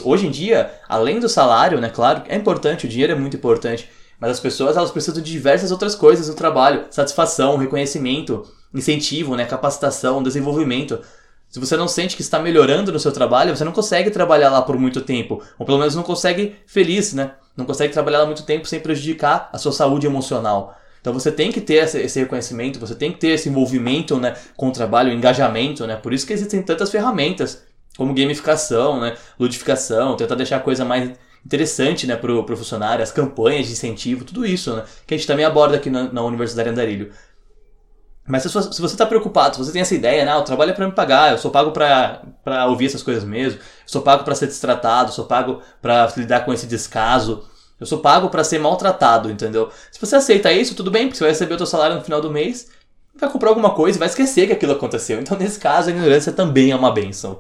Hoje 0.04 0.28
em 0.28 0.32
dia, 0.32 0.72
além 0.88 1.20
do 1.20 1.28
salário, 1.28 1.80
né, 1.80 1.90
claro, 1.90 2.24
é 2.28 2.36
importante, 2.36 2.86
o 2.86 2.90
dinheiro 2.90 3.14
é 3.14 3.16
muito 3.16 3.38
importante, 3.38 3.90
mas 4.20 4.32
as 4.32 4.40
pessoas, 4.40 4.76
elas 4.76 4.92
precisam 4.92 5.22
de 5.22 5.32
diversas 5.32 5.72
outras 5.72 5.96
coisas 5.96 6.28
no 6.28 6.36
trabalho. 6.36 6.86
Satisfação, 6.92 7.58
reconhecimento, 7.58 8.46
incentivo, 8.74 9.36
né, 9.36 9.46
capacitação, 9.46 10.22
desenvolvimento. 10.22 11.00
Se 11.50 11.60
você 11.60 11.78
não 11.78 11.88
sente 11.88 12.16
que 12.16 12.22
está 12.22 12.38
melhorando 12.38 12.92
no 12.92 13.00
seu 13.00 13.12
trabalho, 13.12 13.56
você 13.56 13.64
não 13.64 13.72
consegue 13.72 14.12
trabalhar 14.12 14.50
lá 14.50 14.62
por 14.62 14.78
muito 14.78 15.02
tempo. 15.02 15.42
Ou 15.58 15.66
pelo 15.66 15.80
menos 15.80 15.96
não 15.96 16.04
consegue 16.04 16.56
feliz, 16.68 17.14
né? 17.14 17.32
Não 17.56 17.66
consegue 17.66 17.94
trabalhar 17.94 18.20
lá 18.20 18.26
muito 18.26 18.44
tempo 18.44 18.68
sem 18.68 18.80
prejudicar 18.80 19.50
a 19.52 19.58
sua 19.58 19.72
saúde 19.72 20.06
emocional. 20.06 20.78
Então 21.02 21.14
você 21.14 21.32
tem 21.32 21.52
que 21.52 21.62
ter 21.62 21.76
esse 21.96 22.20
reconhecimento, 22.20 22.80
você 22.80 22.94
tem 22.94 23.12
que 23.12 23.20
ter 23.20 23.30
esse 23.30 23.48
envolvimento 23.48 24.18
né, 24.18 24.36
com 24.56 24.68
o 24.68 24.72
trabalho, 24.72 25.12
o 25.12 25.14
engajamento, 25.14 25.88
né? 25.88 25.96
Por 25.96 26.14
isso 26.14 26.28
que 26.28 26.34
existem 26.34 26.62
tantas 26.62 26.92
ferramentas, 26.92 27.64
como 27.98 28.14
gamificação, 28.14 29.00
né, 29.00 29.16
ludificação, 29.40 30.16
tentar 30.16 30.36
deixar 30.36 30.58
a 30.58 30.62
coisa 30.62 30.86
mais 30.86 31.12
interessante 31.46 32.06
né, 32.06 32.16
para 32.16 32.32
o 32.32 32.58
funcionário, 32.58 33.04
as 33.04 33.12
campanhas 33.12 33.68
de 33.68 33.74
incentivo, 33.74 34.24
tudo 34.24 34.46
isso, 34.46 34.76
né? 34.76 34.84
Que 35.08 35.14
a 35.14 35.18
gente 35.18 35.28
também 35.28 35.46
aborda 35.46 35.78
aqui 35.78 35.90
na, 35.90 36.12
na 36.12 36.22
Universidade 36.24 36.70
Andarilho. 36.70 37.12
Mas 38.30 38.44
se, 38.44 38.50
você 38.50 38.86
está 38.86 39.08
preocupado, 39.08 39.56
se 39.56 39.64
você 39.64 39.72
tem 39.72 39.82
essa 39.82 39.96
ideia, 39.96 40.24
né, 40.24 40.32
ah, 40.32 40.38
o 40.38 40.44
trabalho 40.44 40.70
é 40.70 40.74
para 40.74 40.86
me 40.86 40.94
pagar, 40.94 41.32
eu 41.32 41.40
sou 41.40 41.50
pago 41.50 41.72
para 41.72 42.68
ouvir 42.68 42.86
essas 42.86 43.02
coisas 43.02 43.24
mesmo, 43.24 43.60
eu 43.60 43.66
sou 43.88 44.04
pago 44.04 44.24
para 44.24 44.36
ser 44.36 44.46
destratado, 44.46 45.10
eu 45.10 45.14
sou 45.14 45.26
pago 45.26 45.64
para 45.82 46.14
lidar 46.16 46.46
com 46.46 46.54
esse 46.54 46.68
descaso, 46.68 47.44
eu 47.80 47.88
sou 47.88 47.98
pago 47.98 48.30
para 48.30 48.44
ser 48.44 48.60
maltratado, 48.60 49.32
entendeu? 49.32 49.72
Se 49.92 50.00
você 50.00 50.16
aceita 50.16 50.52
isso, 50.52 50.76
tudo 50.76 50.92
bem, 50.92 51.08
porque 51.08 51.18
você 51.18 51.24
vai 51.24 51.32
receber 51.32 51.56
o 51.56 51.58
seu 51.58 51.66
salário 51.66 51.96
no 51.96 52.04
final 52.04 52.22
do 52.22 52.30
mês, 52.30 52.70
vai 53.16 53.32
comprar 53.32 53.50
alguma 53.50 53.72
coisa 53.72 53.98
e 53.98 54.00
vai 54.00 54.08
esquecer 54.08 54.46
que 54.46 54.54
aquilo 54.54 54.74
aconteceu. 54.74 55.20
Então, 55.20 55.36
nesse 55.36 55.60
caso, 55.60 55.90
a 55.90 55.92
ignorância 55.92 56.32
também 56.32 56.70
é 56.70 56.76
uma 56.76 56.92
benção. 56.92 57.40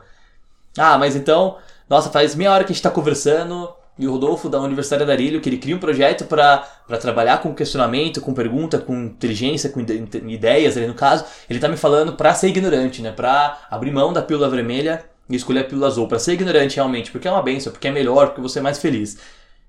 Ah, 0.76 0.98
mas 0.98 1.16
então, 1.16 1.58
nossa, 1.88 2.10
faz 2.10 2.34
meia 2.34 2.52
hora 2.52 2.64
que 2.64 2.72
a 2.72 2.74
gente 2.74 2.80
está 2.80 2.90
conversando, 2.90 3.72
e 4.00 4.08
o 4.08 4.12
Rodolfo 4.12 4.48
da 4.48 4.62
Universidade 4.62 5.06
da 5.06 5.12
Arilho, 5.12 5.42
que 5.42 5.50
ele 5.50 5.58
cria 5.58 5.76
um 5.76 5.80
projeto 5.80 6.24
para 6.24 6.66
trabalhar 7.02 7.40
com 7.40 7.54
questionamento, 7.54 8.22
com 8.22 8.34
pergunta, 8.34 8.80
com 8.80 8.96
inteligência, 8.96 9.70
com 9.70 9.82
ideias 9.82 10.78
ali 10.78 10.88
no 10.88 10.94
caso, 10.94 11.26
ele 11.50 11.60
tá 11.60 11.68
me 11.68 11.76
falando 11.76 12.14
para 12.14 12.34
ser 12.34 12.48
ignorante, 12.48 13.02
né? 13.02 13.12
Para 13.12 13.60
abrir 13.70 13.92
mão 13.92 14.14
da 14.14 14.22
pílula 14.22 14.50
vermelha 14.50 15.04
e 15.30 15.36
escolher 15.36 15.60
a 15.60 15.64
pílula 15.66 15.88
azul, 15.88 16.08
para 16.08 16.18
ser 16.18 16.32
ignorante 16.32 16.78
realmente, 16.78 17.12
porque 17.12 17.28
é 17.28 17.32
uma 17.32 17.44
benção, 17.44 17.74
porque 17.74 17.90
é 17.90 17.92
melhor, 17.92 18.28
porque 18.28 18.40
você 18.40 18.60
é 18.60 18.62
mais 18.62 18.80
feliz. 18.80 19.18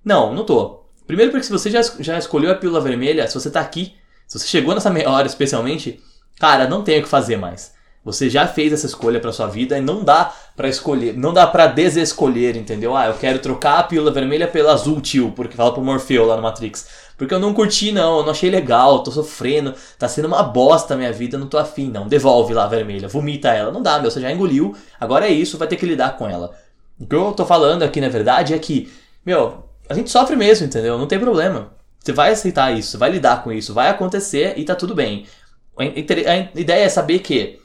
Não, 0.05 0.33
não 0.33 0.45
tô. 0.45 0.85
Primeiro 1.09 1.33
porque 1.33 1.45
se 1.45 1.51
você 1.51 1.69
já, 1.69 1.83
já 1.99 2.17
escolheu 2.17 2.53
a 2.53 2.55
pílula 2.55 2.81
vermelha, 2.81 3.27
se 3.27 3.35
você 3.35 3.51
tá 3.51 3.61
aqui, 3.61 3.97
se 4.29 4.39
você 4.39 4.47
chegou 4.47 4.75
nessa 4.75 4.91
meia 4.91 5.11
hora 5.11 5.27
especialmente, 5.27 6.01
cara, 6.39 6.69
não 6.69 6.85
tem 6.85 7.01
o 7.01 7.03
que 7.03 7.09
fazer 7.09 7.37
mais. 7.37 7.75
Você 8.03 8.31
já 8.31 8.47
fez 8.47 8.73
essa 8.73 8.87
escolha 8.87 9.21
para 9.21 9.31
sua 9.31 9.47
vida 9.47 9.77
e 9.77 9.81
não 9.81 10.03
dá 10.03 10.33
para 10.57 10.69
escolher, 10.69 11.15
não 11.15 11.35
dá 11.35 11.47
para 11.47 11.67
desescolher, 11.67 12.57
entendeu? 12.57 12.97
Ah, 12.97 13.09
eu 13.09 13.15
quero 13.15 13.39
trocar 13.41 13.79
a 13.79 13.83
pílula 13.83 14.11
vermelha 14.11 14.49
pela 14.49 14.73
azul, 14.73 15.01
tio, 15.03 15.33
porque 15.33 15.55
fala 15.55 15.73
pro 15.73 15.83
Morfeu 15.83 16.25
lá 16.25 16.35
no 16.35 16.43
Matrix. 16.43 16.89
Porque 17.19 17.35
eu 17.35 17.39
não 17.39 17.53
curti 17.53 17.93
não, 17.93 18.19
eu 18.19 18.23
não 18.23 18.31
achei 18.31 18.49
legal, 18.49 19.03
tô 19.03 19.11
sofrendo, 19.11 19.75
tá 19.99 20.09
sendo 20.09 20.29
uma 20.29 20.43
bosta 20.43 20.95
a 20.95 20.97
minha 20.97 21.13
vida, 21.13 21.37
não 21.37 21.47
tô 21.47 21.59
afim 21.59 21.91
não. 21.91 22.09
Devolve 22.09 22.55
lá 22.55 22.65
a 22.65 22.69
vermelha, 22.69 23.07
vomita 23.07 23.49
ela. 23.51 23.71
Não 23.71 23.83
dá, 23.83 23.99
meu, 23.99 24.11
você 24.11 24.21
já 24.21 24.33
engoliu, 24.33 24.75
agora 24.99 25.27
é 25.27 25.31
isso, 25.31 25.59
vai 25.59 25.69
ter 25.69 25.77
que 25.77 25.85
lidar 25.85 26.17
com 26.17 26.27
ela. 26.27 26.53
O 26.99 27.07
que 27.07 27.15
eu 27.15 27.33
tô 27.33 27.45
falando 27.45 27.83
aqui, 27.83 28.01
na 28.01 28.09
verdade, 28.09 28.55
é 28.55 28.59
que, 28.59 28.91
meu, 29.25 29.65
a 29.91 29.93
gente 29.93 30.11
sofre 30.11 30.37
mesmo, 30.37 30.67
entendeu? 30.67 30.97
Não 30.97 31.07
tem 31.07 31.19
problema. 31.19 31.73
Você 31.99 32.13
vai 32.13 32.33
aceitar 32.33 32.73
isso, 32.73 32.97
vai 32.97 33.11
lidar 33.11 33.45
com 33.45 33.53
isso, 33.53 33.75
vai 33.75 33.91
acontecer 33.91 34.55
e 34.57 34.65
tá 34.65 34.75
tudo 34.75 34.95
bem. 34.95 35.27
A 35.77 36.59
ideia 36.59 36.85
é 36.85 36.89
saber 36.89 37.19
que 37.19 37.60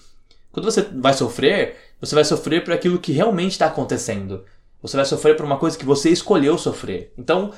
quando 0.55 0.71
você 0.71 0.83
vai 0.83 1.13
sofrer, 1.13 1.75
você 1.99 2.15
vai 2.15 2.23
sofrer 2.23 2.63
por 2.63 2.73
aquilo 2.73 2.97
que 2.97 3.11
realmente 3.11 3.51
está 3.51 3.65
acontecendo. 3.65 4.45
Você 4.81 4.95
vai 4.95 5.05
sofrer 5.05 5.35
por 5.35 5.45
uma 5.45 5.57
coisa 5.57 5.77
que 5.77 5.83
você 5.83 6.09
escolheu 6.09 6.57
sofrer. 6.57 7.11
Então, 7.17 7.51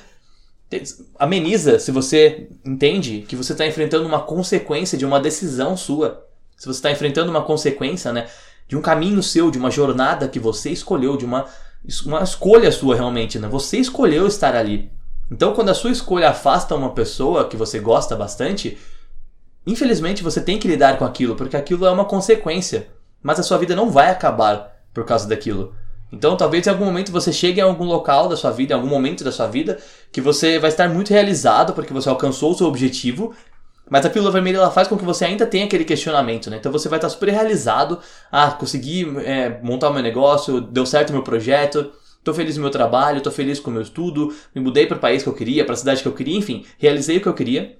ameniza 1.16 1.78
se 1.78 1.92
você 1.92 2.48
entende 2.66 3.24
que 3.28 3.36
você 3.36 3.52
está 3.52 3.64
enfrentando 3.64 4.04
uma 4.04 4.22
consequência 4.22 4.98
de 4.98 5.06
uma 5.06 5.20
decisão 5.20 5.76
sua. 5.76 6.26
Se 6.56 6.66
você 6.66 6.78
está 6.78 6.90
enfrentando 6.90 7.30
uma 7.30 7.42
consequência, 7.42 8.12
né, 8.12 8.26
de 8.66 8.76
um 8.76 8.82
caminho 8.82 9.22
seu, 9.22 9.48
de 9.48 9.58
uma 9.58 9.70
jornada 9.70 10.26
que 10.26 10.40
você 10.40 10.70
escolheu, 10.70 11.16
de 11.16 11.24
uma, 11.24 11.46
uma 12.04 12.24
escolha 12.24 12.72
sua 12.72 12.96
realmente, 12.96 13.38
né? 13.38 13.46
Você 13.46 13.78
escolheu 13.78 14.26
estar 14.26 14.56
ali. 14.56 14.90
Então, 15.30 15.54
quando 15.54 15.68
a 15.68 15.74
sua 15.74 15.92
escolha 15.92 16.30
afasta 16.30 16.74
uma 16.74 16.90
pessoa 16.90 17.46
que 17.48 17.56
você 17.56 17.78
gosta 17.78 18.16
bastante, 18.16 18.76
Infelizmente 19.68 20.24
você 20.24 20.40
tem 20.40 20.58
que 20.58 20.66
lidar 20.66 20.96
com 20.96 21.04
aquilo, 21.04 21.36
porque 21.36 21.54
aquilo 21.54 21.84
é 21.84 21.90
uma 21.90 22.06
consequência. 22.06 22.88
Mas 23.22 23.38
a 23.38 23.42
sua 23.42 23.58
vida 23.58 23.76
não 23.76 23.90
vai 23.90 24.10
acabar 24.10 24.74
por 24.94 25.04
causa 25.04 25.28
daquilo. 25.28 25.74
Então 26.10 26.38
talvez 26.38 26.66
em 26.66 26.70
algum 26.70 26.86
momento 26.86 27.12
você 27.12 27.30
chegue 27.30 27.60
em 27.60 27.62
algum 27.62 27.84
local 27.84 28.30
da 28.30 28.36
sua 28.36 28.50
vida, 28.50 28.72
em 28.72 28.76
algum 28.76 28.88
momento 28.88 29.22
da 29.22 29.30
sua 29.30 29.46
vida, 29.46 29.78
que 30.10 30.22
você 30.22 30.58
vai 30.58 30.70
estar 30.70 30.88
muito 30.88 31.10
realizado 31.10 31.74
porque 31.74 31.92
você 31.92 32.08
alcançou 32.08 32.52
o 32.52 32.54
seu 32.54 32.66
objetivo, 32.66 33.34
mas 33.90 34.06
a 34.06 34.10
pílula 34.10 34.30
vermelha 34.30 34.56
ela 34.56 34.70
faz 34.70 34.88
com 34.88 34.96
que 34.96 35.04
você 35.04 35.26
ainda 35.26 35.46
tenha 35.46 35.66
aquele 35.66 35.84
questionamento, 35.84 36.48
né? 36.48 36.56
Então 36.56 36.72
você 36.72 36.88
vai 36.88 36.96
estar 36.96 37.10
super 37.10 37.28
realizado, 37.28 37.98
ah, 38.32 38.50
consegui 38.52 39.06
é, 39.18 39.60
montar 39.62 39.90
meu 39.90 40.02
negócio, 40.02 40.62
deu 40.62 40.86
certo 40.86 41.12
meu 41.12 41.22
projeto, 41.22 41.92
tô 42.24 42.32
feliz 42.32 42.56
no 42.56 42.62
meu 42.62 42.70
trabalho, 42.70 43.20
tô 43.20 43.30
feliz 43.30 43.60
com 43.60 43.70
o 43.70 43.74
meu 43.74 43.82
estudo, 43.82 44.34
me 44.54 44.62
mudei 44.62 44.86
para 44.86 44.96
o 44.96 45.00
país 45.00 45.22
que 45.22 45.28
eu 45.28 45.34
queria, 45.34 45.62
para 45.62 45.74
a 45.74 45.76
cidade 45.76 46.00
que 46.00 46.08
eu 46.08 46.14
queria, 46.14 46.38
enfim, 46.38 46.64
realizei 46.78 47.18
o 47.18 47.20
que 47.20 47.28
eu 47.28 47.34
queria. 47.34 47.76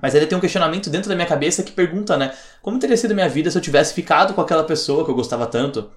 Mas 0.00 0.14
ainda 0.14 0.26
tem 0.26 0.36
um 0.36 0.40
questionamento 0.40 0.90
dentro 0.90 1.08
da 1.08 1.14
minha 1.14 1.26
cabeça 1.26 1.62
que 1.62 1.72
pergunta, 1.72 2.16
né? 2.16 2.32
Como 2.62 2.78
teria 2.78 2.96
sido 2.96 3.14
minha 3.14 3.28
vida 3.28 3.50
se 3.50 3.58
eu 3.58 3.62
tivesse 3.62 3.94
ficado 3.94 4.34
com 4.34 4.40
aquela 4.40 4.64
pessoa 4.64 5.04
que 5.04 5.10
eu 5.10 5.14
gostava 5.14 5.46
tanto? 5.46 5.90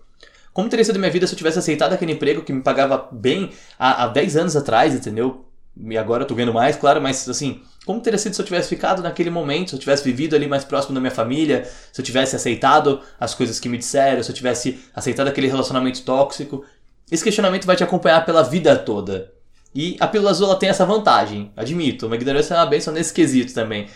Como 0.54 0.70
teria 0.70 0.84
sido 0.84 1.00
minha 1.00 1.12
vida 1.12 1.26
se 1.28 1.34
eu 1.34 1.38
tivesse 1.38 1.60
aceitado 1.60 1.94
aquele 1.94 2.12
emprego 2.12 2.42
que 2.42 2.52
me 2.52 2.62
pagava 2.62 3.08
bem 3.12 3.52
há, 3.80 4.04
há 4.04 4.08
10 4.08 4.36
anos 4.36 4.56
atrás, 4.56 4.94
entendeu? 4.94 5.46
E 5.78 5.98
agora 5.98 6.24
eu 6.24 6.28
tô 6.28 6.36
ganhando 6.36 6.54
mais, 6.54 6.76
claro, 6.76 7.02
mas 7.02 7.28
assim, 7.30 7.62
como 7.86 8.02
teria 8.02 8.20
sido 8.20 8.36
se 8.36 8.42
eu 8.42 8.46
tivesse 8.46 8.68
ficado 8.68 9.02
naquele 9.02 9.30
momento, 9.30 9.70
se 9.70 9.76
eu 9.76 9.80
tivesse 9.80 10.04
vivido 10.04 10.36
ali 10.36 10.48
mais 10.48 10.66
próximo 10.66 10.94
da 10.94 11.00
minha 11.00 11.12
família, 11.12 11.64
se 11.92 12.02
eu 12.02 12.06
tivesse 12.06 12.36
aceitado 12.36 13.02
as 13.20 13.34
coisas 13.34 13.60
que 13.60 13.70
me 13.70 13.78
disseram, 13.78 14.22
se 14.22 14.30
eu 14.30 14.36
tivesse 14.36 14.80
aceitado 14.94 15.28
aquele 15.28 15.48
relacionamento 15.48 16.04
tóxico? 16.04 16.66
Esse 17.10 17.24
questionamento 17.24 17.66
vai 17.66 17.76
te 17.76 17.84
acompanhar 17.84 18.26
pela 18.26 18.44
vida 18.44 18.76
toda. 18.76 19.32
E 19.74 19.96
a 20.00 20.08
pílula 20.08 20.32
azul 20.32 20.48
ela 20.48 20.56
tem 20.58 20.70
essa 20.70 20.86
vantagem, 20.86 21.52
admito. 21.56 22.08
Uma 22.08 22.16
ignorância 22.16 22.54
é 22.54 22.58
uma 22.58 22.66
benção 22.66 22.94
nesse 22.94 23.14
quesito 23.14 23.54
também. 23.54 23.88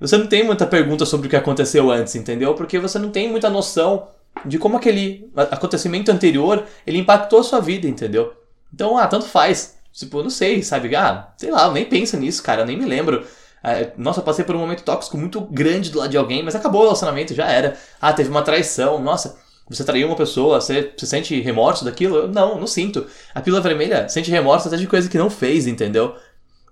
Você 0.00 0.16
não 0.16 0.26
tem 0.26 0.44
muita 0.44 0.66
pergunta 0.66 1.04
sobre 1.04 1.26
o 1.26 1.30
que 1.30 1.36
aconteceu 1.36 1.90
antes, 1.90 2.14
entendeu? 2.14 2.54
Porque 2.54 2.78
você 2.78 2.98
não 2.98 3.10
tem 3.10 3.28
muita 3.30 3.50
noção 3.50 4.08
de 4.44 4.58
como 4.58 4.76
aquele 4.76 5.30
acontecimento 5.50 6.10
anterior 6.10 6.64
ele 6.86 6.98
impactou 6.98 7.40
a 7.40 7.42
sua 7.42 7.60
vida, 7.60 7.88
entendeu? 7.88 8.32
Então, 8.72 8.96
ah, 8.96 9.06
tanto 9.06 9.26
faz. 9.26 9.76
Tipo, 9.92 10.22
não 10.22 10.30
sei, 10.30 10.62
sabe? 10.62 10.94
Ah, 10.94 11.32
sei 11.36 11.50
lá, 11.50 11.66
eu 11.66 11.72
nem 11.72 11.84
penso 11.84 12.16
nisso, 12.16 12.42
cara, 12.42 12.62
eu 12.62 12.66
nem 12.66 12.76
me 12.76 12.84
lembro. 12.84 13.26
É, 13.64 13.92
nossa, 13.96 14.20
eu 14.20 14.24
passei 14.24 14.44
por 14.44 14.54
um 14.54 14.58
momento 14.60 14.84
tóxico 14.84 15.16
muito 15.18 15.40
grande 15.40 15.90
do 15.90 15.98
lado 15.98 16.10
de 16.10 16.16
alguém, 16.16 16.42
mas 16.44 16.54
acabou 16.54 16.82
o 16.82 16.84
relacionamento, 16.84 17.34
já 17.34 17.46
era. 17.50 17.76
Ah, 18.00 18.12
teve 18.12 18.30
uma 18.30 18.42
traição, 18.42 19.00
nossa 19.00 19.36
você 19.70 19.84
traiu 19.84 20.06
uma 20.06 20.16
pessoa, 20.16 20.60
você, 20.60 20.92
você 20.96 21.06
sente 21.06 21.38
remorso 21.40 21.84
daquilo? 21.84 22.26
Não, 22.26 22.58
não 22.58 22.66
sinto. 22.66 23.06
A 23.34 23.40
pílula 23.40 23.62
vermelha 23.62 24.08
sente 24.08 24.30
remorso 24.30 24.68
até 24.68 24.76
de 24.76 24.86
coisa 24.86 25.08
que 25.08 25.18
não 25.18 25.28
fez, 25.28 25.66
entendeu? 25.66 26.16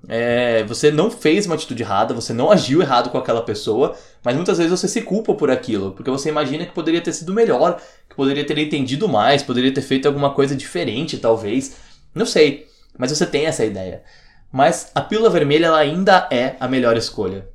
É, 0.08 0.62
você 0.64 0.90
não 0.90 1.10
fez 1.10 1.46
uma 1.46 1.56
atitude 1.56 1.82
errada, 1.82 2.14
você 2.14 2.32
não 2.32 2.50
agiu 2.50 2.80
errado 2.80 3.10
com 3.10 3.18
aquela 3.18 3.42
pessoa, 3.42 3.96
mas 4.22 4.36
muitas 4.36 4.58
vezes 4.58 4.70
você 4.70 4.86
se 4.86 5.02
culpa 5.02 5.34
por 5.34 5.50
aquilo, 5.50 5.92
porque 5.92 6.10
você 6.10 6.28
imagina 6.28 6.64
que 6.64 6.72
poderia 6.72 7.00
ter 7.00 7.12
sido 7.12 7.32
melhor, 7.32 7.80
que 8.08 8.14
poderia 8.14 8.46
ter 8.46 8.56
entendido 8.58 9.08
mais, 9.08 9.42
poderia 9.42 9.72
ter 9.72 9.82
feito 9.82 10.06
alguma 10.06 10.32
coisa 10.32 10.54
diferente, 10.54 11.18
talvez. 11.18 11.76
Não 12.14 12.24
sei, 12.24 12.66
mas 12.96 13.10
você 13.10 13.26
tem 13.26 13.46
essa 13.46 13.64
ideia. 13.64 14.02
Mas 14.50 14.90
a 14.94 15.00
pílula 15.00 15.28
vermelha 15.28 15.66
ela 15.66 15.78
ainda 15.78 16.28
é 16.30 16.56
a 16.60 16.68
melhor 16.68 16.96
escolha. 16.96 17.48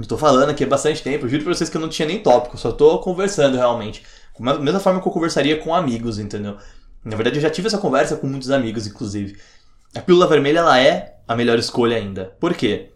Estou 0.00 0.18
falando 0.18 0.50
aqui 0.50 0.64
há 0.64 0.66
bastante 0.66 1.02
tempo, 1.02 1.28
juro 1.28 1.44
pra 1.44 1.54
vocês 1.54 1.70
que 1.70 1.76
eu 1.76 1.80
não 1.80 1.88
tinha 1.88 2.08
nem 2.08 2.18
tópico, 2.18 2.58
só 2.58 2.70
estou 2.70 2.98
conversando 2.98 3.56
realmente. 3.56 4.02
Da 4.38 4.58
mesma 4.58 4.80
forma 4.80 5.00
que 5.00 5.08
eu 5.08 5.12
conversaria 5.12 5.58
com 5.58 5.74
amigos, 5.74 6.18
entendeu? 6.18 6.56
Na 7.04 7.16
verdade, 7.16 7.36
eu 7.36 7.42
já 7.42 7.50
tive 7.50 7.68
essa 7.68 7.78
conversa 7.78 8.16
com 8.16 8.26
muitos 8.26 8.50
amigos, 8.50 8.86
inclusive. 8.86 9.38
A 9.94 10.00
pílula 10.00 10.26
vermelha, 10.26 10.58
ela 10.58 10.80
é 10.80 11.16
a 11.28 11.36
melhor 11.36 11.58
escolha 11.58 11.96
ainda. 11.96 12.34
Por 12.40 12.54
quê? 12.54 12.90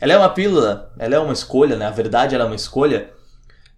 Ela 0.00 0.12
é 0.12 0.18
uma 0.18 0.28
pílula, 0.28 0.92
ela 0.98 1.14
é 1.14 1.18
uma 1.18 1.32
escolha, 1.32 1.76
né? 1.76 1.86
A 1.86 1.90
verdade, 1.90 2.34
ela 2.34 2.44
é 2.44 2.46
uma 2.46 2.56
escolha 2.56 3.10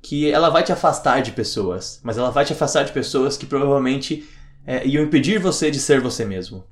que 0.02 0.30
ela 0.30 0.48
vai 0.48 0.62
te 0.62 0.72
afastar 0.72 1.20
de 1.20 1.32
pessoas. 1.32 2.00
Mas 2.02 2.18
ela 2.18 2.30
vai 2.30 2.44
te 2.44 2.52
afastar 2.52 2.84
de 2.84 2.92
pessoas 2.92 3.36
que 3.36 3.46
provavelmente 3.46 4.28
é, 4.66 4.86
iam 4.86 5.04
impedir 5.04 5.38
você 5.38 5.70
de 5.70 5.78
ser 5.78 6.00
você 6.00 6.24
mesmo. 6.24 6.64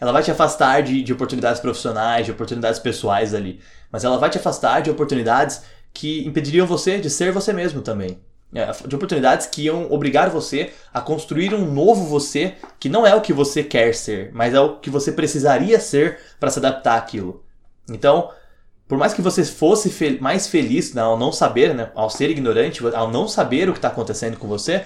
Ela 0.00 0.12
vai 0.12 0.22
te 0.22 0.30
afastar 0.30 0.82
de, 0.82 1.02
de 1.02 1.12
oportunidades 1.12 1.60
profissionais, 1.60 2.24
de 2.24 2.32
oportunidades 2.32 2.78
pessoais 2.78 3.34
ali. 3.34 3.60
Mas 3.90 4.04
ela 4.04 4.16
vai 4.16 4.30
te 4.30 4.38
afastar 4.38 4.80
de 4.80 4.90
oportunidades 4.90 5.62
que 5.92 6.26
impediriam 6.26 6.66
você 6.66 6.98
de 6.98 7.10
ser 7.10 7.32
você 7.32 7.52
mesmo 7.52 7.82
também. 7.82 8.20
É, 8.54 8.70
de 8.86 8.96
oportunidades 8.96 9.46
que 9.46 9.62
iam 9.62 9.92
obrigar 9.92 10.30
você 10.30 10.72
a 10.92 11.00
construir 11.00 11.52
um 11.52 11.70
novo 11.70 12.06
você 12.06 12.54
que 12.80 12.88
não 12.88 13.06
é 13.06 13.14
o 13.14 13.20
que 13.20 13.32
você 13.32 13.62
quer 13.62 13.94
ser, 13.94 14.30
mas 14.32 14.54
é 14.54 14.60
o 14.60 14.76
que 14.76 14.88
você 14.88 15.12
precisaria 15.12 15.78
ser 15.78 16.18
para 16.40 16.50
se 16.50 16.58
adaptar 16.58 16.96
àquilo. 16.96 17.44
Então, 17.90 18.30
por 18.86 18.96
mais 18.96 19.12
que 19.12 19.20
você 19.20 19.44
fosse 19.44 20.18
mais 20.20 20.46
feliz 20.46 20.96
ao 20.96 21.18
não 21.18 21.30
saber, 21.30 21.74
né, 21.74 21.90
ao 21.94 22.08
ser 22.08 22.30
ignorante, 22.30 22.82
ao 22.94 23.10
não 23.10 23.28
saber 23.28 23.68
o 23.68 23.72
que 23.72 23.78
está 23.78 23.88
acontecendo 23.88 24.38
com 24.38 24.48
você, 24.48 24.84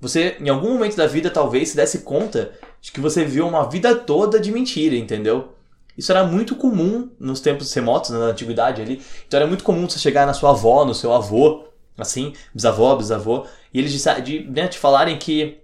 você 0.00 0.36
em 0.40 0.48
algum 0.48 0.72
momento 0.72 0.96
da 0.96 1.06
vida 1.06 1.30
talvez 1.30 1.68
se 1.68 1.76
desse 1.76 2.00
conta 2.00 2.50
de 2.80 2.90
que 2.90 3.00
você 3.00 3.24
viveu 3.24 3.46
uma 3.46 3.68
vida 3.68 3.94
toda 3.94 4.40
de 4.40 4.50
mentira, 4.50 4.96
entendeu? 4.96 5.54
Isso 5.96 6.10
era 6.10 6.24
muito 6.24 6.56
comum 6.56 7.10
nos 7.20 7.40
tempos 7.40 7.72
remotos, 7.72 8.10
né, 8.10 8.18
na 8.18 8.26
antiguidade 8.26 8.82
ali. 8.82 9.00
Então 9.28 9.38
era 9.38 9.46
muito 9.46 9.62
comum 9.62 9.88
você 9.88 9.98
chegar 9.98 10.26
na 10.26 10.34
sua 10.34 10.50
avó, 10.50 10.84
no 10.84 10.94
seu 10.94 11.12
avô, 11.12 11.69
assim, 12.02 12.32
bisavó, 12.54 12.94
bisavô, 12.96 13.46
e 13.72 13.78
eles 13.78 13.92
de, 13.92 14.20
de, 14.22 14.50
né, 14.50 14.68
te 14.68 14.78
falarem 14.78 15.18
que 15.18 15.58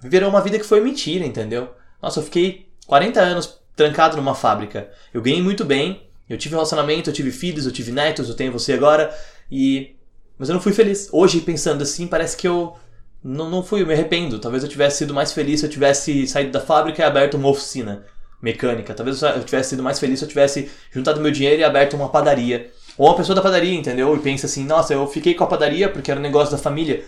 viveram 0.00 0.28
uma 0.28 0.40
vida 0.40 0.58
que 0.58 0.64
foi 0.64 0.80
mentira, 0.80 1.24
entendeu? 1.24 1.70
Nossa, 2.02 2.20
eu 2.20 2.24
fiquei 2.24 2.68
40 2.86 3.20
anos 3.20 3.58
trancado 3.74 4.16
numa 4.16 4.34
fábrica. 4.34 4.88
Eu 5.12 5.22
ganhei 5.22 5.42
muito 5.42 5.64
bem, 5.64 6.02
eu 6.28 6.36
tive 6.38 6.54
um 6.54 6.58
relacionamento, 6.58 7.10
eu 7.10 7.14
tive 7.14 7.30
filhos, 7.30 7.66
eu 7.66 7.72
tive 7.72 7.92
netos, 7.92 8.28
eu 8.28 8.34
tenho 8.34 8.52
você 8.52 8.72
agora, 8.72 9.14
e. 9.50 9.94
Mas 10.38 10.48
eu 10.48 10.54
não 10.54 10.60
fui 10.60 10.72
feliz. 10.72 11.08
Hoje, 11.12 11.40
pensando 11.40 11.82
assim, 11.82 12.06
parece 12.06 12.36
que 12.36 12.46
eu 12.46 12.76
não, 13.24 13.48
não 13.48 13.62
fui, 13.62 13.82
eu 13.82 13.86
me 13.86 13.94
arrependo. 13.94 14.38
Talvez 14.38 14.62
eu 14.62 14.68
tivesse 14.68 14.98
sido 14.98 15.14
mais 15.14 15.32
feliz 15.32 15.60
se 15.60 15.66
eu 15.66 15.70
tivesse 15.70 16.26
saído 16.26 16.52
da 16.52 16.60
fábrica 16.60 17.02
e 17.02 17.04
aberto 17.04 17.34
uma 17.34 17.48
oficina 17.48 18.04
mecânica. 18.40 18.92
Talvez 18.92 19.22
eu 19.22 19.44
tivesse 19.44 19.70
sido 19.70 19.82
mais 19.82 19.98
feliz 19.98 20.18
se 20.18 20.24
eu 20.24 20.28
tivesse 20.28 20.70
juntado 20.90 21.20
meu 21.20 21.30
dinheiro 21.30 21.60
e 21.60 21.64
aberto 21.64 21.94
uma 21.94 22.10
padaria. 22.10 22.70
Ou 22.98 23.08
uma 23.08 23.16
pessoa 23.16 23.36
da 23.36 23.42
padaria, 23.42 23.74
entendeu? 23.74 24.14
E 24.16 24.18
pensa 24.18 24.46
assim, 24.46 24.64
nossa, 24.64 24.94
eu 24.94 25.06
fiquei 25.06 25.34
com 25.34 25.44
a 25.44 25.46
padaria 25.46 25.88
porque 25.88 26.10
era 26.10 26.18
um 26.18 26.22
negócio 26.22 26.50
da 26.50 26.62
família. 26.62 27.04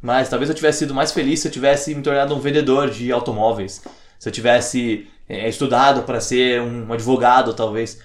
Mas 0.00 0.28
talvez 0.28 0.48
eu 0.48 0.54
tivesse 0.54 0.80
sido 0.80 0.94
mais 0.94 1.12
feliz 1.12 1.40
se 1.40 1.48
eu 1.48 1.52
tivesse 1.52 1.94
me 1.94 2.02
tornado 2.02 2.34
um 2.34 2.40
vendedor 2.40 2.90
de 2.90 3.10
automóveis. 3.12 3.82
Se 4.18 4.28
eu 4.28 4.32
tivesse 4.32 5.08
é, 5.28 5.48
estudado 5.48 6.02
para 6.02 6.20
ser 6.20 6.60
um 6.60 6.92
advogado, 6.92 7.54
talvez. 7.54 7.98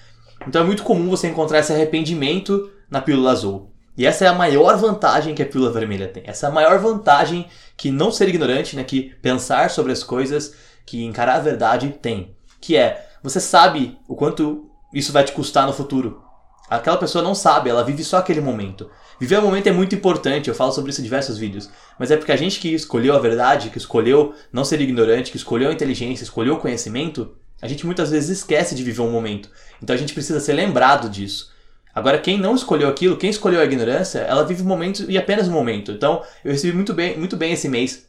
Então 0.46 0.62
é 0.62 0.64
muito 0.64 0.82
comum 0.82 1.10
você 1.10 1.28
encontrar 1.28 1.58
esse 1.60 1.72
arrependimento 1.72 2.70
na 2.90 3.00
pílula 3.00 3.32
azul. 3.32 3.72
E 3.96 4.06
essa 4.06 4.24
é 4.24 4.28
a 4.28 4.32
maior 4.32 4.76
vantagem 4.76 5.34
que 5.34 5.42
a 5.42 5.46
pílula 5.46 5.72
vermelha 5.72 6.06
tem. 6.06 6.22
Essa 6.24 6.46
é 6.46 6.48
a 6.48 6.52
maior 6.52 6.78
vantagem 6.78 7.46
que 7.76 7.90
não 7.90 8.12
ser 8.12 8.28
ignorante, 8.28 8.76
né, 8.76 8.84
que 8.84 9.14
pensar 9.20 9.70
sobre 9.70 9.90
as 9.90 10.04
coisas, 10.04 10.54
que 10.86 11.04
encarar 11.04 11.36
a 11.36 11.40
verdade 11.40 11.88
tem. 12.00 12.36
Que 12.60 12.76
é, 12.76 13.08
você 13.22 13.40
sabe 13.40 13.98
o 14.06 14.14
quanto 14.14 14.70
isso 14.94 15.12
vai 15.12 15.24
te 15.24 15.32
custar 15.32 15.66
no 15.66 15.72
futuro. 15.72 16.22
Aquela 16.70 16.96
pessoa 16.96 17.24
não 17.24 17.34
sabe, 17.34 17.70
ela 17.70 17.82
vive 17.82 18.04
só 18.04 18.18
aquele 18.18 18.40
momento. 18.40 18.90
Viver 19.18 19.38
o 19.38 19.42
momento 19.42 19.68
é 19.68 19.72
muito 19.72 19.94
importante, 19.94 20.48
eu 20.48 20.54
falo 20.54 20.70
sobre 20.70 20.90
isso 20.90 21.00
em 21.00 21.04
diversos 21.04 21.38
vídeos. 21.38 21.70
Mas 21.98 22.10
é 22.10 22.16
porque 22.16 22.32
a 22.32 22.36
gente 22.36 22.60
que 22.60 22.74
escolheu 22.74 23.14
a 23.14 23.18
verdade, 23.18 23.70
que 23.70 23.78
escolheu 23.78 24.34
não 24.52 24.64
ser 24.64 24.80
ignorante, 24.80 25.30
que 25.30 25.36
escolheu 25.36 25.70
a 25.70 25.72
inteligência, 25.72 26.24
escolheu 26.24 26.54
o 26.54 26.60
conhecimento, 26.60 27.34
a 27.60 27.66
gente 27.66 27.86
muitas 27.86 28.10
vezes 28.10 28.38
esquece 28.38 28.74
de 28.74 28.84
viver 28.84 29.00
um 29.00 29.10
momento. 29.10 29.50
Então 29.82 29.94
a 29.94 29.98
gente 29.98 30.12
precisa 30.12 30.40
ser 30.40 30.52
lembrado 30.52 31.08
disso. 31.08 31.52
Agora, 31.94 32.18
quem 32.18 32.38
não 32.38 32.54
escolheu 32.54 32.88
aquilo, 32.88 33.16
quem 33.16 33.30
escolheu 33.30 33.60
a 33.60 33.64
ignorância, 33.64 34.20
ela 34.20 34.44
vive 34.44 34.62
o 34.62 34.64
um 34.64 34.68
momento 34.68 35.10
e 35.10 35.18
apenas 35.18 35.48
um 35.48 35.52
momento. 35.52 35.90
Então, 35.90 36.22
eu 36.44 36.52
recebi 36.52 36.72
muito 36.72 36.94
bem, 36.94 37.18
muito 37.18 37.36
bem 37.36 37.52
esse 37.52 37.68
mês. 37.68 38.06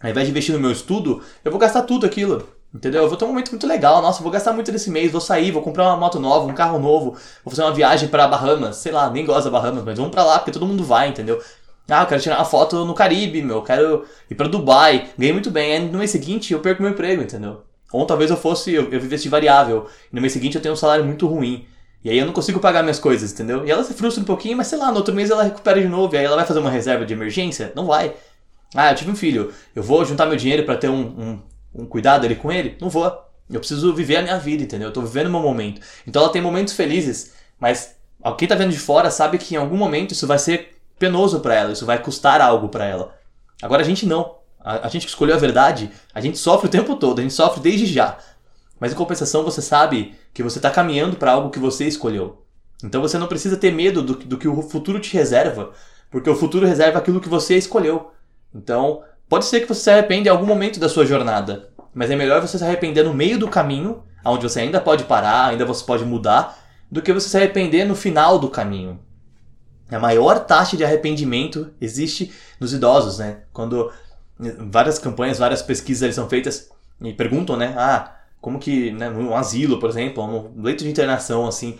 Ao 0.00 0.08
invés 0.08 0.26
de 0.26 0.30
investir 0.30 0.54
no 0.54 0.60
meu 0.60 0.70
estudo, 0.70 1.22
eu 1.44 1.50
vou 1.50 1.60
gastar 1.60 1.82
tudo 1.82 2.06
aquilo. 2.06 2.48
Entendeu? 2.72 3.02
Eu 3.02 3.08
vou 3.08 3.18
ter 3.18 3.24
um 3.24 3.28
momento 3.28 3.50
muito 3.50 3.66
legal. 3.66 4.00
Nossa, 4.00 4.22
vou 4.22 4.30
gastar 4.30 4.52
muito 4.52 4.70
nesse 4.70 4.90
mês, 4.90 5.10
vou 5.10 5.20
sair, 5.20 5.50
vou 5.50 5.60
comprar 5.60 5.84
uma 5.88 5.96
moto 5.96 6.20
nova, 6.20 6.46
um 6.46 6.54
carro 6.54 6.78
novo, 6.78 7.16
vou 7.44 7.50
fazer 7.50 7.62
uma 7.62 7.72
viagem 7.72 8.08
para 8.08 8.28
Bahamas. 8.28 8.76
Sei 8.76 8.92
lá, 8.92 9.10
nem 9.10 9.24
gosto 9.24 9.50
da 9.50 9.50
Bahamas, 9.50 9.82
mas 9.84 9.96
vamos 9.96 10.12
para 10.12 10.24
lá 10.24 10.38
porque 10.38 10.52
todo 10.52 10.66
mundo 10.66 10.84
vai, 10.84 11.08
entendeu? 11.08 11.42
Ah, 11.88 12.02
eu 12.02 12.06
quero 12.06 12.22
tirar 12.22 12.36
uma 12.38 12.44
foto 12.44 12.84
no 12.84 12.94
Caribe, 12.94 13.42
meu, 13.42 13.56
eu 13.56 13.62
quero 13.62 14.04
ir 14.30 14.34
para 14.36 14.46
Dubai. 14.48 15.08
Ganhei 15.18 15.32
muito 15.32 15.50
bem. 15.50 15.72
Aí 15.72 15.80
no 15.80 15.98
mês 15.98 16.10
seguinte 16.10 16.52
eu 16.52 16.60
perco 16.60 16.82
meu 16.82 16.92
emprego, 16.92 17.22
entendeu? 17.22 17.62
Ou 17.92 18.06
talvez 18.06 18.30
eu 18.30 18.36
fosse, 18.36 18.72
eu, 18.72 18.84
eu 18.92 19.00
vivesse 19.00 19.24
de 19.24 19.28
variável. 19.28 19.88
E 20.12 20.14
no 20.14 20.20
mês 20.20 20.32
seguinte 20.32 20.54
eu 20.54 20.62
tenho 20.62 20.74
um 20.74 20.76
salário 20.76 21.04
muito 21.04 21.26
ruim. 21.26 21.66
E 22.04 22.08
aí 22.08 22.18
eu 22.18 22.24
não 22.24 22.32
consigo 22.32 22.60
pagar 22.60 22.82
minhas 22.82 22.98
coisas, 22.98 23.32
entendeu? 23.32 23.66
E 23.66 23.70
ela 23.70 23.82
se 23.84 23.92
frustra 23.92 24.22
um 24.22 24.24
pouquinho, 24.24 24.56
mas 24.56 24.68
sei 24.68 24.78
lá, 24.78 24.90
no 24.90 24.98
outro 24.98 25.14
mês 25.14 25.30
ela 25.30 25.42
recupera 25.42 25.80
de 25.80 25.88
novo. 25.88 26.14
E 26.14 26.18
aí 26.18 26.24
ela 26.24 26.36
vai 26.36 26.46
fazer 26.46 26.60
uma 26.60 26.70
reserva 26.70 27.04
de 27.04 27.12
emergência? 27.12 27.72
Não 27.74 27.86
vai. 27.86 28.14
Ah, 28.74 28.92
eu 28.92 28.94
tive 28.94 29.10
um 29.10 29.16
filho. 29.16 29.52
Eu 29.74 29.82
vou 29.82 30.04
juntar 30.04 30.26
meu 30.26 30.36
dinheiro 30.36 30.64
para 30.64 30.76
ter 30.76 30.88
um, 30.88 31.00
um, 31.00 31.42
um, 31.74 31.86
cuidado 31.86 32.24
ali 32.24 32.36
com 32.36 32.50
ele? 32.50 32.76
Não 32.80 32.88
vou. 32.88 33.04
Eu 33.48 33.58
preciso 33.58 33.92
viver 33.94 34.16
a 34.16 34.22
minha 34.22 34.38
vida, 34.38 34.62
entendeu? 34.62 34.88
Eu 34.88 34.92
tô 34.92 35.02
vivendo 35.02 35.26
o 35.26 35.30
meu 35.30 35.40
momento. 35.40 35.80
Então 36.06 36.22
ela 36.22 36.32
tem 36.32 36.40
momentos 36.40 36.74
felizes, 36.74 37.32
mas 37.58 37.96
quem 38.38 38.46
tá 38.46 38.54
vendo 38.54 38.70
de 38.70 38.78
fora 38.78 39.10
sabe 39.10 39.38
que 39.38 39.54
em 39.54 39.58
algum 39.58 39.76
momento 39.76 40.12
isso 40.12 40.26
vai 40.26 40.38
ser 40.38 40.80
penoso 40.98 41.40
para 41.40 41.54
ela, 41.54 41.72
isso 41.72 41.86
vai 41.86 42.00
custar 42.00 42.40
algo 42.40 42.68
para 42.68 42.84
ela. 42.84 43.14
Agora 43.62 43.82
a 43.82 43.84
gente 43.84 44.06
não. 44.06 44.36
A, 44.60 44.86
a, 44.86 44.88
gente 44.88 45.06
que 45.06 45.08
escolheu 45.08 45.34
a 45.34 45.38
verdade, 45.38 45.90
a 46.14 46.20
gente 46.20 46.38
sofre 46.38 46.68
o 46.68 46.70
tempo 46.70 46.96
todo, 46.96 47.18
a 47.18 47.22
gente 47.22 47.34
sofre 47.34 47.60
desde 47.60 47.86
já. 47.86 48.18
Mas 48.78 48.92
em 48.92 48.96
compensação 48.96 49.42
você 49.42 49.62
sabe 49.62 50.14
que 50.32 50.42
você 50.42 50.58
está 50.58 50.70
caminhando 50.70 51.16
para 51.16 51.32
algo 51.32 51.50
que 51.50 51.58
você 51.58 51.86
escolheu. 51.86 52.44
Então 52.84 53.00
você 53.00 53.18
não 53.18 53.26
precisa 53.26 53.56
ter 53.56 53.72
medo 53.72 54.02
do, 54.02 54.14
do 54.14 54.38
que 54.38 54.48
o 54.48 54.62
futuro 54.62 55.00
te 55.00 55.12
reserva, 55.14 55.72
porque 56.10 56.28
o 56.28 56.36
futuro 56.36 56.66
reserva 56.66 56.98
aquilo 56.98 57.20
que 57.20 57.28
você 57.28 57.56
escolheu. 57.56 58.10
Então, 58.54 59.02
pode 59.30 59.46
ser 59.46 59.60
que 59.60 59.68
você 59.68 59.80
se 59.80 59.90
arrependa 59.90 60.28
em 60.28 60.32
algum 60.32 60.44
momento 60.44 60.80
da 60.80 60.88
sua 60.88 61.06
jornada, 61.06 61.70
mas 61.94 62.10
é 62.10 62.16
melhor 62.16 62.42
você 62.42 62.58
se 62.58 62.64
arrepender 62.64 63.04
no 63.04 63.14
meio 63.14 63.38
do 63.38 63.48
caminho, 63.48 64.02
onde 64.24 64.42
você 64.42 64.60
ainda 64.60 64.80
pode 64.80 65.04
parar, 65.04 65.46
ainda 65.46 65.64
você 65.64 65.84
pode 65.84 66.04
mudar, 66.04 66.58
do 66.90 67.00
que 67.00 67.12
você 67.12 67.28
se 67.28 67.36
arrepender 67.36 67.86
no 67.86 67.94
final 67.94 68.40
do 68.40 68.50
caminho. 68.50 68.98
A 69.88 69.98
maior 70.00 70.40
taxa 70.40 70.76
de 70.76 70.84
arrependimento 70.84 71.70
existe 71.80 72.32
nos 72.58 72.72
idosos, 72.72 73.18
né? 73.18 73.42
Quando 73.52 73.92
várias 74.68 74.98
campanhas, 74.98 75.38
várias 75.38 75.62
pesquisas 75.62 76.14
são 76.14 76.28
feitas 76.28 76.68
e 77.00 77.12
perguntam, 77.12 77.56
né? 77.56 77.72
Ah, 77.76 78.16
como 78.40 78.58
que, 78.58 78.90
né, 78.90 79.08
no 79.08 79.34
asilo, 79.34 79.78
por 79.78 79.90
exemplo, 79.90 80.26
no 80.26 80.62
leito 80.62 80.82
de 80.82 80.90
internação, 80.90 81.46
assim, 81.46 81.78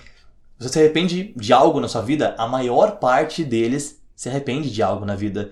você 0.56 0.68
se 0.68 0.78
arrepende 0.78 1.32
de 1.36 1.52
algo 1.52 1.80
na 1.80 1.88
sua 1.88 2.02
vida? 2.02 2.34
A 2.38 2.46
maior 2.46 2.98
parte 2.98 3.42
deles 3.42 4.00
se 4.14 4.28
arrepende 4.28 4.70
de 4.70 4.82
algo 4.82 5.04
na 5.04 5.16
vida. 5.16 5.50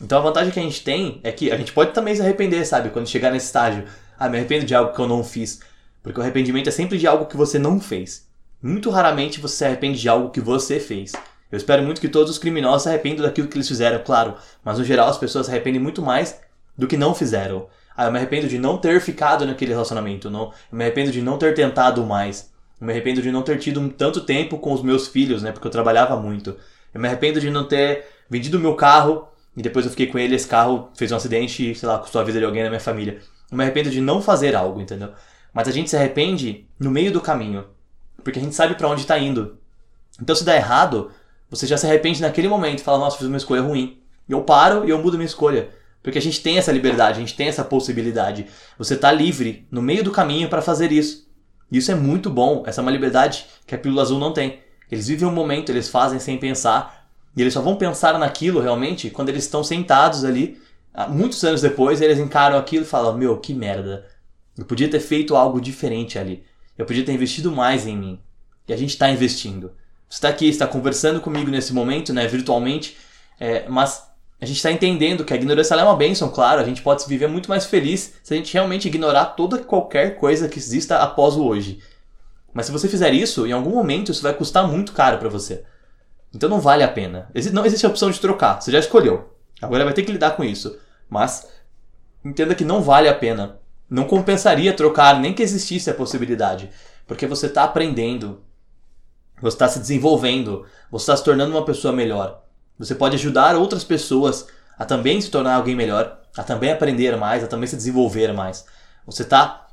Então 0.00 0.18
a 0.18 0.22
vantagem 0.22 0.52
que 0.52 0.60
a 0.60 0.62
gente 0.62 0.82
tem 0.82 1.20
é 1.22 1.32
que 1.32 1.50
a 1.50 1.56
gente 1.56 1.72
pode 1.72 1.92
também 1.92 2.14
se 2.14 2.20
arrepender, 2.20 2.64
sabe? 2.66 2.90
Quando 2.90 3.08
chegar 3.08 3.32
nesse 3.32 3.46
estágio, 3.46 3.84
ah, 4.18 4.28
me 4.28 4.36
arrependo 4.36 4.66
de 4.66 4.74
algo 4.74 4.92
que 4.92 5.00
eu 5.00 5.08
não 5.08 5.24
fiz. 5.24 5.60
Porque 6.02 6.20
o 6.20 6.22
arrependimento 6.22 6.68
é 6.68 6.72
sempre 6.72 6.98
de 6.98 7.06
algo 7.06 7.26
que 7.26 7.36
você 7.36 7.58
não 7.58 7.80
fez. 7.80 8.28
Muito 8.62 8.90
raramente 8.90 9.40
você 9.40 9.56
se 9.56 9.64
arrepende 9.64 10.00
de 10.00 10.08
algo 10.08 10.30
que 10.30 10.40
você 10.40 10.78
fez. 10.78 11.12
Eu 11.50 11.56
espero 11.56 11.82
muito 11.82 12.00
que 12.00 12.08
todos 12.08 12.30
os 12.30 12.38
criminosos 12.38 12.82
se 12.82 12.88
arrependam 12.88 13.24
daquilo 13.24 13.48
que 13.48 13.56
eles 13.56 13.68
fizeram, 13.68 14.02
claro. 14.04 14.34
Mas 14.64 14.78
no 14.78 14.84
geral 14.84 15.08
as 15.08 15.18
pessoas 15.18 15.46
se 15.46 15.52
arrependem 15.52 15.80
muito 15.80 16.02
mais 16.02 16.40
do 16.76 16.86
que 16.86 16.96
não 16.96 17.14
fizeram. 17.14 17.66
Ah, 17.96 18.04
eu 18.04 18.12
me 18.12 18.18
arrependo 18.18 18.46
de 18.46 18.58
não 18.58 18.76
ter 18.76 19.00
ficado 19.00 19.46
naquele 19.46 19.72
relacionamento. 19.72 20.28
Não, 20.28 20.52
eu 20.70 20.76
me 20.76 20.84
arrependo 20.84 21.10
de 21.10 21.22
não 21.22 21.38
ter 21.38 21.54
tentado 21.54 22.04
mais. 22.04 22.50
Eu 22.78 22.86
me 22.86 22.92
arrependo 22.92 23.22
de 23.22 23.32
não 23.32 23.42
ter 23.42 23.58
tido 23.58 23.88
tanto 23.90 24.20
tempo 24.20 24.58
com 24.58 24.72
os 24.72 24.82
meus 24.82 25.08
filhos, 25.08 25.42
né? 25.42 25.52
Porque 25.52 25.66
eu 25.66 25.70
trabalhava 25.70 26.16
muito. 26.16 26.56
Eu 26.92 27.00
me 27.00 27.08
arrependo 27.08 27.40
de 27.40 27.50
não 27.50 27.64
ter 27.64 28.04
vendido 28.28 28.60
meu 28.60 28.74
carro 28.74 29.28
e 29.56 29.62
depois 29.62 29.86
eu 29.86 29.90
fiquei 29.90 30.06
com 30.06 30.18
ele, 30.18 30.34
esse 30.34 30.46
carro 30.46 30.90
fez 30.94 31.10
um 31.10 31.16
acidente 31.16 31.70
e, 31.70 31.74
sei 31.74 31.88
lá, 31.88 31.98
custou 31.98 32.20
a 32.20 32.24
vida 32.24 32.38
de 32.38 32.44
alguém 32.44 32.62
na 32.62 32.68
minha 32.68 32.80
família. 32.80 33.20
Eu 33.50 33.56
me 33.56 33.64
arrependo 33.64 33.90
de 33.90 34.00
não 34.00 34.20
fazer 34.20 34.54
algo, 34.54 34.80
entendeu? 34.80 35.12
Mas 35.52 35.66
a 35.66 35.72
gente 35.72 35.88
se 35.88 35.96
arrepende 35.96 36.68
no 36.78 36.90
meio 36.90 37.10
do 37.10 37.20
caminho, 37.20 37.64
porque 38.22 38.38
a 38.38 38.42
gente 38.42 38.54
sabe 38.54 38.74
para 38.74 38.88
onde 38.88 39.00
está 39.00 39.18
indo. 39.18 39.58
Então 40.20 40.36
se 40.36 40.44
dá 40.44 40.54
errado, 40.54 41.10
você 41.48 41.66
já 41.66 41.78
se 41.78 41.86
arrepende 41.86 42.20
naquele 42.20 42.48
momento, 42.48 42.82
fala, 42.82 42.98
nossa, 42.98 43.16
fiz 43.16 43.26
uma 43.26 43.36
escolha 43.36 43.62
ruim. 43.62 43.98
E 44.28 44.32
eu 44.32 44.42
paro 44.42 44.84
e 44.84 44.90
eu 44.90 44.98
mudo 44.98 45.16
minha 45.16 45.26
escolha. 45.26 45.70
Porque 46.02 46.18
a 46.18 46.22
gente 46.22 46.42
tem 46.42 46.58
essa 46.58 46.70
liberdade, 46.70 47.16
a 47.16 47.20
gente 47.20 47.34
tem 47.34 47.48
essa 47.48 47.64
possibilidade. 47.64 48.46
Você 48.78 48.94
está 48.94 49.10
livre 49.10 49.66
no 49.70 49.82
meio 49.82 50.04
do 50.04 50.10
caminho 50.10 50.48
para 50.48 50.62
fazer 50.62 50.92
isso. 50.92 51.26
Isso 51.70 51.90
é 51.90 51.94
muito 51.94 52.30
bom. 52.30 52.62
Essa 52.66 52.80
é 52.80 52.82
uma 52.82 52.90
liberdade 52.90 53.46
que 53.66 53.74
a 53.74 53.78
Pílula 53.78 54.02
Azul 54.02 54.18
não 54.18 54.32
tem. 54.32 54.60
Eles 54.90 55.08
vivem 55.08 55.26
um 55.26 55.32
momento, 55.32 55.70
eles 55.70 55.88
fazem 55.88 56.20
sem 56.20 56.38
pensar. 56.38 56.95
E 57.36 57.42
eles 57.42 57.52
só 57.52 57.60
vão 57.60 57.76
pensar 57.76 58.18
naquilo 58.18 58.60
realmente 58.60 59.10
quando 59.10 59.28
eles 59.28 59.44
estão 59.44 59.62
sentados 59.62 60.24
ali, 60.24 60.58
muitos 61.10 61.44
anos 61.44 61.60
depois, 61.60 62.00
eles 62.00 62.18
encaram 62.18 62.56
aquilo 62.56 62.84
e 62.84 62.88
falam: 62.88 63.16
Meu, 63.16 63.36
que 63.38 63.52
merda. 63.52 64.06
Eu 64.56 64.64
podia 64.64 64.88
ter 64.88 65.00
feito 65.00 65.36
algo 65.36 65.60
diferente 65.60 66.18
ali. 66.18 66.42
Eu 66.78 66.86
podia 66.86 67.04
ter 67.04 67.12
investido 67.12 67.52
mais 67.52 67.86
em 67.86 67.96
mim. 67.96 68.18
E 68.66 68.72
a 68.72 68.76
gente 68.76 68.90
está 68.90 69.10
investindo. 69.10 69.72
Você 70.08 70.16
está 70.16 70.28
aqui, 70.28 70.48
está 70.48 70.66
conversando 70.66 71.20
comigo 71.20 71.50
nesse 71.50 71.74
momento, 71.74 72.12
né, 72.12 72.26
virtualmente, 72.26 72.96
é, 73.40 73.68
mas 73.68 74.06
a 74.40 74.46
gente 74.46 74.56
está 74.56 74.70
entendendo 74.70 75.24
que 75.24 75.32
a 75.32 75.36
ignorância 75.36 75.74
é 75.74 75.82
uma 75.82 75.96
bênção, 75.96 76.30
claro. 76.30 76.60
A 76.60 76.64
gente 76.64 76.80
pode 76.80 77.06
viver 77.06 77.26
muito 77.26 77.48
mais 77.48 77.66
feliz 77.66 78.14
se 78.22 78.32
a 78.32 78.36
gente 78.36 78.52
realmente 78.52 78.88
ignorar 78.88 79.26
toda 79.26 79.58
qualquer 79.58 80.16
coisa 80.16 80.48
que 80.48 80.58
exista 80.58 80.98
após 80.98 81.34
o 81.34 81.44
hoje. 81.44 81.80
Mas 82.52 82.66
se 82.66 82.72
você 82.72 82.88
fizer 82.88 83.12
isso, 83.12 83.46
em 83.46 83.52
algum 83.52 83.70
momento 83.70 84.12
isso 84.12 84.22
vai 84.22 84.32
custar 84.32 84.66
muito 84.66 84.92
caro 84.92 85.18
para 85.18 85.28
você. 85.28 85.64
Então 86.34 86.48
não 86.48 86.60
vale 86.60 86.82
a 86.82 86.88
pena. 86.88 87.30
Não 87.52 87.64
existe 87.64 87.86
a 87.86 87.88
opção 87.88 88.10
de 88.10 88.20
trocar, 88.20 88.60
você 88.60 88.70
já 88.70 88.78
escolheu. 88.78 89.32
Agora 89.60 89.84
vai 89.84 89.94
ter 89.94 90.02
que 90.02 90.12
lidar 90.12 90.32
com 90.32 90.44
isso. 90.44 90.78
Mas 91.08 91.48
entenda 92.24 92.54
que 92.54 92.64
não 92.64 92.82
vale 92.82 93.08
a 93.08 93.14
pena. 93.14 93.58
Não 93.88 94.04
compensaria 94.04 94.72
trocar, 94.72 95.18
nem 95.20 95.32
que 95.32 95.42
existisse 95.42 95.88
a 95.88 95.94
possibilidade. 95.94 96.70
Porque 97.06 97.26
você 97.26 97.46
está 97.46 97.64
aprendendo, 97.64 98.42
você 99.40 99.54
está 99.54 99.68
se 99.68 99.78
desenvolvendo, 99.78 100.66
você 100.90 101.04
está 101.04 101.16
se 101.16 101.24
tornando 101.24 101.52
uma 101.52 101.64
pessoa 101.64 101.92
melhor. 101.92 102.42
Você 102.78 102.94
pode 102.94 103.16
ajudar 103.16 103.56
outras 103.56 103.84
pessoas 103.84 104.46
a 104.78 104.84
também 104.84 105.20
se 105.20 105.30
tornar 105.30 105.54
alguém 105.54 105.74
melhor, 105.74 106.20
a 106.36 106.42
também 106.42 106.70
aprender 106.70 107.16
mais, 107.16 107.42
a 107.42 107.46
também 107.46 107.66
se 107.66 107.76
desenvolver 107.76 108.32
mais. 108.32 108.66
Você 109.06 109.22
está 109.22 109.66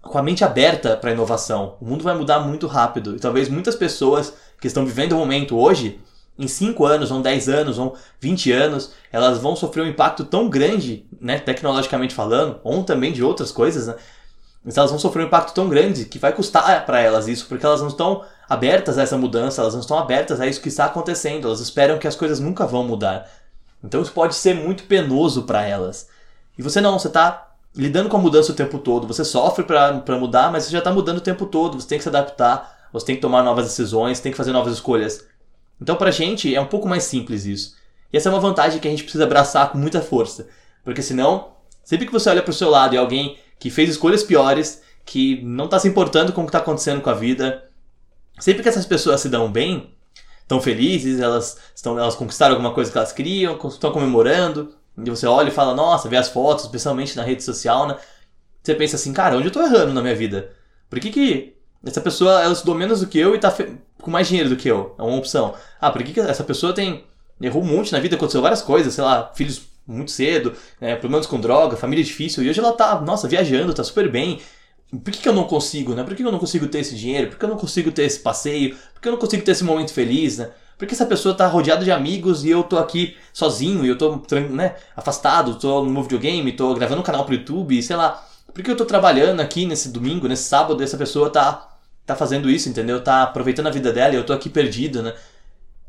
com 0.00 0.16
a 0.16 0.22
mente 0.22 0.42
aberta 0.42 0.96
para 0.96 1.10
a 1.10 1.12
inovação. 1.12 1.76
O 1.80 1.84
mundo 1.84 2.02
vai 2.02 2.16
mudar 2.16 2.40
muito 2.40 2.66
rápido 2.66 3.14
e 3.14 3.20
talvez 3.20 3.48
muitas 3.48 3.76
pessoas 3.76 4.34
que 4.60 4.66
estão 4.66 4.84
vivendo 4.84 5.12
o 5.12 5.16
momento 5.16 5.58
hoje, 5.58 6.00
em 6.38 6.48
5 6.48 6.86
anos, 6.86 7.10
ou 7.10 7.20
10 7.20 7.48
anos, 7.48 7.78
ou 7.78 7.96
20 8.18 8.52
anos, 8.52 8.92
elas 9.12 9.38
vão 9.38 9.54
sofrer 9.54 9.82
um 9.82 9.88
impacto 9.88 10.24
tão 10.24 10.48
grande, 10.48 11.04
né, 11.20 11.38
tecnologicamente 11.38 12.14
falando, 12.14 12.58
ou 12.64 12.82
também 12.82 13.12
de 13.12 13.22
outras 13.22 13.52
coisas, 13.52 13.86
né? 13.86 13.96
Mas 14.64 14.76
elas 14.76 14.90
vão 14.90 14.98
sofrer 14.98 15.22
um 15.22 15.26
impacto 15.26 15.54
tão 15.54 15.68
grande 15.68 16.04
que 16.04 16.18
vai 16.18 16.32
custar 16.32 16.84
para 16.84 17.00
elas 17.00 17.26
isso, 17.28 17.46
porque 17.46 17.64
elas 17.64 17.80
não 17.80 17.88
estão 17.88 18.22
abertas 18.48 18.98
a 18.98 19.02
essa 19.02 19.16
mudança, 19.16 19.62
elas 19.62 19.72
não 19.72 19.80
estão 19.80 19.98
abertas 19.98 20.40
a 20.40 20.46
isso 20.46 20.60
que 20.60 20.68
está 20.68 20.84
acontecendo, 20.84 21.46
elas 21.46 21.60
esperam 21.60 21.98
que 21.98 22.06
as 22.06 22.16
coisas 22.16 22.40
nunca 22.40 22.66
vão 22.66 22.84
mudar. 22.84 23.26
Então 23.82 24.02
isso 24.02 24.12
pode 24.12 24.34
ser 24.34 24.54
muito 24.54 24.84
penoso 24.84 25.44
para 25.44 25.66
elas. 25.66 26.08
E 26.58 26.62
você 26.62 26.80
não, 26.80 26.98
você 26.98 27.08
está 27.08 27.54
lidando 27.74 28.08
com 28.10 28.16
a 28.16 28.20
mudança 28.20 28.52
o 28.52 28.54
tempo 28.54 28.78
todo, 28.78 29.06
você 29.06 29.24
sofre 29.24 29.64
para 29.64 30.18
mudar, 30.18 30.50
mas 30.52 30.64
você 30.64 30.70
já 30.70 30.78
está 30.78 30.92
mudando 30.92 31.18
o 31.18 31.22
tempo 31.22 31.46
todo, 31.46 31.80
você 31.80 31.88
tem 31.88 31.98
que 31.98 32.02
se 32.02 32.08
adaptar, 32.08 32.79
você 32.92 33.06
tem 33.06 33.14
que 33.14 33.20
tomar 33.20 33.42
novas 33.42 33.66
decisões, 33.66 34.20
tem 34.20 34.32
que 34.32 34.38
fazer 34.38 34.52
novas 34.52 34.74
escolhas. 34.74 35.26
Então 35.80 35.96
pra 35.96 36.10
gente 36.10 36.54
é 36.54 36.60
um 36.60 36.66
pouco 36.66 36.88
mais 36.88 37.04
simples 37.04 37.44
isso. 37.46 37.76
E 38.12 38.16
essa 38.16 38.28
é 38.28 38.32
uma 38.32 38.40
vantagem 38.40 38.80
que 38.80 38.88
a 38.88 38.90
gente 38.90 39.02
precisa 39.02 39.24
abraçar 39.24 39.70
com 39.70 39.78
muita 39.78 40.00
força. 40.00 40.48
Porque 40.84 41.02
senão, 41.02 41.52
sempre 41.84 42.06
que 42.06 42.12
você 42.12 42.28
olha 42.28 42.42
para 42.42 42.50
o 42.50 42.54
seu 42.54 42.70
lado 42.70 42.94
e 42.94 42.98
alguém 42.98 43.38
que 43.58 43.70
fez 43.70 43.90
escolhas 43.90 44.22
piores, 44.22 44.82
que 45.04 45.40
não 45.42 45.66
está 45.66 45.78
se 45.78 45.88
importando 45.88 46.32
com 46.32 46.42
o 46.42 46.44
que 46.44 46.48
está 46.48 46.58
acontecendo 46.58 47.00
com 47.00 47.10
a 47.10 47.14
vida, 47.14 47.68
sempre 48.38 48.62
que 48.62 48.68
essas 48.68 48.86
pessoas 48.86 49.20
se 49.20 49.28
dão 49.28 49.50
bem, 49.50 49.94
estão 50.42 50.60
felizes, 50.60 51.20
elas, 51.20 51.58
estão, 51.74 51.98
elas 51.98 52.14
conquistaram 52.14 52.54
alguma 52.54 52.72
coisa 52.72 52.90
que 52.90 52.98
elas 52.98 53.12
queriam, 53.12 53.56
estão 53.68 53.92
comemorando, 53.92 54.74
e 54.98 55.08
você 55.08 55.26
olha 55.26 55.48
e 55.48 55.52
fala, 55.52 55.74
nossa, 55.74 56.08
vê 56.08 56.16
as 56.16 56.28
fotos, 56.28 56.64
especialmente 56.64 57.16
na 57.16 57.22
rede 57.22 57.42
social, 57.42 57.86
né? 57.86 57.96
Você 58.62 58.74
pensa 58.74 58.96
assim, 58.96 59.12
cara, 59.12 59.36
onde 59.36 59.46
eu 59.46 59.52
tô 59.52 59.62
errando 59.62 59.92
na 59.92 60.02
minha 60.02 60.14
vida? 60.14 60.52
Por 60.88 60.98
que 61.00 61.10
que 61.10 61.56
essa 61.84 62.00
pessoa, 62.00 62.42
ela 62.42 62.52
estudou 62.52 62.74
menos 62.74 63.00
do 63.00 63.06
que 63.06 63.18
eu 63.18 63.34
e 63.34 63.38
tá 63.38 63.54
com 64.00 64.10
mais 64.10 64.28
dinheiro 64.28 64.50
do 64.50 64.56
que 64.56 64.68
eu? 64.68 64.94
É 64.98 65.02
uma 65.02 65.16
opção. 65.16 65.54
Ah, 65.80 65.90
por 65.90 66.02
que 66.02 66.12
que 66.12 66.20
essa 66.20 66.44
pessoa 66.44 66.72
tem... 66.72 67.04
Errou 67.40 67.62
um 67.62 67.66
monte 67.66 67.90
na 67.92 68.00
vida, 68.00 68.16
aconteceu 68.16 68.42
várias 68.42 68.60
coisas, 68.60 68.92
sei 68.92 69.02
lá, 69.02 69.32
filhos 69.34 69.62
muito 69.86 70.10
cedo, 70.10 70.52
né, 70.80 70.94
problemas 70.94 71.26
com 71.26 71.40
droga, 71.40 71.76
família 71.76 72.04
difícil, 72.04 72.42
e 72.42 72.50
hoje 72.50 72.60
ela 72.60 72.72
tá, 72.72 73.00
nossa, 73.00 73.26
viajando, 73.26 73.72
tá 73.72 73.82
super 73.82 74.10
bem. 74.10 74.40
Por 74.90 75.12
que, 75.12 75.20
que 75.20 75.28
eu 75.28 75.32
não 75.32 75.44
consigo, 75.44 75.94
né? 75.94 76.02
Por 76.02 76.10
que, 76.14 76.22
que 76.22 76.26
eu 76.26 76.32
não 76.32 76.38
consigo 76.38 76.66
ter 76.66 76.80
esse 76.80 76.96
dinheiro? 76.96 77.28
Por 77.28 77.38
que 77.38 77.44
eu 77.44 77.48
não 77.48 77.56
consigo 77.56 77.92
ter 77.92 78.02
esse 78.02 78.18
passeio? 78.18 78.76
Por 78.92 79.00
que 79.00 79.08
eu 79.08 79.12
não 79.12 79.18
consigo 79.18 79.42
ter 79.44 79.52
esse 79.52 79.62
momento 79.62 79.92
feliz, 79.92 80.38
né? 80.38 80.50
Porque 80.76 80.94
essa 80.94 81.06
pessoa 81.06 81.34
tá 81.34 81.46
rodeada 81.46 81.84
de 81.84 81.92
amigos 81.92 82.44
e 82.44 82.50
eu 82.50 82.62
tô 82.62 82.76
aqui 82.78 83.16
sozinho, 83.32 83.84
e 83.84 83.88
eu 83.88 83.96
tô 83.98 84.20
né, 84.50 84.74
afastado, 84.96 85.56
tô 85.56 85.84
no 85.84 85.90
meu 85.90 86.02
videogame, 86.02 86.52
tô 86.52 86.74
gravando 86.74 87.00
um 87.00 87.04
canal 87.04 87.24
pro 87.24 87.34
YouTube, 87.34 87.82
sei 87.82 87.94
lá. 87.94 88.26
Por 88.52 88.64
que 88.64 88.70
eu 88.70 88.76
tô 88.76 88.84
trabalhando 88.84 89.40
aqui 89.40 89.64
nesse 89.64 89.90
domingo, 89.90 90.26
nesse 90.26 90.44
sábado, 90.44 90.82
e 90.82 90.84
essa 90.84 90.96
pessoa 90.96 91.30
tá, 91.30 91.69
tá 92.06 92.16
fazendo 92.16 92.50
isso, 92.50 92.68
entendeu? 92.68 93.02
Tá 93.02 93.22
aproveitando 93.22 93.68
a 93.68 93.70
vida 93.70 93.92
dela 93.92 94.14
e 94.14 94.16
eu 94.16 94.24
tô 94.24 94.32
aqui 94.32 94.48
perdido, 94.48 95.02
né? 95.02 95.14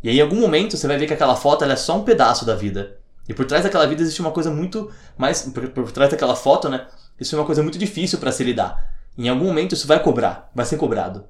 E 0.03 0.09
aí, 0.09 0.17
em 0.17 0.21
algum 0.21 0.39
momento, 0.39 0.75
você 0.75 0.87
vai 0.87 0.97
ver 0.97 1.05
que 1.05 1.13
aquela 1.13 1.35
foto 1.35 1.63
é 1.63 1.75
só 1.75 1.97
um 1.97 2.03
pedaço 2.03 2.45
da 2.45 2.55
vida. 2.55 2.97
E 3.29 3.33
por 3.33 3.45
trás 3.45 3.63
daquela 3.63 3.85
vida 3.85 4.01
existe 4.01 4.19
uma 4.19 4.31
coisa 4.31 4.49
muito 4.49 4.91
mais. 5.17 5.43
Por, 5.43 5.69
por 5.69 5.91
trás 5.91 6.09
daquela 6.09 6.35
foto, 6.35 6.69
né? 6.69 6.87
Isso 7.19 7.35
é 7.35 7.39
uma 7.39 7.45
coisa 7.45 7.61
muito 7.61 7.77
difícil 7.77 8.19
para 8.19 8.31
se 8.31 8.43
lidar. 8.43 8.91
Em 9.17 9.29
algum 9.29 9.45
momento 9.45 9.73
isso 9.73 9.87
vai 9.87 10.01
cobrar, 10.01 10.49
vai 10.55 10.65
ser 10.65 10.77
cobrado. 10.77 11.25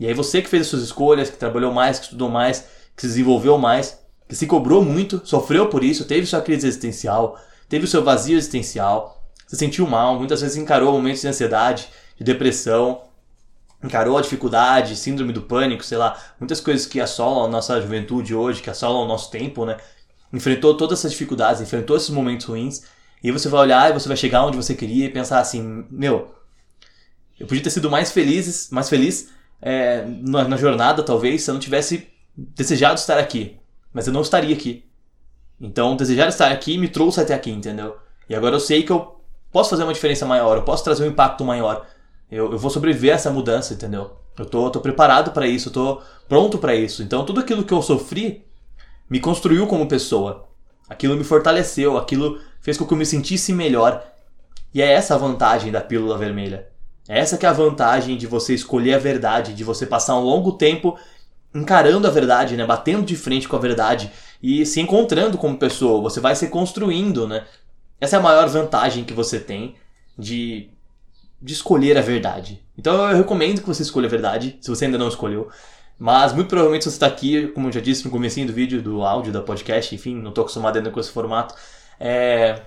E 0.00 0.06
aí 0.06 0.14
você 0.14 0.42
que 0.42 0.48
fez 0.48 0.62
as 0.62 0.68
suas 0.68 0.82
escolhas, 0.82 1.30
que 1.30 1.36
trabalhou 1.36 1.72
mais, 1.72 1.98
que 1.98 2.06
estudou 2.06 2.28
mais, 2.28 2.64
que 2.94 3.02
se 3.02 3.08
desenvolveu 3.08 3.58
mais, 3.58 3.98
que 4.28 4.34
se 4.34 4.46
cobrou 4.46 4.84
muito, 4.84 5.20
sofreu 5.24 5.68
por 5.68 5.84
isso, 5.84 6.04
teve 6.04 6.26
sua 6.26 6.40
crise 6.40 6.66
existencial, 6.66 7.38
teve 7.68 7.84
o 7.84 7.88
seu 7.88 8.02
vazio 8.02 8.36
existencial, 8.36 9.24
se 9.46 9.56
sentiu 9.56 9.86
mal, 9.86 10.18
muitas 10.18 10.40
vezes 10.40 10.56
encarou 10.56 10.92
momentos 10.92 11.20
de 11.20 11.28
ansiedade, 11.28 11.88
de 12.16 12.24
depressão, 12.24 13.02
encarou 13.82 14.18
a 14.18 14.20
dificuldade, 14.20 14.96
síndrome 14.96 15.32
do 15.32 15.42
pânico, 15.42 15.84
sei 15.84 15.98
lá, 15.98 16.18
muitas 16.38 16.60
coisas 16.60 16.86
que 16.86 17.00
assolam 17.00 17.44
a 17.44 17.48
nossa 17.48 17.80
juventude 17.80 18.34
hoje, 18.34 18.62
que 18.62 18.70
assolam 18.70 19.02
o 19.02 19.08
nosso 19.08 19.30
tempo, 19.30 19.64
né? 19.64 19.76
Enfrentou 20.32 20.76
todas 20.76 20.98
essas 20.98 21.12
dificuldades, 21.12 21.60
enfrentou 21.60 21.96
esses 21.96 22.10
momentos 22.10 22.46
ruins, 22.46 22.82
e 23.22 23.30
você 23.30 23.48
vai 23.48 23.60
olhar 23.60 23.90
e 23.90 23.92
você 23.92 24.08
vai 24.08 24.16
chegar 24.16 24.44
onde 24.44 24.56
você 24.56 24.74
queria 24.74 25.06
e 25.06 25.10
pensar 25.10 25.40
assim, 25.40 25.86
meu, 25.90 26.34
eu 27.38 27.46
podia 27.46 27.62
ter 27.62 27.70
sido 27.70 27.90
mais 27.90 28.12
feliz, 28.12 28.68
mais 28.70 28.88
feliz 28.88 29.30
é, 29.60 30.04
na, 30.06 30.46
na 30.46 30.56
jornada, 30.56 31.02
talvez, 31.02 31.42
se 31.42 31.50
eu 31.50 31.54
não 31.54 31.60
tivesse 31.60 32.08
desejado 32.36 32.98
estar 32.98 33.18
aqui, 33.18 33.56
mas 33.92 34.06
eu 34.06 34.12
não 34.12 34.22
estaria 34.22 34.54
aqui. 34.54 34.84
Então, 35.60 35.96
desejar 35.96 36.28
estar 36.28 36.52
aqui 36.52 36.78
me 36.78 36.88
trouxe 36.88 37.20
até 37.20 37.34
aqui, 37.34 37.50
entendeu? 37.50 37.96
E 38.28 38.34
agora 38.34 38.54
eu 38.54 38.60
sei 38.60 38.82
que 38.82 38.92
eu 38.92 39.20
posso 39.50 39.70
fazer 39.70 39.82
uma 39.82 39.92
diferença 39.92 40.24
maior, 40.24 40.56
eu 40.56 40.62
posso 40.62 40.84
trazer 40.84 41.04
um 41.04 41.08
impacto 41.08 41.44
maior. 41.44 41.86
Eu, 42.30 42.52
eu 42.52 42.58
vou 42.58 42.70
sobreviver 42.70 43.12
a 43.12 43.14
essa 43.14 43.30
mudança, 43.30 43.74
entendeu? 43.74 44.12
Eu 44.38 44.46
tô, 44.46 44.70
tô 44.70 44.80
preparado 44.80 45.32
para 45.32 45.46
isso, 45.46 45.68
eu 45.68 45.72
tô 45.72 46.02
pronto 46.28 46.58
para 46.58 46.74
isso. 46.74 47.02
Então, 47.02 47.24
tudo 47.24 47.40
aquilo 47.40 47.64
que 47.64 47.72
eu 47.72 47.82
sofri 47.82 48.44
me 49.08 49.18
construiu 49.20 49.66
como 49.66 49.88
pessoa. 49.88 50.46
Aquilo 50.88 51.16
me 51.16 51.24
fortaleceu, 51.24 51.96
aquilo 51.96 52.40
fez 52.60 52.76
com 52.76 52.86
que 52.86 52.92
eu 52.92 52.98
me 52.98 53.06
sentisse 53.06 53.52
melhor. 53.52 54.04
E 54.72 54.82
é 54.82 54.92
essa 54.92 55.14
a 55.14 55.18
vantagem 55.18 55.72
da 55.72 55.80
pílula 55.80 56.16
vermelha. 56.16 56.68
É 57.08 57.18
essa 57.18 57.38
que 57.38 57.46
é 57.46 57.48
a 57.48 57.54
vantagem 57.54 58.16
de 58.16 58.26
você 58.26 58.54
escolher 58.54 58.94
a 58.94 58.98
verdade, 58.98 59.54
de 59.54 59.64
você 59.64 59.86
passar 59.86 60.16
um 60.16 60.22
longo 60.22 60.52
tempo 60.52 60.98
encarando 61.54 62.06
a 62.06 62.10
verdade, 62.10 62.56
né? 62.56 62.66
Batendo 62.66 63.04
de 63.04 63.16
frente 63.16 63.48
com 63.48 63.56
a 63.56 63.58
verdade 63.58 64.12
e 64.42 64.64
se 64.66 64.80
encontrando 64.80 65.38
como 65.38 65.58
pessoa. 65.58 66.02
Você 66.02 66.20
vai 66.20 66.36
se 66.36 66.48
construindo, 66.48 67.26
né? 67.26 67.46
Essa 68.00 68.16
é 68.16 68.18
a 68.18 68.22
maior 68.22 68.48
vantagem 68.48 69.04
que 69.04 69.14
você 69.14 69.40
tem 69.40 69.74
de, 70.16 70.70
de 71.40 71.52
escolher 71.52 71.96
a 71.96 72.02
verdade. 72.02 72.62
Então 72.76 73.10
eu 73.10 73.16
recomendo 73.16 73.60
que 73.60 73.66
você 73.66 73.82
escolha 73.82 74.06
a 74.06 74.10
verdade, 74.10 74.58
se 74.60 74.68
você 74.68 74.84
ainda 74.84 74.98
não 74.98 75.08
escolheu. 75.08 75.48
Mas 75.98 76.32
muito 76.32 76.48
provavelmente 76.48 76.84
você 76.84 76.90
está 76.90 77.06
aqui, 77.06 77.48
como 77.48 77.68
eu 77.68 77.72
já 77.72 77.80
disse 77.80 78.04
no 78.04 78.10
começo 78.10 78.44
do 78.44 78.52
vídeo, 78.52 78.80
do 78.80 79.02
áudio, 79.02 79.32
da 79.32 79.42
podcast, 79.42 79.94
enfim, 79.94 80.14
não 80.14 80.28
estou 80.28 80.42
acostumado 80.42 80.76
ainda 80.76 80.90
com 80.90 81.00
esse 81.00 81.10
formato. 81.10 81.54
É, 81.98 82.62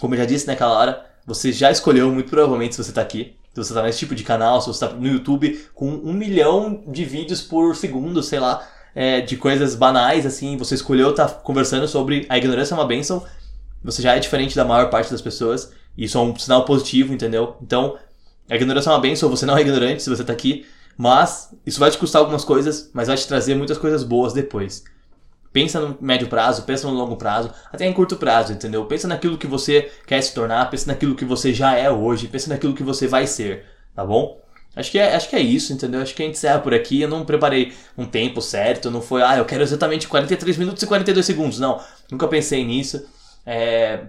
como 0.00 0.14
eu 0.14 0.18
já 0.18 0.24
disse 0.24 0.46
naquela 0.46 0.72
hora, 0.78 1.06
você 1.26 1.52
já 1.52 1.70
escolheu 1.70 2.10
muito 2.10 2.30
provavelmente 2.30 2.74
se 2.74 2.82
você 2.82 2.90
está 2.90 3.02
aqui 3.02 3.36
se 3.56 3.64
você 3.64 3.72
está 3.72 3.82
nesse 3.82 3.98
tipo 3.98 4.14
de 4.14 4.22
canal, 4.22 4.60
se 4.60 4.66
você 4.66 4.84
está 4.84 4.94
no 4.94 5.06
YouTube 5.06 5.58
com 5.74 5.88
um 5.88 6.12
milhão 6.12 6.82
de 6.86 7.06
vídeos 7.06 7.40
por 7.40 7.74
segundo, 7.74 8.22
sei 8.22 8.38
lá, 8.38 8.62
é, 8.94 9.22
de 9.22 9.36
coisas 9.38 9.74
banais, 9.74 10.26
assim, 10.26 10.58
você 10.58 10.74
escolheu 10.74 11.10
estar 11.10 11.26
tá 11.26 11.34
conversando 11.36 11.88
sobre 11.88 12.26
a 12.28 12.36
ignorância 12.36 12.74
é 12.74 12.76
uma 12.76 12.86
bênção, 12.86 13.24
você 13.82 14.02
já 14.02 14.14
é 14.14 14.18
diferente 14.18 14.54
da 14.54 14.64
maior 14.64 14.90
parte 14.90 15.10
das 15.10 15.22
pessoas, 15.22 15.72
isso 15.96 16.18
é 16.18 16.20
um 16.20 16.36
sinal 16.36 16.64
positivo, 16.64 17.12
entendeu? 17.12 17.56
Então, 17.62 17.96
a 18.48 18.54
ignorância 18.54 18.90
é 18.90 18.92
uma 18.92 19.00
bênção, 19.00 19.28
você 19.28 19.46
não 19.46 19.56
é 19.56 19.60
ignorante 19.60 20.02
se 20.02 20.10
você 20.10 20.22
está 20.22 20.32
aqui, 20.32 20.66
mas 20.96 21.54
isso 21.64 21.80
vai 21.80 21.90
te 21.90 21.98
custar 21.98 22.20
algumas 22.20 22.44
coisas, 22.44 22.90
mas 22.92 23.08
vai 23.08 23.16
te 23.16 23.26
trazer 23.26 23.54
muitas 23.54 23.78
coisas 23.78 24.02
boas 24.02 24.32
depois. 24.32 24.84
Pensa 25.52 25.80
no 25.80 25.96
médio 26.00 26.28
prazo, 26.28 26.62
pensa 26.62 26.86
no 26.86 26.94
longo 26.94 27.16
prazo, 27.16 27.50
até 27.72 27.86
em 27.86 27.92
curto 27.92 28.16
prazo, 28.16 28.52
entendeu? 28.52 28.84
Pensa 28.84 29.08
naquilo 29.08 29.38
que 29.38 29.46
você 29.46 29.90
quer 30.06 30.20
se 30.22 30.34
tornar, 30.34 30.68
pensa 30.70 30.86
naquilo 30.86 31.14
que 31.14 31.24
você 31.24 31.52
já 31.52 31.74
é 31.74 31.90
hoje, 31.90 32.28
pensa 32.28 32.50
naquilo 32.50 32.74
que 32.74 32.82
você 32.82 33.06
vai 33.06 33.26
ser, 33.26 33.64
tá 33.94 34.04
bom? 34.04 34.40
Acho 34.76 34.90
que, 34.90 34.98
é, 34.98 35.16
acho 35.16 35.30
que 35.30 35.36
é 35.36 35.40
isso, 35.40 35.72
entendeu? 35.72 36.02
Acho 36.02 36.14
que 36.14 36.22
a 36.22 36.26
gente 36.26 36.36
encerra 36.36 36.58
por 36.58 36.74
aqui. 36.74 37.00
Eu 37.00 37.08
não 37.08 37.24
preparei 37.24 37.72
um 37.96 38.04
tempo 38.04 38.42
certo, 38.42 38.90
não 38.90 39.00
foi, 39.00 39.22
ah, 39.22 39.38
eu 39.38 39.46
quero 39.46 39.62
exatamente 39.62 40.06
43 40.06 40.58
minutos 40.58 40.82
e 40.82 40.86
42 40.86 41.24
segundos. 41.24 41.58
Não, 41.58 41.80
nunca 42.12 42.28
pensei 42.28 42.62
nisso. 42.62 43.06
É, 43.46 44.06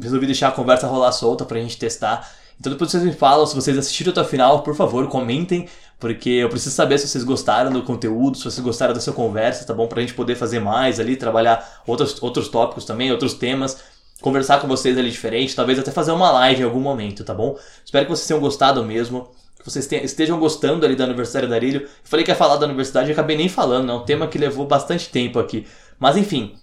resolvi 0.00 0.26
deixar 0.26 0.48
a 0.48 0.52
conversa 0.52 0.86
rolar 0.86 1.12
solta 1.12 1.44
pra 1.44 1.58
gente 1.60 1.76
testar. 1.76 2.30
Então 2.60 2.72
depois 2.72 2.90
vocês 2.90 3.02
me 3.04 3.12
falam, 3.12 3.46
se 3.46 3.54
vocês 3.54 3.76
assistiram 3.76 4.10
até 4.10 4.20
o 4.20 4.24
final, 4.24 4.62
por 4.62 4.74
favor, 4.74 5.06
comentem, 5.08 5.68
porque 5.98 6.30
eu 6.30 6.48
preciso 6.48 6.74
saber 6.74 6.98
se 6.98 7.06
vocês 7.06 7.22
gostaram 7.22 7.70
do 7.72 7.82
conteúdo, 7.82 8.36
se 8.36 8.44
vocês 8.44 8.58
gostaram 8.58 8.92
dessa 8.92 9.12
conversa, 9.12 9.64
tá 9.64 9.72
bom? 9.72 9.86
Pra 9.86 10.00
gente 10.00 10.14
poder 10.14 10.34
fazer 10.34 10.58
mais 10.58 10.98
ali, 10.98 11.16
trabalhar 11.16 11.82
outros, 11.86 12.20
outros 12.22 12.48
tópicos 12.48 12.84
também, 12.84 13.12
outros 13.12 13.34
temas, 13.34 13.78
conversar 14.20 14.60
com 14.60 14.66
vocês 14.66 14.98
ali 14.98 15.10
diferente, 15.10 15.54
talvez 15.54 15.78
até 15.78 15.92
fazer 15.92 16.10
uma 16.10 16.32
live 16.32 16.62
em 16.62 16.64
algum 16.64 16.80
momento, 16.80 17.22
tá 17.22 17.32
bom? 17.32 17.56
Espero 17.84 18.06
que 18.06 18.10
vocês 18.10 18.26
tenham 18.26 18.40
gostado 18.40 18.84
mesmo 18.84 19.28
que 19.58 19.64
vocês 19.64 19.90
estejam 19.90 20.38
gostando 20.38 20.86
ali 20.86 20.94
da 20.94 21.04
Universidade 21.04 21.46
da 21.46 21.56
Arilho. 21.56 21.88
Falei 22.04 22.24
que 22.24 22.30
ia 22.30 22.36
falar 22.36 22.56
da 22.56 22.66
universidade 22.66 23.08
e 23.08 23.12
acabei 23.12 23.36
nem 23.36 23.48
falando, 23.48 23.90
é 23.90 23.94
um 23.94 24.04
tema 24.04 24.28
que 24.28 24.38
levou 24.38 24.66
bastante 24.66 25.08
tempo 25.08 25.38
aqui. 25.38 25.66
Mas 25.98 26.16
enfim, 26.16 26.54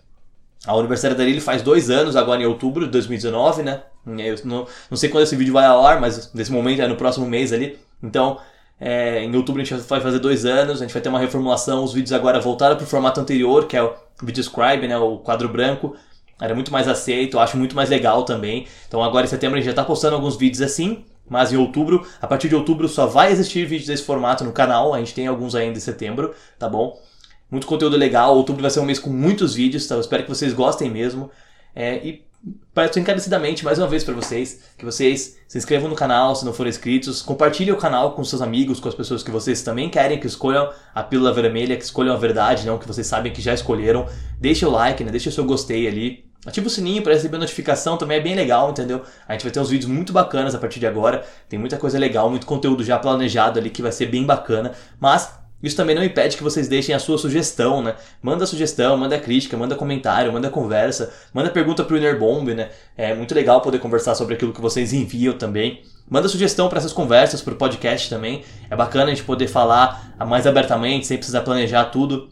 a 0.66 0.76
Universidade 0.76 1.16
da 1.16 1.24
Arilho 1.24 1.41
faz 1.41 1.61
dois 1.61 1.89
anos, 1.89 2.16
agora 2.16 2.41
em 2.41 2.45
outubro 2.45 2.86
de 2.86 2.91
2019, 2.91 3.63
né? 3.63 3.82
Eu 4.05 4.36
não, 4.45 4.68
não 4.89 4.97
sei 4.97 5.09
quando 5.09 5.24
esse 5.24 5.36
vídeo 5.36 5.53
vai 5.53 5.66
ao 5.66 5.86
ar, 5.86 5.99
mas 5.99 6.34
nesse 6.34 6.51
momento 6.51 6.82
é 6.82 6.88
no 6.88 6.95
próximo 6.95 7.26
mês 7.26 7.53
ali. 7.53 7.78
Então, 8.01 8.39
é, 8.80 9.24
em 9.24 9.36
outubro 9.36 9.61
a 9.61 9.66
gente 9.66 9.80
vai 9.82 10.01
fazer 10.01 10.20
dois 10.20 10.45
anos, 10.45 10.82
a 10.82 10.86
gente 10.86 10.93
vai 10.93 11.01
ter 11.01 11.09
uma 11.09 11.20
reformulação. 11.20 11.84
Os 11.84 11.93
vídeos 11.93 12.13
agora 12.13 12.39
voltaram 12.39 12.76
para 12.76 12.84
o 12.84 12.88
formato 12.88 13.20
anterior, 13.20 13.68
que 13.68 13.78
é 13.78 13.84
o 13.84 13.93
Video 14.22 14.43
Scribe, 14.43 14.88
né? 14.88 14.97
O 14.97 15.18
quadro 15.18 15.47
branco. 15.49 15.95
Era 16.39 16.53
muito 16.53 16.72
mais 16.72 16.88
aceito, 16.88 17.38
eu 17.38 17.41
acho 17.41 17.55
muito 17.57 17.76
mais 17.76 17.89
legal 17.89 18.24
também. 18.24 18.68
Então 18.88 19.01
agora 19.01 19.26
em 19.26 19.30
setembro 19.30 19.55
a 19.55 19.59
gente 19.59 19.66
já 19.66 19.72
está 19.72 19.84
postando 19.84 20.16
alguns 20.16 20.36
vídeos 20.36 20.61
assim. 20.61 21.05
Mas 21.28 21.51
em 21.51 21.57
outubro, 21.57 22.05
a 22.22 22.28
partir 22.28 22.49
de 22.49 22.55
outubro 22.55 22.88
só 22.88 23.07
vai 23.07 23.32
existir 23.32 23.66
vídeos 23.66 23.88
desse 23.88 24.03
formato 24.03 24.43
no 24.43 24.51
canal. 24.51 24.93
A 24.93 24.99
gente 24.99 25.13
tem 25.13 25.26
alguns 25.26 25.55
ainda 25.55 25.78
em 25.78 25.82
setembro, 25.82 26.36
tá 26.59 26.70
bom? 26.70 26.99
Muito 27.50 27.68
conteúdo 27.68 27.98
legal. 27.98 28.36
Outubro 28.36 28.62
vai 28.62 28.72
ser 28.72 28.80
um 28.80 28.86
mês 28.86 29.00
com 29.00 29.10
muitos 29.10 29.54
vídeos, 29.54 29.88
tá? 29.88 29.96
Eu 29.96 30.02
espero 30.02 30.24
que 30.24 30.30
vocês 30.30 30.54
gostem 30.54 30.89
mesmo. 30.89 31.30
É, 31.76 31.96
e 32.06 32.26
peço 32.74 33.00
encarecidamente 33.00 33.66
mais 33.66 33.78
uma 33.80 33.88
vez 33.88 34.04
para 34.04 34.14
vocês 34.14 34.62
que 34.78 34.86
vocês 34.86 35.38
se 35.48 35.58
inscrevam 35.58 35.89
no 35.89 35.96
canal 35.96 36.36
se 36.36 36.46
não 36.46 36.54
forem 36.54 36.70
inscritos, 36.70 37.22
compartilhem 37.22 37.74
o 37.74 37.78
canal 37.78 38.14
com 38.14 38.24
seus 38.24 38.41
amigos, 38.41 38.80
com 38.80 38.88
as 38.88 38.96
pessoas 38.96 39.24
que 39.24 39.32
vocês 39.32 39.62
também 39.64 39.89
querem 39.89 40.20
que 40.20 40.28
escolham 40.28 40.72
a 40.93 41.02
pílula 41.02 41.34
vermelha, 41.34 41.76
que 41.76 41.84
escolham 41.84 42.14
a 42.14 42.18
verdade, 42.18 42.66
não 42.66 42.78
que 42.78 42.88
vocês 42.88 43.08
sabem 43.08 43.34
que 43.34 43.41
já 43.41 43.54
escolheram. 43.54 44.06
Deixe 44.39 44.66
o 44.66 44.70
like, 44.70 45.04
né? 45.04 45.12
Deixe 45.12 45.30
o 45.30 45.32
seu 45.32 45.46
gostei 45.46 45.88
ali. 45.88 46.26
Ativa 46.46 46.68
o 46.68 46.70
sininho 46.70 47.02
para 47.02 47.14
receber 47.14 47.39
notificação, 47.39 47.98
também 47.98 48.20
é 48.20 48.22
bem 48.22 48.36
legal, 48.36 48.70
entendeu? 48.70 49.02
A 49.28 49.34
gente 49.34 49.41
vai 49.41 49.52
ter 49.52 49.60
uns 49.60 49.70
vídeos 49.72 49.89
muito 49.89 50.14
bacanas 50.14 50.54
a 50.54 50.60
partir 50.60 50.80
de 50.80 50.86
agora. 50.86 51.26
Tem 51.50 51.58
muita 51.58 51.76
coisa 51.76 51.98
legal, 51.98 52.30
muito 52.30 52.46
conteúdo 52.46 52.84
já 52.84 53.00
planejado 53.00 53.58
ali 53.58 53.72
que 53.72 53.82
vai 53.82 53.91
ser 53.91 54.06
bem 54.06 54.24
bacana. 54.24 54.72
Mas 55.00 55.39
isso 55.68 55.76
também 55.76 55.95
não 55.95 56.03
impede 56.03 56.38
que 56.38 56.43
vocês 56.43 56.68
deixem 56.68 56.93
a 56.93 56.99
sua 56.99 57.18
sugestão, 57.18 57.82
né? 57.82 57.95
Manda 58.22 58.45
sugestão, 58.45 58.95
manda 58.97 59.18
crítica, 59.18 59.57
manda 59.57 59.76
comentário, 59.76 60.32
manda 60.32 60.49
conversa, 60.49 61.13
manda 61.34 61.49
pergunta 61.49 61.84
pro 61.84 61.97
Inner 61.97 62.20
Bomb, 62.20 62.53
né? 62.53 62.70
É 62.97 63.13
muito 63.13 63.34
legal 63.34 63.61
poder 63.61 63.80
conversar 63.80 64.16
sobre 64.16 64.36
aquilo 64.36 64.53
que 64.53 64.61
vocês 64.61 64.93
enviam 64.93 65.38
também. 65.38 65.82
Manda 66.09 66.28
sugestão 66.28 66.70
para 66.70 66.78
essas 66.78 66.93
conversas, 66.93 67.41
pro 67.41 67.55
podcast 67.55 68.09
também. 68.09 68.43
É 68.70 68.76
bacana 68.76 69.05
a 69.05 69.09
gente 69.09 69.24
poder 69.24 69.47
falar 69.47 70.16
mais 70.28 70.45
abertamente, 70.45 71.07
sem 71.07 71.18
precisar 71.18 71.41
planejar 71.41 71.86
tudo, 71.86 72.30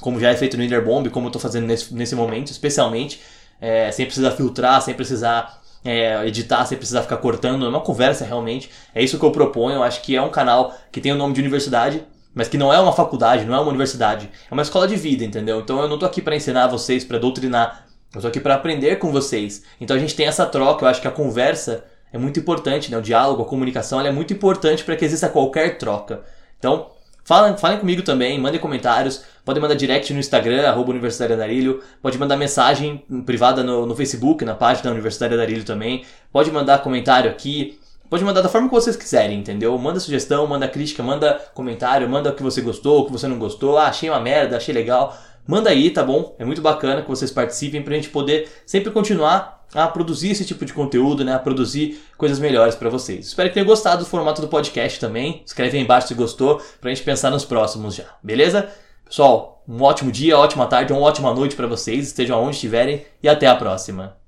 como 0.00 0.20
já 0.20 0.30
é 0.30 0.36
feito 0.36 0.56
no 0.56 0.62
Inner 0.62 0.84
Bomb, 0.84 1.08
como 1.08 1.28
eu 1.28 1.32
tô 1.32 1.38
fazendo 1.38 1.66
nesse, 1.66 1.94
nesse 1.94 2.14
momento, 2.14 2.50
especialmente. 2.50 3.20
É, 3.60 3.90
sem 3.90 4.06
precisar 4.06 4.32
filtrar, 4.32 4.80
sem 4.82 4.94
precisar 4.94 5.60
é, 5.84 6.26
editar 6.26 6.64
sem 6.66 6.76
precisar 6.76 7.02
ficar 7.02 7.16
cortando, 7.16 7.64
é 7.64 7.68
uma 7.68 7.80
conversa 7.80 8.24
realmente. 8.24 8.70
É 8.94 9.02
isso 9.02 9.18
que 9.18 9.24
eu 9.24 9.30
proponho. 9.30 9.76
Eu 9.76 9.82
acho 9.82 10.02
que 10.02 10.14
é 10.14 10.22
um 10.22 10.30
canal 10.30 10.74
que 10.92 11.00
tem 11.00 11.12
o 11.12 11.16
nome 11.16 11.34
de 11.34 11.40
universidade, 11.40 12.04
mas 12.34 12.48
que 12.48 12.58
não 12.58 12.72
é 12.72 12.78
uma 12.78 12.92
faculdade, 12.92 13.44
não 13.44 13.54
é 13.54 13.58
uma 13.58 13.68
universidade, 13.68 14.30
é 14.50 14.52
uma 14.52 14.62
escola 14.62 14.86
de 14.86 14.96
vida, 14.96 15.24
entendeu? 15.24 15.60
Então 15.60 15.80
eu 15.80 15.88
não 15.88 15.98
tô 15.98 16.06
aqui 16.06 16.22
para 16.22 16.36
ensinar 16.36 16.68
vocês, 16.68 17.04
para 17.04 17.18
doutrinar, 17.18 17.86
eu 18.14 18.20
tô 18.20 18.28
aqui 18.28 18.40
para 18.40 18.54
aprender 18.54 18.96
com 18.96 19.12
vocês. 19.12 19.62
Então 19.80 19.96
a 19.96 20.00
gente 20.00 20.14
tem 20.14 20.26
essa 20.26 20.46
troca, 20.46 20.84
eu 20.84 20.88
acho 20.88 21.00
que 21.00 21.08
a 21.08 21.12
conversa 21.12 21.84
é 22.12 22.18
muito 22.18 22.40
importante, 22.40 22.90
né? 22.90 22.98
O 22.98 23.02
diálogo, 23.02 23.42
a 23.42 23.46
comunicação, 23.46 24.00
é 24.00 24.12
muito 24.12 24.32
importante 24.32 24.84
para 24.84 24.96
que 24.96 25.04
exista 25.04 25.28
qualquer 25.28 25.78
troca. 25.78 26.22
Então, 26.58 26.90
falem, 27.24 27.56
falem 27.56 27.78
comigo 27.78 28.02
também, 28.02 28.38
mandem 28.38 28.60
comentários, 28.60 29.24
podem 29.44 29.62
mandar 29.62 29.74
direct 29.74 30.12
no 30.12 30.20
Instagram, 30.20 30.68
arroba 30.68 30.92
pode 32.02 32.18
mandar 32.18 32.36
mensagem 32.36 33.04
privada 33.24 33.62
no, 33.62 33.86
no 33.86 33.96
Facebook, 33.96 34.44
na 34.44 34.54
página 34.54 34.84
da 34.84 34.90
Universitária 34.90 35.36
Darilho 35.36 35.64
também, 35.64 36.04
pode 36.32 36.50
mandar 36.50 36.82
comentário 36.82 37.30
aqui, 37.30 37.78
Pode 38.10 38.24
mandar 38.24 38.42
da 38.42 38.48
forma 38.48 38.68
que 38.68 38.74
vocês 38.74 38.96
quiserem, 38.96 39.38
entendeu? 39.38 39.78
Manda 39.78 40.00
sugestão, 40.00 40.44
manda 40.44 40.66
crítica, 40.66 41.00
manda 41.00 41.40
comentário, 41.54 42.08
manda 42.08 42.30
o 42.30 42.34
que 42.34 42.42
você 42.42 42.60
gostou, 42.60 43.02
o 43.02 43.06
que 43.06 43.12
você 43.12 43.28
não 43.28 43.38
gostou. 43.38 43.78
Ah, 43.78 43.86
achei 43.86 44.10
uma 44.10 44.18
merda, 44.18 44.56
achei 44.56 44.74
legal. 44.74 45.16
Manda 45.46 45.70
aí, 45.70 45.90
tá 45.90 46.02
bom? 46.02 46.34
É 46.36 46.44
muito 46.44 46.60
bacana 46.60 47.02
que 47.02 47.08
vocês 47.08 47.30
participem 47.30 47.82
pra 47.82 47.94
gente 47.94 48.08
poder 48.08 48.48
sempre 48.66 48.90
continuar 48.90 49.64
a 49.72 49.86
produzir 49.86 50.30
esse 50.30 50.44
tipo 50.44 50.64
de 50.64 50.72
conteúdo, 50.72 51.24
né? 51.24 51.34
A 51.34 51.38
produzir 51.38 52.02
coisas 52.18 52.40
melhores 52.40 52.74
para 52.74 52.90
vocês. 52.90 53.28
Espero 53.28 53.48
que 53.48 53.54
tenham 53.54 53.66
gostado 53.66 54.02
do 54.02 54.10
formato 54.10 54.42
do 54.42 54.48
podcast 54.48 54.98
também. 54.98 55.42
Escreve 55.46 55.78
aí 55.78 55.84
embaixo 55.84 56.08
se 56.08 56.14
gostou 56.14 56.60
pra 56.80 56.90
gente 56.90 57.04
pensar 57.04 57.30
nos 57.30 57.44
próximos 57.44 57.94
já, 57.94 58.06
beleza? 58.20 58.68
Pessoal, 59.04 59.62
um 59.68 59.82
ótimo 59.82 60.10
dia, 60.10 60.36
ótima 60.36 60.66
tarde, 60.66 60.92
uma 60.92 61.02
ótima 61.02 61.32
noite 61.32 61.54
para 61.54 61.68
vocês, 61.68 62.08
estejam 62.08 62.42
onde 62.42 62.56
estiverem 62.56 63.04
e 63.22 63.28
até 63.28 63.46
a 63.46 63.54
próxima. 63.54 64.19